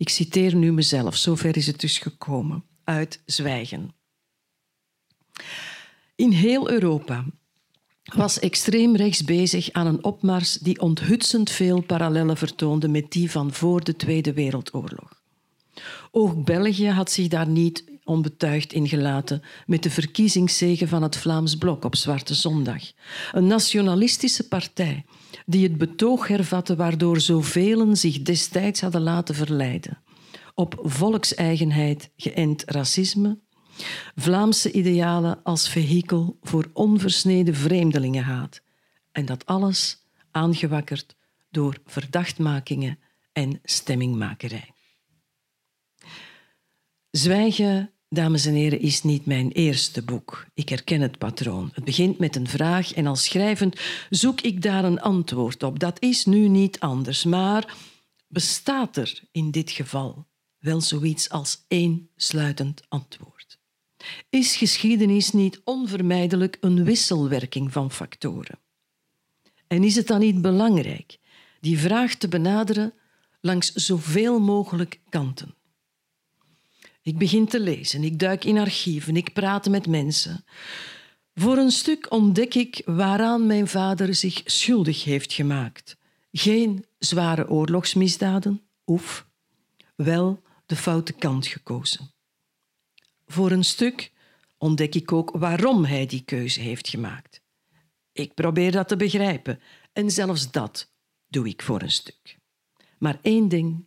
Ik 0.00 0.08
citeer 0.08 0.54
nu 0.54 0.72
mezelf, 0.72 1.16
zover 1.16 1.56
is 1.56 1.66
het 1.66 1.80
dus 1.80 1.98
gekomen, 1.98 2.64
uit 2.84 3.22
Zwijgen. 3.26 3.94
In 6.16 6.30
heel 6.30 6.70
Europa 6.70 7.24
was 8.14 8.38
extreem 8.38 8.96
rechts 8.96 9.24
bezig 9.24 9.72
aan 9.72 9.86
een 9.86 10.04
opmars 10.04 10.52
die 10.52 10.80
onthutsend 10.80 11.50
veel 11.50 11.80
parallellen 11.80 12.36
vertoonde 12.36 12.88
met 12.88 13.12
die 13.12 13.30
van 13.30 13.52
voor 13.52 13.84
de 13.84 13.96
Tweede 13.96 14.32
Wereldoorlog. 14.32 15.22
Ook 16.10 16.44
België 16.44 16.88
had 16.88 17.10
zich 17.10 17.28
daar 17.28 17.48
niet 17.48 17.84
onbetuigd 18.04 18.72
ingelaten 18.72 19.42
met 19.66 19.82
de 19.82 19.90
verkiezingszegen 19.90 20.88
van 20.88 21.02
het 21.02 21.16
Vlaams 21.16 21.56
Blok 21.56 21.84
op 21.84 21.96
Zwarte 21.96 22.34
Zondag. 22.34 22.82
Een 23.32 23.46
nationalistische 23.46 24.48
partij 24.48 25.04
die 25.46 25.62
het 25.62 25.78
betoog 25.78 26.28
hervatte 26.28 26.76
waardoor 26.76 27.20
zoveel 27.20 27.96
zich 27.96 28.22
destijds 28.22 28.80
hadden 28.80 29.02
laten 29.02 29.34
verleiden. 29.34 29.98
Op 30.54 30.78
volkseigenheid 30.82 32.10
geënt 32.16 32.62
racisme, 32.66 33.38
Vlaamse 34.14 34.72
idealen 34.72 35.42
als 35.42 35.68
vehikel 35.68 36.38
voor 36.42 36.70
onversneden 36.72 37.54
vreemdelingenhaat. 37.54 38.62
En 39.12 39.26
dat 39.26 39.46
alles 39.46 40.06
aangewakkerd 40.30 41.16
door 41.50 41.76
verdachtmakingen 41.86 42.98
en 43.32 43.60
stemmingmakerij. 43.64 44.74
Zwijgen, 47.10 47.90
dames 48.10 48.46
en 48.46 48.54
heren, 48.54 48.80
is 48.80 49.02
niet 49.02 49.26
mijn 49.26 49.50
eerste 49.50 50.02
boek. 50.02 50.46
Ik 50.54 50.68
herken 50.68 51.00
het 51.00 51.18
patroon. 51.18 51.70
Het 51.74 51.84
begint 51.84 52.18
met 52.18 52.36
een 52.36 52.48
vraag 52.48 52.92
en 52.92 53.06
als 53.06 53.24
schrijvend 53.24 53.80
zoek 54.10 54.40
ik 54.40 54.62
daar 54.62 54.84
een 54.84 55.00
antwoord 55.00 55.62
op. 55.62 55.78
Dat 55.78 56.02
is 56.02 56.24
nu 56.24 56.48
niet 56.48 56.80
anders, 56.80 57.24
maar 57.24 57.76
bestaat 58.28 58.96
er 58.96 59.20
in 59.32 59.50
dit 59.50 59.70
geval 59.70 60.26
wel 60.58 60.80
zoiets 60.80 61.28
als 61.28 61.64
één 61.68 62.08
sluitend 62.16 62.82
antwoord? 62.88 63.58
Is 64.28 64.56
geschiedenis 64.56 65.32
niet 65.32 65.60
onvermijdelijk 65.64 66.56
een 66.60 66.84
wisselwerking 66.84 67.72
van 67.72 67.90
factoren? 67.90 68.58
En 69.66 69.84
is 69.84 69.96
het 69.96 70.06
dan 70.06 70.20
niet 70.20 70.42
belangrijk 70.42 71.18
die 71.60 71.78
vraag 71.78 72.14
te 72.14 72.28
benaderen 72.28 72.92
langs 73.40 73.72
zoveel 73.72 74.40
mogelijk 74.40 75.00
kanten? 75.08 75.54
Ik 77.02 77.18
begin 77.18 77.46
te 77.46 77.60
lezen, 77.60 78.04
ik 78.04 78.18
duik 78.18 78.44
in 78.44 78.58
archieven, 78.58 79.16
ik 79.16 79.32
praat 79.32 79.68
met 79.68 79.86
mensen. 79.86 80.44
Voor 81.34 81.56
een 81.56 81.70
stuk 81.70 82.12
ontdek 82.12 82.54
ik 82.54 82.82
waaraan 82.84 83.46
mijn 83.46 83.68
vader 83.68 84.14
zich 84.14 84.42
schuldig 84.44 85.04
heeft 85.04 85.32
gemaakt. 85.32 85.96
Geen 86.32 86.84
zware 86.98 87.48
oorlogsmisdaden, 87.48 88.62
oef, 88.86 89.26
wel 89.96 90.42
de 90.66 90.76
foute 90.76 91.12
kant 91.12 91.46
gekozen. 91.46 92.10
Voor 93.26 93.50
een 93.50 93.64
stuk 93.64 94.12
ontdek 94.58 94.94
ik 94.94 95.12
ook 95.12 95.30
waarom 95.30 95.84
hij 95.84 96.06
die 96.06 96.22
keuze 96.24 96.60
heeft 96.60 96.88
gemaakt. 96.88 97.40
Ik 98.12 98.34
probeer 98.34 98.72
dat 98.72 98.88
te 98.88 98.96
begrijpen 98.96 99.60
en 99.92 100.10
zelfs 100.10 100.50
dat 100.50 100.90
doe 101.28 101.48
ik 101.48 101.62
voor 101.62 101.82
een 101.82 101.90
stuk. 101.90 102.38
Maar 102.98 103.18
één 103.22 103.48
ding 103.48 103.84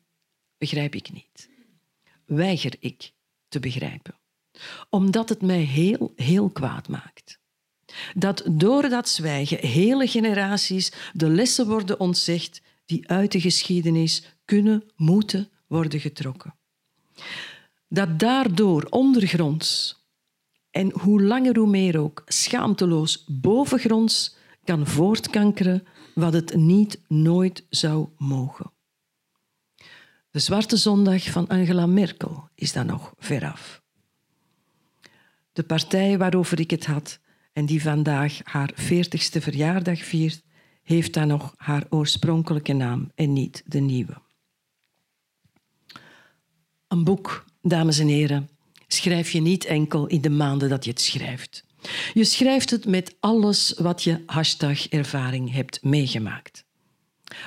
begrijp 0.58 0.96
ik 0.96 1.12
niet 1.12 1.52
weiger 2.26 2.76
ik 2.80 3.12
te 3.48 3.60
begrijpen. 3.60 4.18
Omdat 4.90 5.30
het 5.30 5.42
mij 5.42 5.62
heel, 5.62 6.14
heel 6.16 6.50
kwaad 6.50 6.88
maakt. 6.88 7.40
Dat 8.14 8.44
door 8.52 8.90
dat 8.90 9.10
zwijgen 9.10 9.68
hele 9.68 10.08
generaties 10.08 10.92
de 11.14 11.30
lessen 11.30 11.68
worden 11.68 12.00
ontzegd 12.00 12.62
die 12.86 13.10
uit 13.10 13.32
de 13.32 13.42
geschiedenis 13.42 14.38
kunnen, 14.46 14.84
moeten 14.96 15.50
worden 15.68 16.00
getrokken. 16.00 16.56
Dat 17.88 18.20
daardoor 18.20 18.88
ondergronds 18.90 20.02
en 20.72 20.92
hoe 21.00 21.22
langer 21.22 21.58
hoe 21.58 21.70
meer 21.70 22.00
ook 22.00 22.22
schaamteloos 22.26 23.26
bovengronds 23.28 24.36
kan 24.64 24.88
voortkankeren 24.88 25.88
wat 26.16 26.34
het 26.34 26.56
niet 26.56 27.02
nooit 27.08 27.66
zou 27.70 28.08
mogen. 28.18 28.73
De 30.34 30.40
Zwarte 30.40 30.78
Zondag 30.78 31.24
van 31.24 31.48
Angela 31.48 31.86
Merkel 31.86 32.50
is 32.56 32.74
dan 32.74 32.86
nog 32.86 33.14
veraf. 33.18 33.82
De 35.52 35.64
partij 35.64 36.18
waarover 36.18 36.60
ik 36.60 36.72
het 36.72 36.86
had 36.86 37.20
en 37.52 37.66
die 37.66 37.82
vandaag 37.82 38.40
haar 38.44 38.74
40ste 38.74 39.42
verjaardag 39.42 40.00
viert, 40.00 40.42
heeft 40.84 41.14
dan 41.14 41.28
nog 41.28 41.54
haar 41.58 41.86
oorspronkelijke 41.90 42.74
naam 42.74 43.12
en 43.16 43.34
niet 43.34 43.64
de 43.66 43.80
nieuwe. 43.80 44.22
Een 46.88 47.04
boek, 47.04 47.46
dames 47.62 48.00
en 48.00 48.08
heren, 48.08 48.50
schrijf 48.88 49.32
je 49.32 49.42
niet 49.42 49.66
enkel 49.66 50.08
in 50.08 50.22
de 50.22 50.30
maanden 50.30 50.70
dat 50.70 50.84
je 50.84 50.90
het 50.90 51.02
schrijft. 51.02 51.66
Je 52.14 52.24
schrijft 52.24 52.70
het 52.70 52.86
met 52.86 53.16
alles 53.20 53.74
wat 53.78 54.04
je 54.04 54.24
hashtag 54.26 54.88
ervaring 54.88 55.52
hebt 55.52 55.84
meegemaakt. 55.84 56.63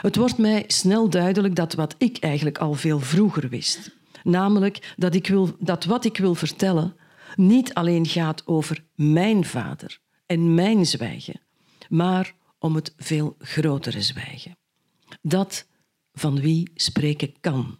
Het 0.00 0.16
wordt 0.16 0.38
mij 0.38 0.64
snel 0.66 1.10
duidelijk 1.10 1.54
dat 1.54 1.74
wat 1.74 1.94
ik 1.98 2.18
eigenlijk 2.18 2.58
al 2.58 2.74
veel 2.74 3.00
vroeger 3.00 3.48
wist, 3.48 3.90
namelijk 4.22 4.94
dat, 4.96 5.14
ik 5.14 5.26
wil, 5.26 5.56
dat 5.58 5.84
wat 5.84 6.04
ik 6.04 6.16
wil 6.16 6.34
vertellen 6.34 6.96
niet 7.36 7.74
alleen 7.74 8.06
gaat 8.06 8.46
over 8.46 8.84
mijn 8.94 9.44
vader 9.44 9.98
en 10.26 10.54
mijn 10.54 10.86
zwijgen, 10.86 11.40
maar 11.88 12.34
om 12.58 12.74
het 12.74 12.94
veel 12.96 13.36
grotere 13.38 14.02
zwijgen. 14.02 14.56
Dat 15.22 15.66
van 16.12 16.40
wie 16.40 16.70
spreken 16.74 17.34
kan, 17.40 17.78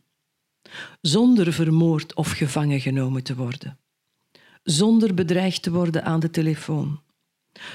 zonder 1.01 1.53
vermoord 1.53 2.15
of 2.15 2.31
gevangen 2.31 2.81
genomen 2.81 3.23
te 3.23 3.35
worden, 3.35 3.79
zonder 4.63 5.15
bedreigd 5.15 5.63
te 5.63 5.71
worden 5.71 6.05
aan 6.05 6.21
de 6.21 6.31
telefoon, 6.31 7.01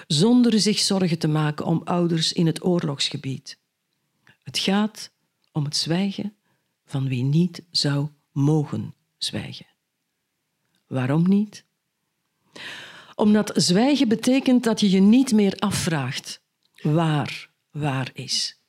zonder 0.07 0.59
zich 0.59 0.79
zorgen 0.79 1.19
te 1.19 1.27
maken 1.27 1.65
om 1.65 1.81
ouders 1.83 2.33
in 2.33 2.45
het 2.45 2.65
oorlogsgebied, 2.65 3.59
het 4.43 4.59
gaat 4.59 5.11
om 5.51 5.63
het 5.63 5.75
zwijgen 5.75 6.35
van 6.85 7.07
wie 7.07 7.23
niet 7.23 7.63
zou 7.71 8.07
mogen 8.31 8.93
zwijgen. 9.17 9.65
Waarom 10.87 11.29
niet? 11.29 11.65
Omdat 13.15 13.51
zwijgen 13.55 14.07
betekent 14.07 14.63
dat 14.63 14.79
je 14.79 14.89
je 14.89 14.99
niet 14.99 15.31
meer 15.31 15.55
afvraagt 15.59 16.41
waar 16.81 17.49
waar 17.71 18.09
is. 18.13 18.59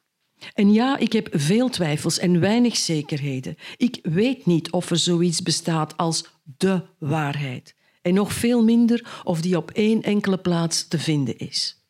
En 0.54 0.72
ja, 0.72 0.96
ik 0.98 1.12
heb 1.12 1.28
veel 1.32 1.68
twijfels 1.68 2.18
en 2.18 2.40
weinig 2.40 2.76
zekerheden. 2.76 3.56
Ik 3.76 3.98
weet 4.02 4.46
niet 4.46 4.70
of 4.70 4.90
er 4.90 4.98
zoiets 4.98 5.42
bestaat 5.42 5.96
als 5.96 6.24
de 6.56 6.82
waarheid. 6.98 7.74
En 8.02 8.14
nog 8.14 8.32
veel 8.32 8.64
minder 8.64 9.20
of 9.24 9.40
die 9.40 9.56
op 9.56 9.70
één 9.70 10.02
enkele 10.02 10.38
plaats 10.38 10.88
te 10.88 10.98
vinden 10.98 11.38
is. 11.38 11.82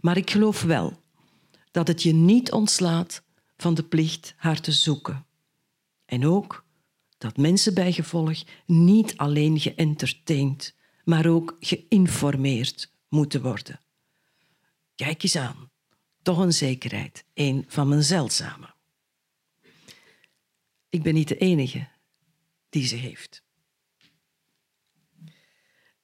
Maar 0.00 0.16
ik 0.16 0.30
geloof 0.30 0.62
wel 0.62 1.00
dat 1.76 1.88
het 1.88 2.02
je 2.02 2.12
niet 2.12 2.52
ontslaat 2.52 3.22
van 3.56 3.74
de 3.74 3.82
plicht 3.82 4.34
haar 4.36 4.60
te 4.60 4.72
zoeken. 4.72 5.26
En 6.04 6.26
ook 6.26 6.64
dat 7.18 7.36
mensen 7.36 7.74
bij 7.74 7.92
gevolg 7.92 8.44
niet 8.66 9.16
alleen 9.16 9.60
geëntertained, 9.60 10.74
maar 11.04 11.26
ook 11.26 11.56
geïnformeerd 11.60 12.92
moeten 13.08 13.42
worden. 13.42 13.80
Kijk 14.94 15.22
eens 15.22 15.36
aan, 15.36 15.70
toch 16.22 16.38
een 16.38 16.52
zekerheid, 16.52 17.24
een 17.34 17.64
van 17.68 17.88
mijn 17.88 18.02
zeldzame. 18.02 18.74
Ik 20.88 21.02
ben 21.02 21.14
niet 21.14 21.28
de 21.28 21.38
enige 21.38 21.88
die 22.68 22.86
ze 22.86 22.96
heeft. 22.96 23.42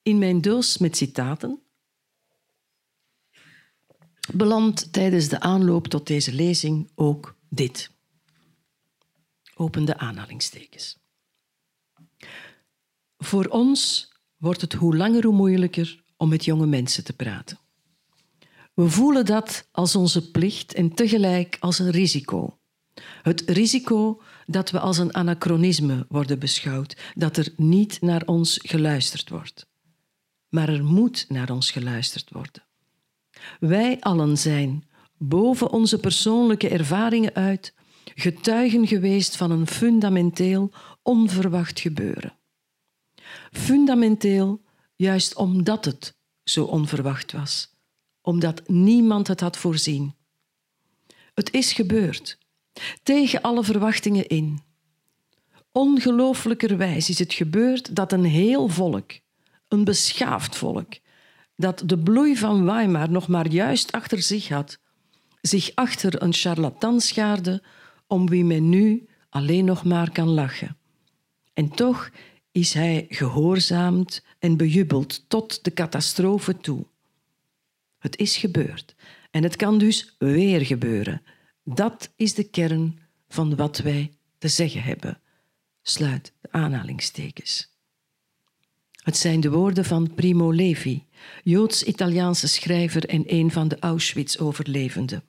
In 0.01 0.17
mijn 0.17 0.41
doos 0.41 0.77
met 0.77 0.97
citaten 0.97 1.62
belandt 4.31 4.93
tijdens 4.93 5.27
de 5.27 5.39
aanloop 5.39 5.87
tot 5.87 6.07
deze 6.07 6.33
lezing 6.33 6.89
ook 6.95 7.35
dit. 7.49 7.91
Opende 9.55 9.97
aanhalingstekens. 9.97 10.97
Voor 13.17 13.45
ons 13.45 14.11
wordt 14.37 14.61
het 14.61 14.73
hoe 14.73 14.95
langer 14.95 15.23
hoe 15.23 15.35
moeilijker 15.35 16.03
om 16.17 16.29
met 16.29 16.45
jonge 16.45 16.65
mensen 16.65 17.03
te 17.03 17.13
praten. 17.13 17.59
We 18.73 18.89
voelen 18.89 19.25
dat 19.25 19.67
als 19.71 19.95
onze 19.95 20.31
plicht 20.31 20.73
en 20.73 20.93
tegelijk 20.93 21.57
als 21.59 21.79
een 21.79 21.91
risico. 21.91 22.57
Het 23.21 23.41
risico 23.41 24.21
dat 24.45 24.71
we 24.71 24.79
als 24.79 24.97
een 24.97 25.13
anachronisme 25.13 26.05
worden 26.09 26.39
beschouwd, 26.39 26.97
dat 27.15 27.37
er 27.37 27.53
niet 27.55 28.01
naar 28.01 28.25
ons 28.25 28.59
geluisterd 28.61 29.29
wordt. 29.29 29.67
Maar 30.49 30.69
er 30.69 30.83
moet 30.83 31.25
naar 31.29 31.49
ons 31.49 31.71
geluisterd 31.71 32.29
worden. 32.29 32.63
Wij 33.59 33.97
allen 33.99 34.37
zijn, 34.37 34.87
boven 35.17 35.71
onze 35.71 35.99
persoonlijke 35.99 36.69
ervaringen 36.69 37.33
uit, 37.33 37.73
getuigen 38.15 38.87
geweest 38.87 39.35
van 39.35 39.51
een 39.51 39.67
fundamenteel 39.67 40.71
onverwacht 41.01 41.79
gebeuren. 41.79 42.33
Fundamenteel 43.51 44.61
juist 44.95 45.35
omdat 45.35 45.85
het 45.85 46.15
zo 46.43 46.63
onverwacht 46.63 47.31
was, 47.31 47.69
omdat 48.21 48.67
niemand 48.67 49.27
het 49.27 49.39
had 49.39 49.57
voorzien. 49.57 50.15
Het 51.33 51.53
is 51.53 51.73
gebeurd, 51.73 52.37
tegen 53.03 53.41
alle 53.41 53.63
verwachtingen 53.63 54.27
in. 54.27 54.61
Ongelooflijkerwijs 55.71 57.09
is 57.09 57.19
het 57.19 57.33
gebeurd 57.33 57.95
dat 57.95 58.11
een 58.11 58.23
heel 58.23 58.67
volk, 58.67 59.11
een 59.67 59.83
beschaafd 59.83 60.55
volk, 60.55 60.93
dat 61.63 61.83
de 61.85 61.99
bloei 61.99 62.37
van 62.37 62.65
Weimar 62.65 63.09
nog 63.09 63.27
maar 63.27 63.47
juist 63.47 63.91
achter 63.91 64.21
zich 64.21 64.47
had, 64.47 64.79
zich 65.41 65.71
achter 65.75 66.21
een 66.21 66.33
charlatan 66.33 67.01
schaarde 67.01 67.63
om 68.07 68.29
wie 68.29 68.45
men 68.45 68.69
nu 68.69 69.07
alleen 69.29 69.65
nog 69.65 69.83
maar 69.83 70.11
kan 70.11 70.27
lachen. 70.27 70.77
En 71.53 71.69
toch 71.69 72.09
is 72.51 72.73
hij 72.73 73.05
gehoorzaamd 73.09 74.23
en 74.39 74.57
bejubeld 74.57 75.29
tot 75.29 75.63
de 75.63 75.73
catastrofe 75.73 76.57
toe. 76.57 76.85
Het 77.99 78.17
is 78.17 78.37
gebeurd 78.37 78.95
en 79.31 79.43
het 79.43 79.55
kan 79.55 79.77
dus 79.77 80.15
weer 80.17 80.65
gebeuren. 80.65 81.21
Dat 81.63 82.11
is 82.15 82.33
de 82.33 82.43
kern 82.43 82.99
van 83.27 83.55
wat 83.55 83.77
wij 83.77 84.11
te 84.37 84.47
zeggen 84.47 84.83
hebben. 84.83 85.21
Sluit 85.81 86.33
de 86.41 86.51
aanhalingstekens. 86.51 87.72
Het 89.03 89.17
zijn 89.17 89.39
de 89.39 89.51
woorden 89.51 89.85
van 89.85 90.13
Primo 90.13 90.51
Levi, 90.51 91.05
Joods-Italiaanse 91.43 92.47
schrijver 92.47 93.05
en 93.05 93.23
een 93.25 93.51
van 93.51 93.67
de 93.67 93.79
Auschwitz-overlevenden. 93.79 95.23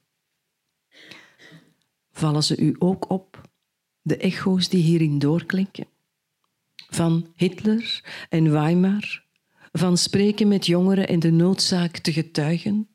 Vallen 2.10 2.42
ze 2.42 2.56
u 2.56 2.76
ook 2.78 3.10
op, 3.10 3.48
de 4.02 4.16
echo's 4.16 4.68
die 4.68 4.82
hierin 4.82 5.18
doorklinken? 5.18 5.86
Van 6.88 7.26
Hitler 7.34 8.04
en 8.28 8.52
Weimar, 8.52 9.24
van 9.72 9.98
spreken 9.98 10.48
met 10.48 10.66
jongeren 10.66 11.08
en 11.08 11.18
de 11.18 11.30
noodzaak 11.30 11.98
te 11.98 12.12
getuigen, 12.12 12.88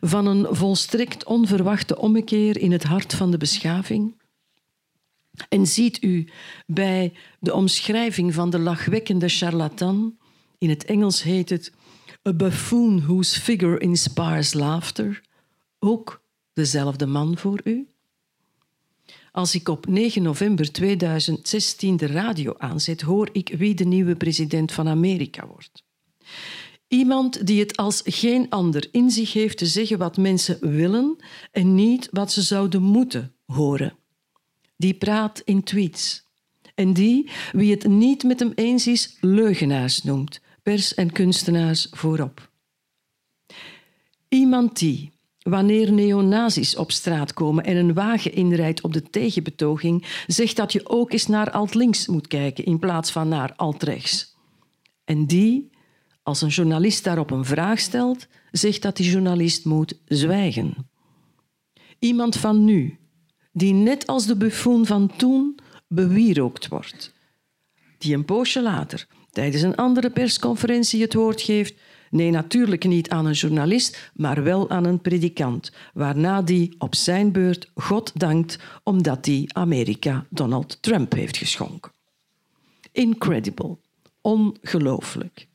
van 0.00 0.26
een 0.26 0.46
volstrekt 0.56 1.24
onverwachte 1.24 1.98
ommekeer 1.98 2.58
in 2.58 2.72
het 2.72 2.84
hart 2.84 3.14
van 3.14 3.30
de 3.30 3.36
beschaving, 3.36 4.17
en 5.48 5.66
ziet 5.66 6.02
u 6.02 6.28
bij 6.66 7.12
de 7.40 7.54
omschrijving 7.54 8.34
van 8.34 8.50
de 8.50 8.58
lachwekkende 8.58 9.28
charlatan, 9.28 10.16
in 10.58 10.68
het 10.68 10.84
Engels 10.84 11.22
heet 11.22 11.50
het 11.50 11.72
A 12.28 12.32
buffoon 12.32 13.00
whose 13.00 13.40
figure 13.40 13.78
inspires 13.78 14.52
laughter, 14.52 15.22
ook 15.78 16.22
dezelfde 16.52 17.06
man 17.06 17.38
voor 17.38 17.60
u? 17.64 17.88
Als 19.32 19.54
ik 19.54 19.68
op 19.68 19.86
9 19.86 20.22
november 20.22 20.72
2016 20.72 21.96
de 21.96 22.06
radio 22.06 22.54
aanzet, 22.56 23.00
hoor 23.00 23.28
ik 23.32 23.54
wie 23.58 23.74
de 23.74 23.84
nieuwe 23.84 24.16
president 24.16 24.72
van 24.72 24.88
Amerika 24.88 25.46
wordt. 25.46 25.84
Iemand 26.88 27.46
die 27.46 27.60
het 27.60 27.76
als 27.76 28.02
geen 28.04 28.50
ander 28.50 28.88
in 28.92 29.10
zich 29.10 29.32
heeft 29.32 29.58
te 29.58 29.66
zeggen 29.66 29.98
wat 29.98 30.16
mensen 30.16 30.76
willen 30.76 31.16
en 31.52 31.74
niet 31.74 32.08
wat 32.10 32.32
ze 32.32 32.42
zouden 32.42 32.82
moeten 32.82 33.34
horen 33.46 33.98
die 34.78 34.94
praat 34.94 35.42
in 35.44 35.62
tweets. 35.62 36.26
En 36.74 36.92
die, 36.92 37.30
wie 37.52 37.70
het 37.70 37.86
niet 37.86 38.22
met 38.22 38.38
hem 38.38 38.52
eens 38.54 38.86
is, 38.86 39.16
leugenaars 39.20 40.02
noemt, 40.02 40.40
pers 40.62 40.94
en 40.94 41.12
kunstenaars 41.12 41.86
voorop. 41.90 42.50
Iemand 44.28 44.78
die, 44.78 45.12
wanneer 45.38 45.92
neonazis 45.92 46.76
op 46.76 46.92
straat 46.92 47.32
komen 47.32 47.64
en 47.64 47.76
een 47.76 47.94
wagen 47.94 48.32
inrijdt 48.32 48.80
op 48.80 48.92
de 48.92 49.02
tegenbetoging, 49.02 50.22
zegt 50.26 50.56
dat 50.56 50.72
je 50.72 50.88
ook 50.88 51.12
eens 51.12 51.26
naar 51.26 51.50
alt-links 51.50 52.06
moet 52.06 52.26
kijken 52.26 52.64
in 52.64 52.78
plaats 52.78 53.10
van 53.10 53.28
naar 53.28 53.52
alt-rechts. 53.56 54.36
En 55.04 55.26
die, 55.26 55.70
als 56.22 56.42
een 56.42 56.48
journalist 56.48 57.04
daarop 57.04 57.30
een 57.30 57.44
vraag 57.44 57.78
stelt, 57.78 58.26
zegt 58.50 58.82
dat 58.82 58.96
die 58.96 59.10
journalist 59.10 59.64
moet 59.64 60.00
zwijgen. 60.04 60.90
Iemand 61.98 62.36
van 62.36 62.64
nu, 62.64 62.98
die 63.58 63.72
net 63.72 64.06
als 64.06 64.26
de 64.26 64.36
buffoon 64.36 64.86
van 64.86 65.10
toen 65.16 65.58
bewierookt 65.88 66.68
wordt. 66.68 67.12
Die 67.98 68.14
een 68.14 68.24
poosje 68.24 68.62
later, 68.62 69.06
tijdens 69.30 69.62
een 69.62 69.76
andere 69.76 70.10
persconferentie, 70.10 71.02
het 71.02 71.14
woord 71.14 71.40
geeft. 71.40 71.74
Nee, 72.10 72.30
natuurlijk 72.30 72.84
niet 72.84 73.10
aan 73.10 73.26
een 73.26 73.32
journalist, 73.32 74.10
maar 74.14 74.42
wel 74.42 74.70
aan 74.70 74.84
een 74.84 75.00
predikant. 75.00 75.72
Waarna 75.94 76.42
die 76.42 76.74
op 76.78 76.94
zijn 76.94 77.32
beurt 77.32 77.70
God 77.74 78.12
dankt 78.14 78.58
omdat 78.82 79.24
die 79.24 79.54
Amerika 79.54 80.26
Donald 80.30 80.82
Trump 80.82 81.12
heeft 81.12 81.36
geschonken. 81.36 81.92
Incredible. 82.92 83.76
Ongelooflijk. 84.20 85.46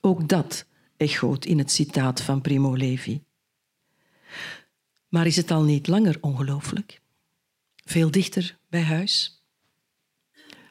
Ook 0.00 0.28
dat 0.28 0.66
echoot 0.96 1.44
in 1.44 1.58
het 1.58 1.70
citaat 1.70 2.20
van 2.20 2.40
Primo 2.40 2.74
Levi. 2.74 3.20
Maar 5.08 5.26
is 5.26 5.36
het 5.36 5.50
al 5.50 5.62
niet 5.62 5.86
langer 5.86 6.18
ongelooflijk? 6.20 7.00
Veel 7.86 8.10
dichter 8.10 8.58
bij 8.68 8.82
huis. 8.82 9.42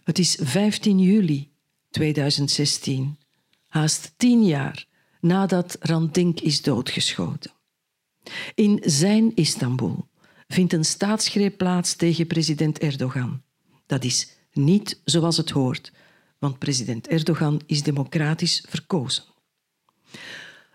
Het 0.03 0.19
is 0.19 0.37
15 0.41 0.99
juli 0.99 1.51
2016, 1.89 3.17
haast 3.67 4.13
tien 4.17 4.45
jaar 4.45 4.85
nadat 5.19 5.77
Randink 5.79 6.39
is 6.39 6.61
doodgeschoten. 6.61 7.51
In 8.55 8.81
zijn 8.83 9.35
Istanbul 9.35 10.07
vindt 10.47 10.73
een 10.73 10.85
staatsgreep 10.85 11.57
plaats 11.57 11.95
tegen 11.95 12.27
president 12.27 12.79
Erdogan. 12.79 13.41
Dat 13.85 14.03
is 14.03 14.29
niet 14.51 15.01
zoals 15.03 15.37
het 15.37 15.49
hoort, 15.49 15.91
want 16.39 16.59
president 16.59 17.07
Erdogan 17.07 17.61
is 17.65 17.83
democratisch 17.83 18.65
verkozen. 18.69 19.23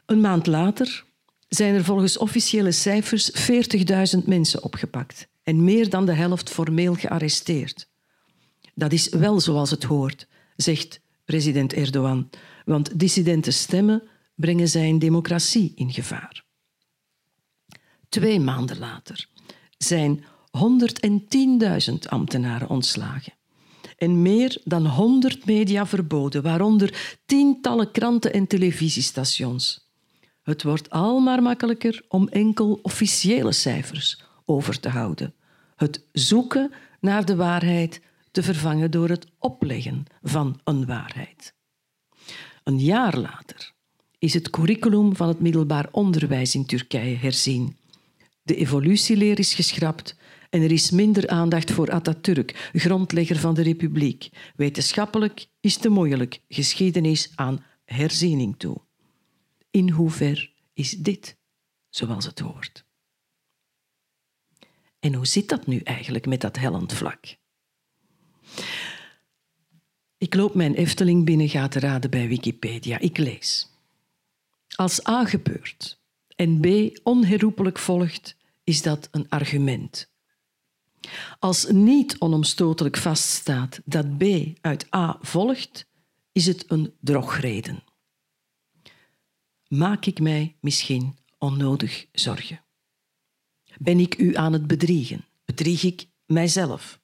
Een 0.06 0.20
maand 0.20 0.46
later 0.46 1.04
zijn 1.48 1.74
er 1.74 1.84
volgens 1.84 2.18
officiële 2.18 2.72
cijfers 2.72 3.30
40.000 4.16 4.24
mensen 4.24 4.62
opgepakt 4.62 5.28
en 5.50 5.64
meer 5.64 5.90
dan 5.90 6.06
de 6.06 6.12
helft 6.12 6.50
formeel 6.50 6.94
gearresteerd. 6.94 7.88
Dat 8.74 8.92
is 8.92 9.08
wel 9.08 9.40
zoals 9.40 9.70
het 9.70 9.84
hoort, 9.84 10.28
zegt 10.56 11.00
president 11.24 11.72
Erdogan, 11.72 12.30
want 12.64 12.98
dissidente 12.98 13.50
stemmen 13.50 14.02
brengen 14.34 14.68
zijn 14.68 14.98
democratie 14.98 15.72
in 15.74 15.92
gevaar. 15.92 16.44
Twee 18.08 18.40
maanden 18.40 18.78
later 18.78 19.28
zijn 19.78 20.24
110.000 21.90 21.94
ambtenaren 22.08 22.68
ontslagen 22.68 23.32
en 23.96 24.22
meer 24.22 24.60
dan 24.64 24.86
100 24.86 25.46
media 25.46 25.86
verboden, 25.86 26.42
waaronder 26.42 27.18
tientallen 27.26 27.90
kranten 27.90 28.32
en 28.32 28.46
televisiestations. 28.46 29.90
Het 30.42 30.62
wordt 30.62 30.90
al 30.90 31.20
maar 31.20 31.42
makkelijker 31.42 32.04
om 32.08 32.28
enkel 32.28 32.78
officiële 32.82 33.52
cijfers 33.52 34.22
over 34.44 34.80
te 34.80 34.88
houden. 34.88 35.34
Het 35.80 36.04
zoeken 36.12 36.72
naar 37.00 37.24
de 37.24 37.36
waarheid 37.36 38.00
te 38.30 38.42
vervangen 38.42 38.90
door 38.90 39.08
het 39.08 39.26
opleggen 39.38 40.04
van 40.22 40.60
een 40.64 40.86
waarheid. 40.86 41.54
Een 42.64 42.78
jaar 42.78 43.18
later 43.18 43.72
is 44.18 44.34
het 44.34 44.50
curriculum 44.50 45.16
van 45.16 45.28
het 45.28 45.40
middelbaar 45.40 45.88
onderwijs 45.90 46.54
in 46.54 46.66
Turkije 46.66 47.16
herzien. 47.16 47.76
De 48.42 48.54
evolutieleer 48.54 49.38
is 49.38 49.54
geschrapt 49.54 50.16
en 50.50 50.62
er 50.62 50.72
is 50.72 50.90
minder 50.90 51.28
aandacht 51.28 51.70
voor 51.70 51.90
Atatürk, 51.90 52.70
grondlegger 52.72 53.36
van 53.36 53.54
de 53.54 53.62
republiek. 53.62 54.28
Wetenschappelijk 54.56 55.46
is 55.60 55.76
te 55.76 55.88
moeilijk 55.88 56.40
geschiedenis 56.48 57.32
aan 57.34 57.64
herziening 57.84 58.54
toe. 58.58 58.80
In 59.70 59.90
hoever 59.90 60.52
is 60.72 60.90
dit 60.90 61.36
zoals 61.88 62.24
het 62.24 62.38
hoort? 62.38 62.88
En 65.00 65.14
hoe 65.14 65.26
zit 65.26 65.48
dat 65.48 65.66
nu 65.66 65.78
eigenlijk 65.78 66.26
met 66.26 66.40
dat 66.40 66.56
hellend 66.56 66.92
vlak? 66.92 67.36
Ik 70.18 70.34
loop 70.34 70.54
mijn 70.54 70.74
Efteling 70.74 71.24
binnen, 71.24 71.48
ga 71.48 71.68
te 71.68 71.78
raden 71.78 72.10
bij 72.10 72.28
Wikipedia. 72.28 72.98
Ik 72.98 73.18
lees. 73.18 73.68
Als 74.76 75.06
A 75.06 75.24
gebeurt 75.24 76.00
en 76.36 76.60
B 76.60 76.98
onherroepelijk 77.02 77.78
volgt, 77.78 78.36
is 78.64 78.82
dat 78.82 79.08
een 79.10 79.28
argument. 79.28 80.10
Als 81.38 81.70
niet 81.70 82.18
onomstotelijk 82.18 82.96
vaststaat 82.96 83.80
dat 83.84 84.18
B 84.18 84.24
uit 84.60 84.94
A 84.94 85.18
volgt, 85.20 85.86
is 86.32 86.46
het 86.46 86.64
een 86.70 86.94
drogreden. 87.00 87.84
Maak 89.68 90.06
ik 90.06 90.20
mij 90.20 90.56
misschien 90.60 91.18
onnodig 91.38 92.06
zorgen? 92.12 92.64
Ben 93.82 93.98
ik 93.98 94.18
u 94.18 94.36
aan 94.36 94.52
het 94.52 94.66
bedriegen? 94.66 95.24
Bedrieg 95.44 95.82
ik 95.82 96.06
mijzelf? 96.26 97.00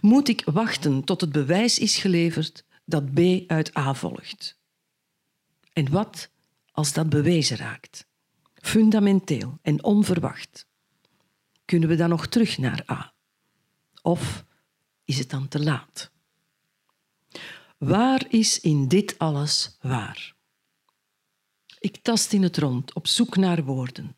Moet 0.00 0.28
ik 0.28 0.44
wachten 0.44 1.04
tot 1.04 1.20
het 1.20 1.32
bewijs 1.32 1.78
is 1.78 1.96
geleverd 1.96 2.64
dat 2.84 3.14
B 3.14 3.18
uit 3.46 3.76
A 3.76 3.94
volgt? 3.94 4.58
En 5.72 5.90
wat 5.90 6.30
als 6.72 6.92
dat 6.92 7.08
bewezen 7.08 7.56
raakt? 7.56 8.06
Fundamenteel 8.54 9.58
en 9.62 9.84
onverwacht. 9.84 10.66
Kunnen 11.64 11.88
we 11.88 11.96
dan 11.96 12.08
nog 12.08 12.26
terug 12.26 12.58
naar 12.58 12.90
A? 12.90 13.12
Of 14.02 14.44
is 15.04 15.18
het 15.18 15.30
dan 15.30 15.48
te 15.48 15.62
laat? 15.62 16.10
Waar 17.78 18.24
is 18.28 18.60
in 18.60 18.88
dit 18.88 19.18
alles 19.18 19.76
waar? 19.80 20.34
Ik 21.78 21.96
tast 21.96 22.32
in 22.32 22.42
het 22.42 22.58
rond 22.58 22.94
op 22.94 23.06
zoek 23.06 23.36
naar 23.36 23.64
woorden 23.64 24.16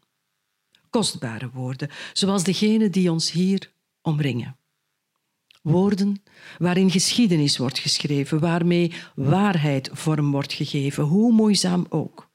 kostbare 0.94 1.50
woorden, 1.52 1.90
zoals 2.12 2.44
degene 2.44 2.90
die 2.90 3.10
ons 3.10 3.30
hier 3.30 3.70
omringen. 4.02 4.56
Woorden 5.62 6.22
waarin 6.58 6.90
geschiedenis 6.90 7.58
wordt 7.58 7.78
geschreven, 7.78 8.40
waarmee 8.40 8.92
waarheid 9.14 9.90
vorm 9.92 10.30
wordt 10.30 10.52
gegeven, 10.52 11.04
hoe 11.04 11.32
moeizaam 11.32 11.86
ook. 11.88 12.28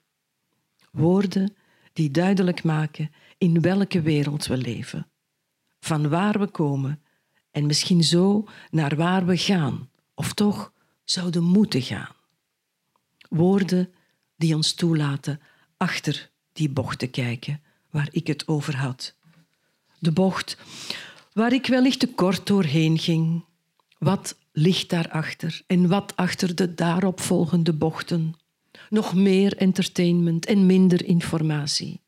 Woorden 0.91 1.55
die 1.93 2.11
duidelijk 2.11 2.63
maken 2.63 3.11
in 3.37 3.61
welke 3.61 4.01
wereld 4.01 4.47
we 4.47 4.57
leven, 4.57 5.07
van 5.79 6.09
waar 6.09 6.39
we 6.39 6.47
komen 6.47 7.01
en 7.51 7.65
misschien 7.65 8.03
zo 8.03 8.47
naar 8.71 8.95
waar 8.95 9.25
we 9.25 9.37
gaan, 9.37 9.89
of 10.13 10.33
toch 10.33 10.73
zouden 11.03 11.43
moeten 11.43 11.81
gaan. 11.81 12.15
Woorden 13.29 13.93
die 14.35 14.55
ons 14.55 14.73
toelaten 14.73 15.41
achter 15.77 16.29
die 16.53 16.69
bocht 16.69 16.99
te 16.99 17.07
kijken 17.07 17.61
waar 17.89 18.07
ik 18.11 18.27
het 18.27 18.47
over 18.47 18.75
had. 18.75 19.15
De 19.99 20.11
bocht 20.11 20.57
waar 21.33 21.53
ik 21.53 21.65
wellicht 21.65 21.99
te 21.99 22.13
kort 22.13 22.47
doorheen 22.47 22.97
ging. 22.97 23.43
Wat 23.97 24.37
ligt 24.51 24.89
daarachter 24.89 25.61
en 25.67 25.87
wat 25.87 26.15
achter 26.15 26.55
de 26.55 26.73
daaropvolgende 26.73 27.73
bochten? 27.73 28.33
Nog 28.89 29.13
meer 29.13 29.57
entertainment 29.57 30.45
en 30.45 30.65
minder 30.65 31.05
informatie. 31.05 32.01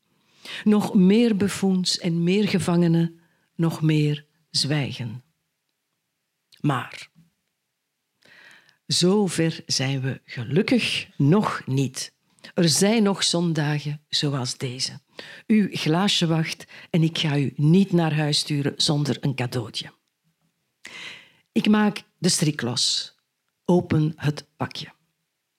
Nog 0.64 0.94
meer 0.94 1.36
befoens 1.36 1.98
en 1.98 2.22
meer 2.22 2.48
gevangenen, 2.48 3.20
nog 3.54 3.82
meer 3.82 4.24
zwijgen. 4.50 5.22
Maar 6.60 7.08
zover 8.86 9.62
zijn 9.66 10.00
we 10.00 10.20
gelukkig 10.24 11.08
nog 11.16 11.62
niet. 11.66 12.12
Er 12.54 12.68
zijn 12.68 13.02
nog 13.02 13.24
zondagen 13.24 14.00
zoals 14.08 14.56
deze. 14.56 15.00
Uw 15.46 15.68
glaasje 15.70 16.26
wacht 16.26 16.64
en 16.90 17.02
ik 17.02 17.18
ga 17.18 17.38
u 17.38 17.52
niet 17.56 17.92
naar 17.92 18.14
huis 18.14 18.38
sturen 18.38 18.72
zonder 18.76 19.16
een 19.20 19.34
cadeautje. 19.34 19.92
Ik 21.52 21.68
maak 21.68 22.02
de 22.18 22.28
strik 22.28 22.62
los. 22.62 23.14
Open 23.64 24.12
het 24.16 24.46
pakje. 24.56 24.92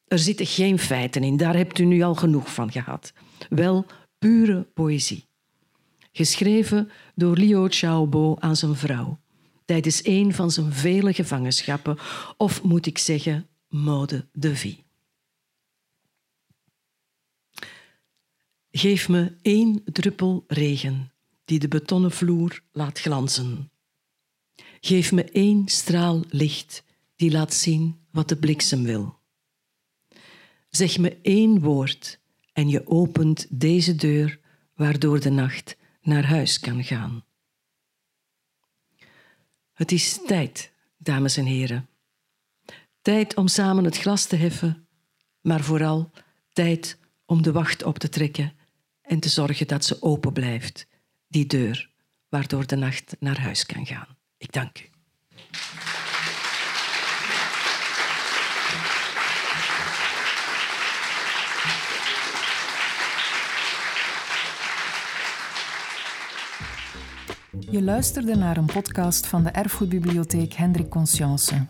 Er 0.07 0.19
zitten 0.19 0.45
geen 0.45 0.79
feiten 0.79 1.23
in, 1.23 1.37
daar 1.37 1.55
hebt 1.55 1.79
u 1.79 1.85
nu 1.85 2.01
al 2.01 2.15
genoeg 2.15 2.53
van 2.53 2.71
gehad. 2.71 3.13
Wel 3.49 3.85
pure 4.19 4.63
poëzie. 4.63 5.27
Geschreven 6.11 6.91
door 7.15 7.37
Liu 7.37 7.67
Xiaobo 7.67 8.35
aan 8.39 8.55
zijn 8.55 8.75
vrouw 8.75 9.21
tijdens 9.65 10.05
een 10.05 10.33
van 10.33 10.51
zijn 10.51 10.73
vele 10.73 11.13
gevangenschappen, 11.13 11.97
of 12.37 12.63
moet 12.63 12.85
ik 12.85 12.97
zeggen, 12.97 13.47
mode 13.69 14.27
de 14.31 14.55
vie. 14.55 14.82
Geef 18.75 19.09
me 19.09 19.35
één 19.41 19.81
druppel 19.85 20.43
regen 20.47 21.11
die 21.45 21.59
de 21.59 21.67
betonnen 21.67 22.11
vloer 22.11 22.61
laat 22.71 22.99
glanzen. 22.99 23.71
Geef 24.79 25.11
me 25.11 25.23
één 25.23 25.67
straal 25.67 26.23
licht 26.29 26.83
die 27.15 27.31
laat 27.31 27.53
zien 27.53 27.99
wat 28.11 28.29
de 28.29 28.37
bliksem 28.37 28.83
wil. 28.83 29.19
Zeg 30.69 30.97
me 30.97 31.17
één 31.21 31.59
woord 31.59 32.19
en 32.53 32.69
je 32.69 32.87
opent 32.87 33.47
deze 33.49 33.95
deur 33.95 34.39
waardoor 34.75 35.19
de 35.19 35.31
nacht 35.31 35.75
naar 36.01 36.25
huis 36.25 36.59
kan 36.59 36.83
gaan. 36.83 37.23
Het 39.73 39.91
is 39.91 40.19
tijd, 40.25 40.71
dames 40.97 41.37
en 41.37 41.45
heren. 41.45 41.87
Tijd 43.01 43.35
om 43.35 43.47
samen 43.47 43.83
het 43.83 43.97
glas 43.97 44.25
te 44.25 44.35
heffen, 44.35 44.87
maar 45.41 45.61
vooral 45.61 46.11
tijd 46.53 46.97
om 47.25 47.41
de 47.41 47.51
wacht 47.51 47.83
op 47.83 47.97
te 47.97 48.09
trekken 48.09 48.61
en 49.13 49.19
te 49.19 49.29
zorgen 49.29 49.67
dat 49.67 49.85
ze 49.85 50.01
open 50.01 50.33
blijft, 50.33 50.87
die 51.27 51.45
deur 51.45 51.89
waardoor 52.29 52.67
de 52.67 52.75
nacht 52.75 53.15
naar 53.19 53.39
huis 53.39 53.65
kan 53.65 53.85
gaan. 53.85 54.07
Ik 54.37 54.51
dank 54.51 54.79
u. 54.79 54.85
Je 67.71 67.81
luisterde 67.81 68.35
naar 68.35 68.57
een 68.57 68.65
podcast 68.65 69.27
van 69.27 69.43
de 69.43 69.49
Erfgoedbibliotheek 69.49 70.53
Hendrik 70.53 70.89
Conscience. 70.89 71.65